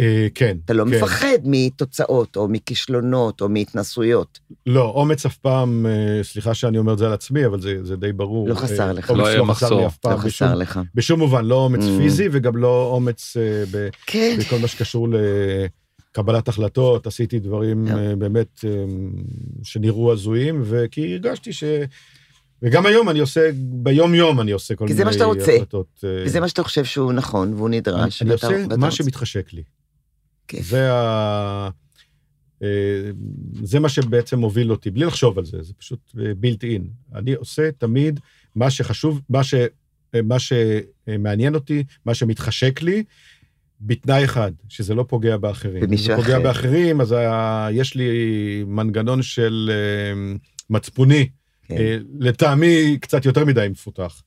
[0.00, 0.56] אה, כן.
[0.64, 0.90] אתה לא כן.
[0.90, 4.38] מפחד מתוצאות, או מכישלונות, או מהתנסויות.
[4.66, 7.96] לא, אומץ אף פעם, אה, סליחה שאני אומר את זה על עצמי, אבל זה זה
[7.96, 8.48] די ברור.
[8.48, 9.10] לא חסר אה, לך.
[9.10, 9.80] אומץ לא היה לא חסר מחסור.
[9.80, 10.80] לי אף פעם, לא בשום- חסר לך.
[10.94, 11.98] בשום מובן, לא אומץ Mm.
[12.02, 13.36] פיזי וגם לא אומץ
[13.70, 14.36] ב- כן.
[14.40, 15.08] בכל מה שקשור
[16.12, 17.98] לקבלת החלטות, עשיתי דברים כן.
[17.98, 18.64] אה, באמת
[19.62, 21.64] שנראו הזויים, וכי הרגשתי ש...
[22.62, 25.52] וגם היום אני עושה, ביום יום אני עושה כל כי מיני זה מה שאתה רוצה.
[25.56, 26.04] החלטות.
[26.24, 28.22] וזה מה שאתה חושב שהוא נכון, והוא נדרש.
[28.22, 28.96] אני ואתה- עושה ואתה מה רוצה.
[28.96, 29.62] שמתחשק לי.
[30.50, 30.66] כיף.
[30.66, 31.70] זה ה...
[32.62, 33.10] אה,
[33.62, 36.88] זה מה שבעצם מוביל אותי, בלי לחשוב על זה, זה פשוט בילט אין.
[37.14, 38.20] אני עושה תמיד
[38.54, 39.54] מה שחשוב, מה, ש,
[40.14, 43.04] אה, מה שמעניין אותי, מה שמתחשק לי,
[43.80, 45.84] בתנאי אחד, שזה לא פוגע באחרים.
[45.84, 46.42] אם זה פוגע אחר.
[46.42, 47.68] באחרים, אז ה...
[47.72, 48.08] יש לי
[48.66, 50.36] מנגנון של אה,
[50.70, 51.28] מצפוני,
[51.68, 51.76] כן.
[51.76, 54.22] אה, לטעמי קצת יותר מדי מפותח.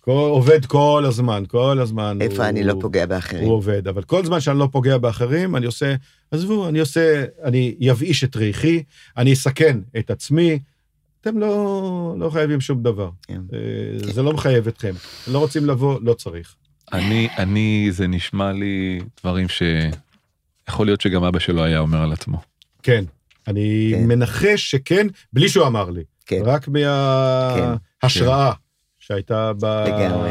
[0.00, 2.18] כל, עובד כל הזמן, כל הזמן.
[2.20, 3.44] איפה הוא- אני לא פוגע באחרים?
[3.44, 5.94] הוא עובד, אבל כל זמן שאני לא פוגע באחרים, אני עושה,
[6.30, 8.82] עזבו, אני עושה, אני יבאיש את ריחי,
[9.16, 10.58] אני אסכן את עצמי,
[11.20, 13.10] אתם לא, לא חייבים שום דבר.
[13.26, 13.40] כן.
[13.52, 13.58] אה,
[14.12, 14.92] זה לא מחייב אתכם.
[15.28, 16.54] לא רוצים לבוא, לא צריך.
[16.92, 22.40] אני, אני, זה נשמע לי דברים שיכול להיות שגם אבא שלו היה אומר על עצמו.
[22.82, 23.04] כן,
[23.48, 24.06] אני כן.
[24.06, 26.02] מנחש שכן, בלי שהוא אמר לי.
[26.26, 26.40] כן.
[26.44, 28.52] רק מההשראה
[29.10, 29.64] שהייתה ב...
[29.64, 30.30] לגמרי.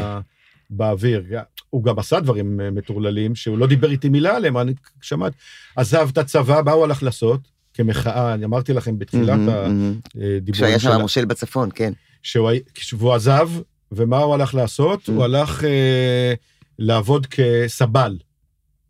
[0.70, 1.24] באוויר.
[1.70, 5.36] הוא גם עשה דברים אה, מטורללים, שהוא לא דיבר איתי מילה עליהם, אני שמעתי.
[5.76, 7.40] עזב את הצבא, מה הוא הלך לעשות?
[7.74, 10.00] כמחאה, אני אמרתי לכם בתחילת מהמם.
[10.14, 11.92] הדיבורים כשהיה שם המושל בצפון, כן.
[12.22, 13.50] שהוא כשהוא עזב,
[13.92, 15.08] ומה הוא הלך לעשות?
[15.08, 15.12] Mm.
[15.12, 16.34] הוא הלך אה,
[16.78, 18.18] לעבוד כסבל,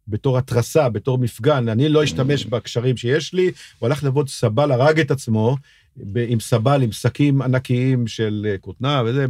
[0.09, 1.69] בתור התרסה, בתור מפגן.
[1.69, 2.45] אני לא אשתמש.
[2.45, 5.57] בקשרים שיש לי, הוא הלך לעבוד סבל, הרג את עצמו.
[6.29, 9.27] עם סבל, עם שקים ענקיים של אה, כותנה וזה,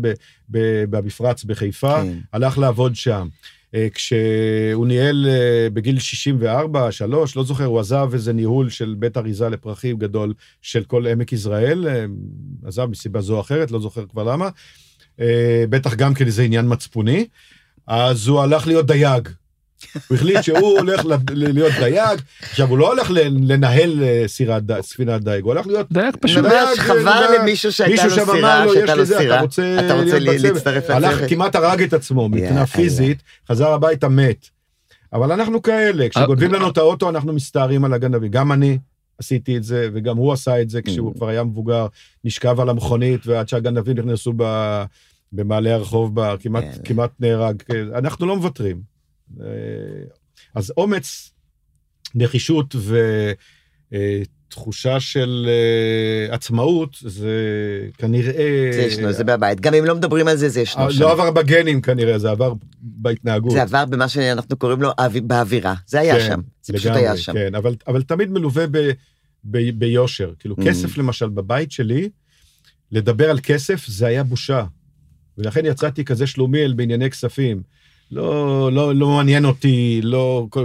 [0.91, 2.19] במפרץ בחיפה, כן.
[2.33, 3.29] הלך לעבוד שם.
[3.75, 9.17] אה, כשהוא ניהל אה, בגיל 64, 3, לא זוכר, הוא עזב איזה ניהול של בית
[9.17, 12.07] אריזה לפרחים גדול של כל עמק יזרעאל,
[12.65, 14.49] עזב מסיבה זו או אחרת, לא זוכר כבר למה.
[15.71, 17.27] בטח גם כן איזה עניין מצפוני.
[17.87, 19.29] אז הוא הלך להיות דייג.
[20.09, 25.25] הוא החליט שהוא הולך להיות דייג, עכשיו הוא לא הולך לנהל אה, סירת ד- ספינת
[25.25, 26.45] דייג, הוא הלך להיות דייג פשוט.
[26.45, 29.35] ממש ממש חבר למישהו שהייתה לו סירה, שהייתה לו סירה.
[29.37, 31.29] אתה רוצה אתה רוצה להיות לי- בצוות?" להצטרף הלך, לצוות?
[31.31, 32.67] כמעט הרג את עצמו מבחינה.
[32.67, 34.47] פיזית, חזר הביתה מת.
[35.13, 38.31] אבל אנחנו כאלה, כשגונבים לנו את האוטו אנחנו מסתערים על הגנבים.
[38.31, 38.79] גם אני
[39.19, 41.15] עשיתי את זה, וגם הוא עשה את זה כשהוא Mm.
[41.15, 41.87] כבר היה מבוגר,
[42.25, 44.33] נשכב על המכונית, ועד שהגנבים נכנסו.
[45.33, 46.35] במעלה הרחוב, יאללה.
[46.85, 47.57] כמעט נהרג.
[47.95, 48.77] אנחנו לא מוותרים.
[49.41, 49.47] אה,
[50.55, 51.33] אז אומץ,
[52.15, 52.75] נחישות
[53.93, 57.31] ותחושה של אה, עצמאות, זה
[57.99, 58.71] כנראה...
[58.73, 59.61] זה ישנו, זה בבית.
[59.61, 61.01] גם אם לא מדברים על זה, זה ישנו אה, שם.
[61.01, 62.53] לא עבר בגנים כנראה, זה עבר
[62.83, 63.53] בהתנהגות.
[63.53, 65.75] זה עבר במה שאנחנו קוראים לו אוו- באווירה.
[65.87, 66.41] זה היה כן, שם.
[66.63, 67.33] זה פשוט לגמרי, היה שם.
[67.33, 68.91] כן, אבל, אבל תמיד מלווה ב,
[69.45, 70.33] ב, ביושר.
[70.39, 70.65] כאילו, Mm.
[70.67, 72.09] כסף למשל, בבית שלי,
[72.93, 74.65] לדבר על כסף זה היה בושה.
[75.39, 77.63] ולכן יצאתי כזה שלומיאל בענייני כספים.
[78.13, 78.33] לא,
[78.73, 80.65] לא, לא מעניין אותי, לא, כל,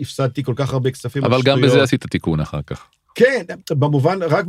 [0.00, 1.24] הפסדתי כל כך הרבה כספים.
[1.24, 1.60] אבל גם.
[1.60, 2.84] בזה עשית תיקון אחר כך.
[3.14, 4.44] כן, במובן, רק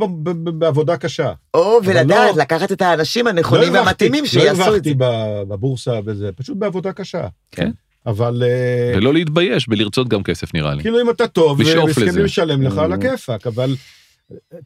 [0.58, 1.32] בעבודה קשה.
[1.54, 4.62] או, אבל ולדעת, לא- לקחת את האנשים לא הנכונים הרווחתי, והמתאימים לא שיעשו את זה.
[4.64, 7.26] הרווחתי ב- בבורסה וזה, פשוט בעבודה קשה.
[7.50, 7.70] כן.
[8.06, 10.82] אבל אה, ולא להתבייש בלרצות גם כסף נראה לי.
[10.82, 12.22] כאילו אם אתה טוב, לשאוף ומסכימים לזה.
[12.22, 12.94] לשלם לך על Mm.
[12.94, 13.74] הכיפאק, אבל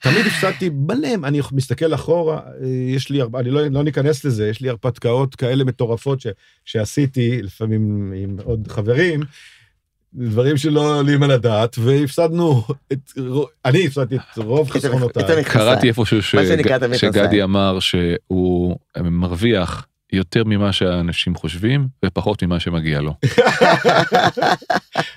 [0.01, 2.41] תמיד הפסדתי מלא, אני מסתכל אחורה,
[2.89, 6.27] יש לי, אני לא, לא ניכנס לזה, יש לי הרפתקאות כאלה מטורפות ש,
[6.65, 9.21] שעשיתי, לפעמים עם עוד חברים,
[10.15, 12.99] דברים שלא עולים על הדעת, והפסדנו, את,
[13.65, 15.45] אני הפסדתי את רוב חסרונותיי.
[15.45, 16.23] קראתי איפשהו
[16.83, 17.13] המכנסיים.
[17.13, 23.15] שגדי אמר שהוא מרוויח יותר ממה שאנשים חושבים ופחות ממה שמגיע לו.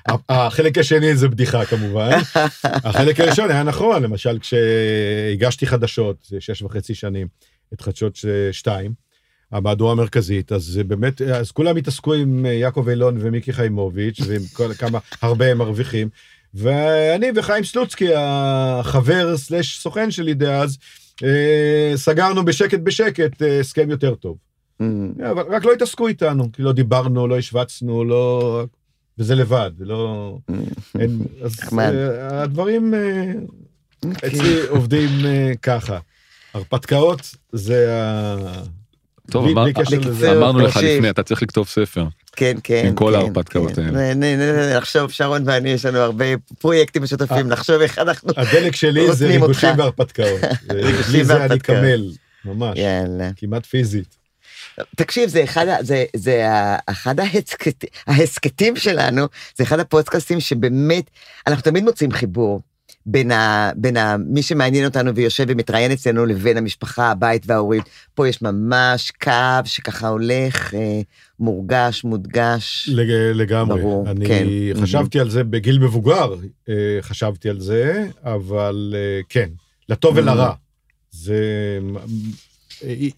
[0.29, 2.19] החלק השני זה בדיחה כמובן.
[2.63, 7.27] החלק הראשון היה נכון, למשל כשהגשתי חדשות, זה שש וחצי שנים,
[7.73, 8.19] את חדשות
[8.51, 8.93] שתיים,
[9.51, 14.99] המהדורה המרכזית, אז באמת, אז כולם התעסקו עם יעקב אילון ומיקי חיימוביץ', ועם כל, כמה,
[15.21, 16.09] הרבה הם מרוויחים.
[16.53, 20.77] ואני וחיים סלוצקי, החבר סלש סוכן שלי דאז,
[21.23, 24.50] אה, סגרנו בשקט בשקט אה, הסכם יותר טוב.
[24.81, 25.29] Mm.
[25.31, 28.63] אבל רק לא התעסקו איתנו, כי לא דיברנו, לא השווצנו, לא...
[29.19, 30.37] וזה לבד, לא...
[30.99, 31.21] אין...
[31.43, 31.55] אז.
[31.79, 33.31] אה, הדברים אה,
[34.05, 34.29] אוקיי.
[34.29, 35.99] אצלי עובדים אה, ככה.
[36.53, 37.21] הרפתקאות
[37.51, 38.35] זה ה...
[39.31, 40.37] טוב, בלי- אמר- בלי קשר בקיצור, לזה.
[40.37, 40.77] אמרנו לך.
[40.77, 42.05] לפני, אתה צריך לכתוב ספר.
[42.35, 42.83] כן, כן.
[42.87, 43.95] עם כל כן, ההרפתקאות כן.
[43.95, 44.77] האלה.
[44.77, 46.25] נחשוב, שרון ואני, יש לנו הרבה
[46.59, 47.47] פרויקטים משותפים.
[47.47, 48.29] נחשוב איך אנחנו...
[48.37, 49.69] הדלק שלי זה ריגושים.
[49.77, 50.39] והרפתקאות.
[50.73, 51.77] ריגושים בלי זה אני והרפתקאות.
[51.79, 52.11] קמל,
[52.45, 53.29] ממש, יאללה.
[53.35, 54.20] כמעט פיזית.
[54.95, 56.45] תקשיב, זה אחד, זה, זה
[56.85, 59.25] אחד ההסכת, ההסכתים שלנו,
[59.57, 61.09] זה אחד הפודקאסטים שבאמת,
[61.47, 62.61] אנחנו תמיד מוצאים חיבור
[63.05, 67.81] בין, ה, בין ה, מי שמעניין אותנו ויושב ומתראיין אצלנו לבין המשפחה, הבית וההורים.
[68.15, 69.31] פה יש ממש קו
[69.65, 71.01] שככה הולך, אה,
[71.39, 72.89] מורגש, מודגש.
[72.93, 73.81] לג- לגמרי.
[73.81, 74.45] ברור, אני כן.
[74.81, 76.35] חשבתי על זה בגיל מבוגר,
[76.69, 79.49] אה, חשבתי על זה, אבל אה, כן,
[79.89, 80.53] לטוב ולרע.
[81.11, 81.79] זה...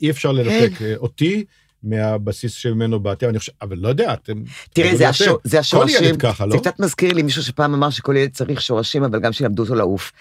[0.01, 0.85] אי אפשר לנתק כן.
[0.85, 1.43] אה, אותי
[1.83, 4.33] מהבסיס שממנו באתי, אני חושב, אבל לא יודע, אתם...
[4.73, 5.09] תראה, זה.
[5.09, 6.51] השור, זה כל השורשים, ילד ככה, לא?
[6.51, 9.75] זה קצת מזכיר לי מישהו שפעם אמר שכל ילד צריך שורשים, אבל גם שילמדו אותו
[9.75, 10.11] לעוף.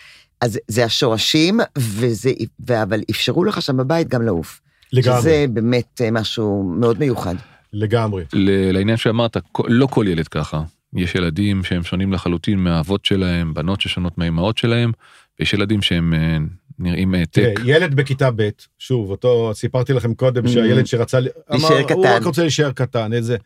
[0.40, 2.32] אז זה השורשים, וזה,
[2.68, 4.60] ו- אבל אפשרו לך שם בבית גם לעוף.
[4.92, 7.34] לגמרי, שזה באמת אה, משהו מאוד מיוחד.
[7.72, 8.24] לגמרי.
[8.32, 10.62] ל- לעניין שאמרת, לא כל ילד ככה.
[10.94, 14.92] יש ילדים שהם שונים לחלוטין מהאבות שלהם, בנות ששונות מהאימהות שלהם,
[15.40, 16.36] ויש ילדים שהם אה,
[16.78, 17.32] נראים העתק.
[17.34, 20.48] תראה, ילד בכיתה ב', שוב, אותו, סיפרתי לכם קודם Mhm.
[20.48, 21.18] שהילד שרצה,
[21.54, 22.06] אמר, הוא.
[22.06, 23.36] רק רוצה להישאר קטן, איזה,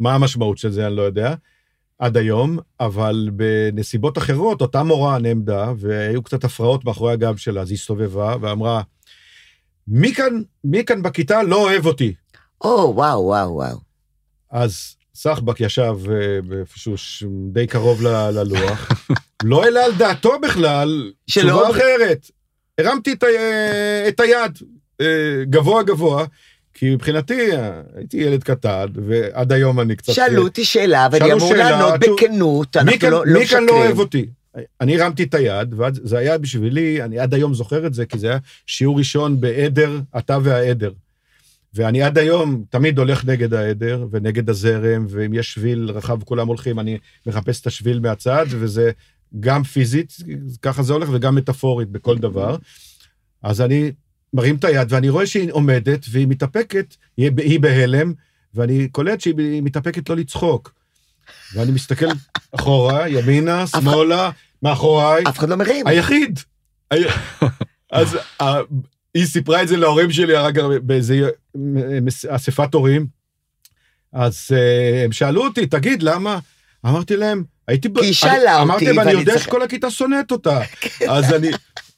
[0.00, 1.34] מה המשמעות של זה, אני לא יודע,
[1.98, 7.70] עד היום, אבל בנסיבות אחרות, אותה מורה נעמדה, והיו קצת הפרעות מאחורי הגב שלה, אז
[7.70, 8.82] היא הסתובבה ואמרה,
[9.88, 12.14] מי כאן, מי כאן בכיתה לא אוהב אותי?
[12.64, 13.76] או, וואו, וואו, וואו.
[14.50, 18.88] אז סחבק ישב אה, באיפשהו ש- די קרוב ל- ללוח,
[19.42, 22.30] לא העלה על דעתו בכלל תשובה אחרת.
[22.80, 24.58] הרמתי את, ה- את היד
[25.00, 25.06] אה,
[25.44, 26.24] גבוה גבוה,
[26.74, 30.12] כי מבחינתי אה, הייתי ילד קטן, ועד היום אני קצת...
[30.12, 33.86] שאלו אותי שאלה, ואני אמור לענות בכנות, אנחנו כאן, לא לא מי כאן לא משקרים.
[33.86, 34.26] אוהב אותי?
[34.80, 38.28] אני הרמתי את היד, וזה היה בשבילי, אני עד היום זוכר את זה, כי זה
[38.28, 40.92] היה שיעור ראשון בעדר, אתה והעדר.
[41.74, 46.80] ואני עד היום תמיד הולך נגד העדר ונגד הזרם, ואם יש שביל רחב כולם הולכים,
[46.80, 48.90] אני מחפש את השביל מהצד, וזה
[49.40, 50.16] גם פיזית,
[50.62, 52.56] ככה זה הולך, וגם מטאפורית בכל דבר.
[53.42, 53.92] אז אני
[54.32, 58.12] מרים את היד, ואני רואה שהיא עומדת, והיא מתאפקת, היא, היא בהלם,
[58.54, 60.74] ואני קולט שהיא מתאפקת לא לצחוק.
[61.54, 62.06] ואני מסתכל
[62.52, 64.30] אחורה, ימינה, שמאלה,
[64.62, 65.24] מאחוריי.
[65.28, 65.86] אף אחד לא מרים.
[65.86, 66.40] היחיד.
[67.92, 68.18] אז
[69.14, 71.30] היא סיפרה את זה להורים שלי רק באיזה
[72.28, 73.06] אספת הורים.
[74.12, 76.38] אז uh, הם שאלו אותי, תגיד, למה?
[76.86, 77.88] אמרתי להם, הייתי...
[77.98, 80.60] כי היא שאלה אותי, אמרתי להם, אני יודע שכל הכיתה שונאת אותה.
[80.80, 81.10] כן.
[81.10, 81.50] אז אני...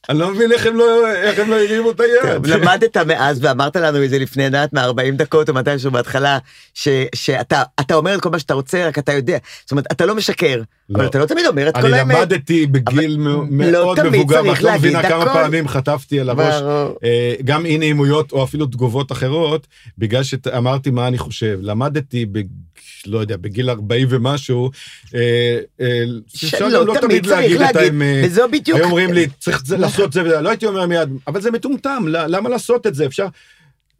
[0.08, 1.02] אני לא מבין איך הם לא,
[1.48, 2.46] לא הרימו את היד.
[2.46, 6.38] למדת מאז ואמרת לנו את זה לפני, יודעת, מ-40 דקות או מתישהו בהתחלה,
[6.74, 9.38] שאתה אומר את כל מה שאתה רוצה, רק אתה יודע.
[9.60, 10.56] זאת אומרת, אתה לא משקר,
[10.88, 10.96] לא.
[10.96, 12.10] אבל אתה לא תמיד אומר את כל האמת.
[12.10, 15.32] אני למדתי בגיל מאוד לא מבוגר, ואת לא מבינה כמה.
[15.32, 16.54] פעמים חטפתי על הראש,
[17.04, 19.66] אה, גם אי נעימויות או אפילו תגובות אחרות,
[19.98, 21.58] בגלל שאמרתי מה אני חושב.
[21.62, 22.26] למדתי.
[23.06, 24.70] לא יודע, בגיל 40 ומשהו,
[25.14, 26.04] אה, אה,
[26.34, 28.24] אפשר לא, לא תמיד להגיד את האמת.
[28.24, 28.78] וזו בדיוק...
[28.78, 29.62] היו אומרים לי, צריך
[29.92, 33.06] לעשות זה וזה, לא הייתי אומר מיד, אבל זה מטומטם, למה לעשות את זה?
[33.06, 33.26] אפשר...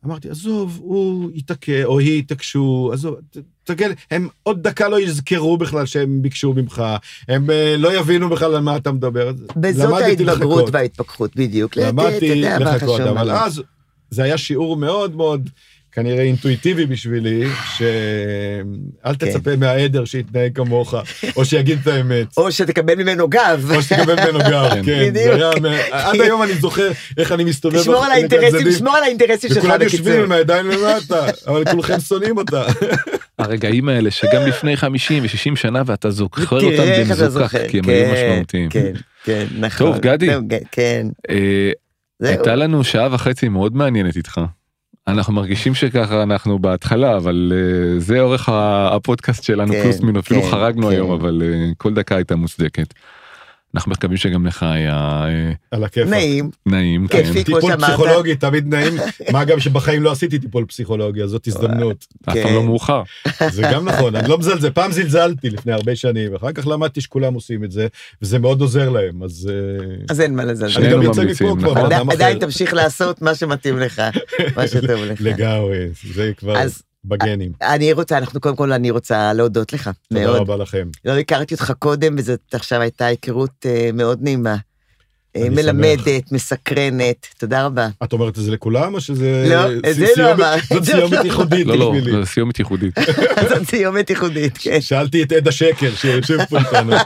[0.06, 3.16] אמרתי, עזוב, הוא ייתקע, או היא יתעקשו, עזוב,
[3.64, 6.82] תסתכל, הם עוד דקה לא יזכרו בכלל שהם ביקשו ממך,
[7.28, 9.32] הם אה, לא יבינו בכלל על מה אתה מדבר.
[9.62, 11.77] וזאת ההתבגרות וההתפכחות, בדיוק.
[11.77, 13.62] למדתי לחכות, אבל אז
[14.10, 15.51] זה היה שיעור מאוד מאוד
[15.93, 17.44] כנראה אינטואיטיבי בשבילי,
[17.77, 19.31] שאל כן.
[19.31, 20.94] תצפה מהעדר שיתנהג כמוך,
[21.36, 22.27] או שיגיד את האמת.
[22.36, 23.70] או שתקבל ממנו גב.
[23.74, 24.82] או שתקבל ממנו גב, כן.
[24.85, 25.09] כן.
[25.09, 25.35] בדיוק.
[25.90, 27.82] עד היום אני זוכר איך אני מסתובב.
[27.82, 29.70] שמור על האינטרסים, שמור על האינטרסים שלך בקיצור.
[29.70, 32.62] וכולם יושבים עם הידיים למטה, אבל כולכם שונאים אותה.
[33.39, 38.70] הרגעים האלה שגם לפני 50 ו-60 שנה ואתה זוכר אותם במזוכח, כי הם היו משמעותיים.
[38.70, 38.93] כן,
[39.24, 39.93] כן, נכון.
[39.93, 40.28] טוב, גדי.
[40.73, 41.06] כן.
[41.31, 41.70] אה,
[42.23, 44.40] הייתה לנו שעה וחצי מאוד מעניינת איתך.
[45.09, 50.43] אנחנו מרגישים שככה אנחנו בהתחלה אבל uh, זה אורך הפודקאסט שלנו כן, פלוס מינוס אפילו
[50.43, 50.93] כן, חרגנו כן.
[50.93, 52.95] היום אבל uh, כל דקה הייתה מוצדקת.
[53.74, 57.23] אנחנו מקווים שגם לך היה אה, על הכיף נעים נעים כן.
[57.23, 58.94] כיפי כמו טיפול פסיכולוגי תמיד נעים
[59.32, 62.07] מה גם שבחיים לא עשיתי טיפול פסיכולוגי אז זאת הזדמנות.
[62.28, 63.03] אף פעם לא מאוחר.
[63.51, 67.35] זה גם נכון אני לא מזלזל פעם זלזלתי לפני הרבה שנים אחר כך למדתי שכולם
[67.35, 67.86] עושים את זה
[68.23, 69.51] וזה מאוד עוזר להם אז
[70.09, 70.81] אז אין מה לזלזל.
[70.81, 71.89] אני גם יוצא מפה כבר.
[71.89, 72.11] נכון.
[72.11, 74.03] עדיין תמשיך לעשות מה שמתאים לך
[74.57, 75.20] מה שטוב לך.
[75.20, 76.55] לגמרי זה כבר.
[77.05, 77.53] בגנים.
[77.62, 79.91] אני רוצה, אנחנו קודם כל, אני רוצה להודות לך.
[80.09, 80.37] תודה מאוד.
[80.37, 80.89] רבה לכם.
[81.05, 84.57] לא הכרתי אותך קודם, וזאת עכשיו הייתה היכרות uh, מאוד נעימה.
[85.37, 86.33] אה, מלמדת, שמח.
[86.33, 87.89] מסקרנת, תודה רבה.
[88.05, 89.47] את אומרת את זה לכולם, או שזה...
[89.49, 90.55] לא, את זה לא אמר.
[90.69, 92.95] זאת סיומת ייחודית לא, לא, זו סיומת ייחודית.
[93.49, 94.81] זאת סיומת ייחודית, כן.
[94.81, 96.97] שאלתי את עד השקר שיושב פה איתנו.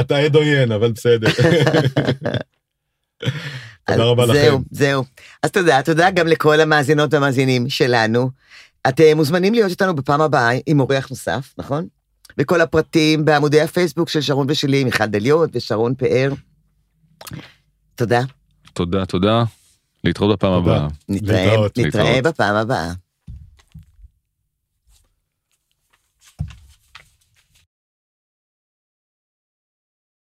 [0.00, 1.28] אתה עד עוין, אבל בסדר.
[3.86, 4.34] תודה רבה לכם.
[4.34, 5.04] זהו, זהו.
[5.42, 8.30] אז תודה, תודה גם לכל המאזינות והמאזינים שלנו.
[8.88, 11.86] אתם מוזמנים להיות איתנו בפעם הבאה עם אורח נוסף, נכון?
[12.38, 16.32] וכל הפרטים בעמודי הפייסבוק של שרון ושלי, מיכל דליון ושרון פאר.
[17.94, 18.20] תודה.
[18.72, 19.44] תודה, תודה.
[20.04, 20.86] להתראות בפעם הבאה.
[21.08, 22.92] נתראה בפעם הבאה.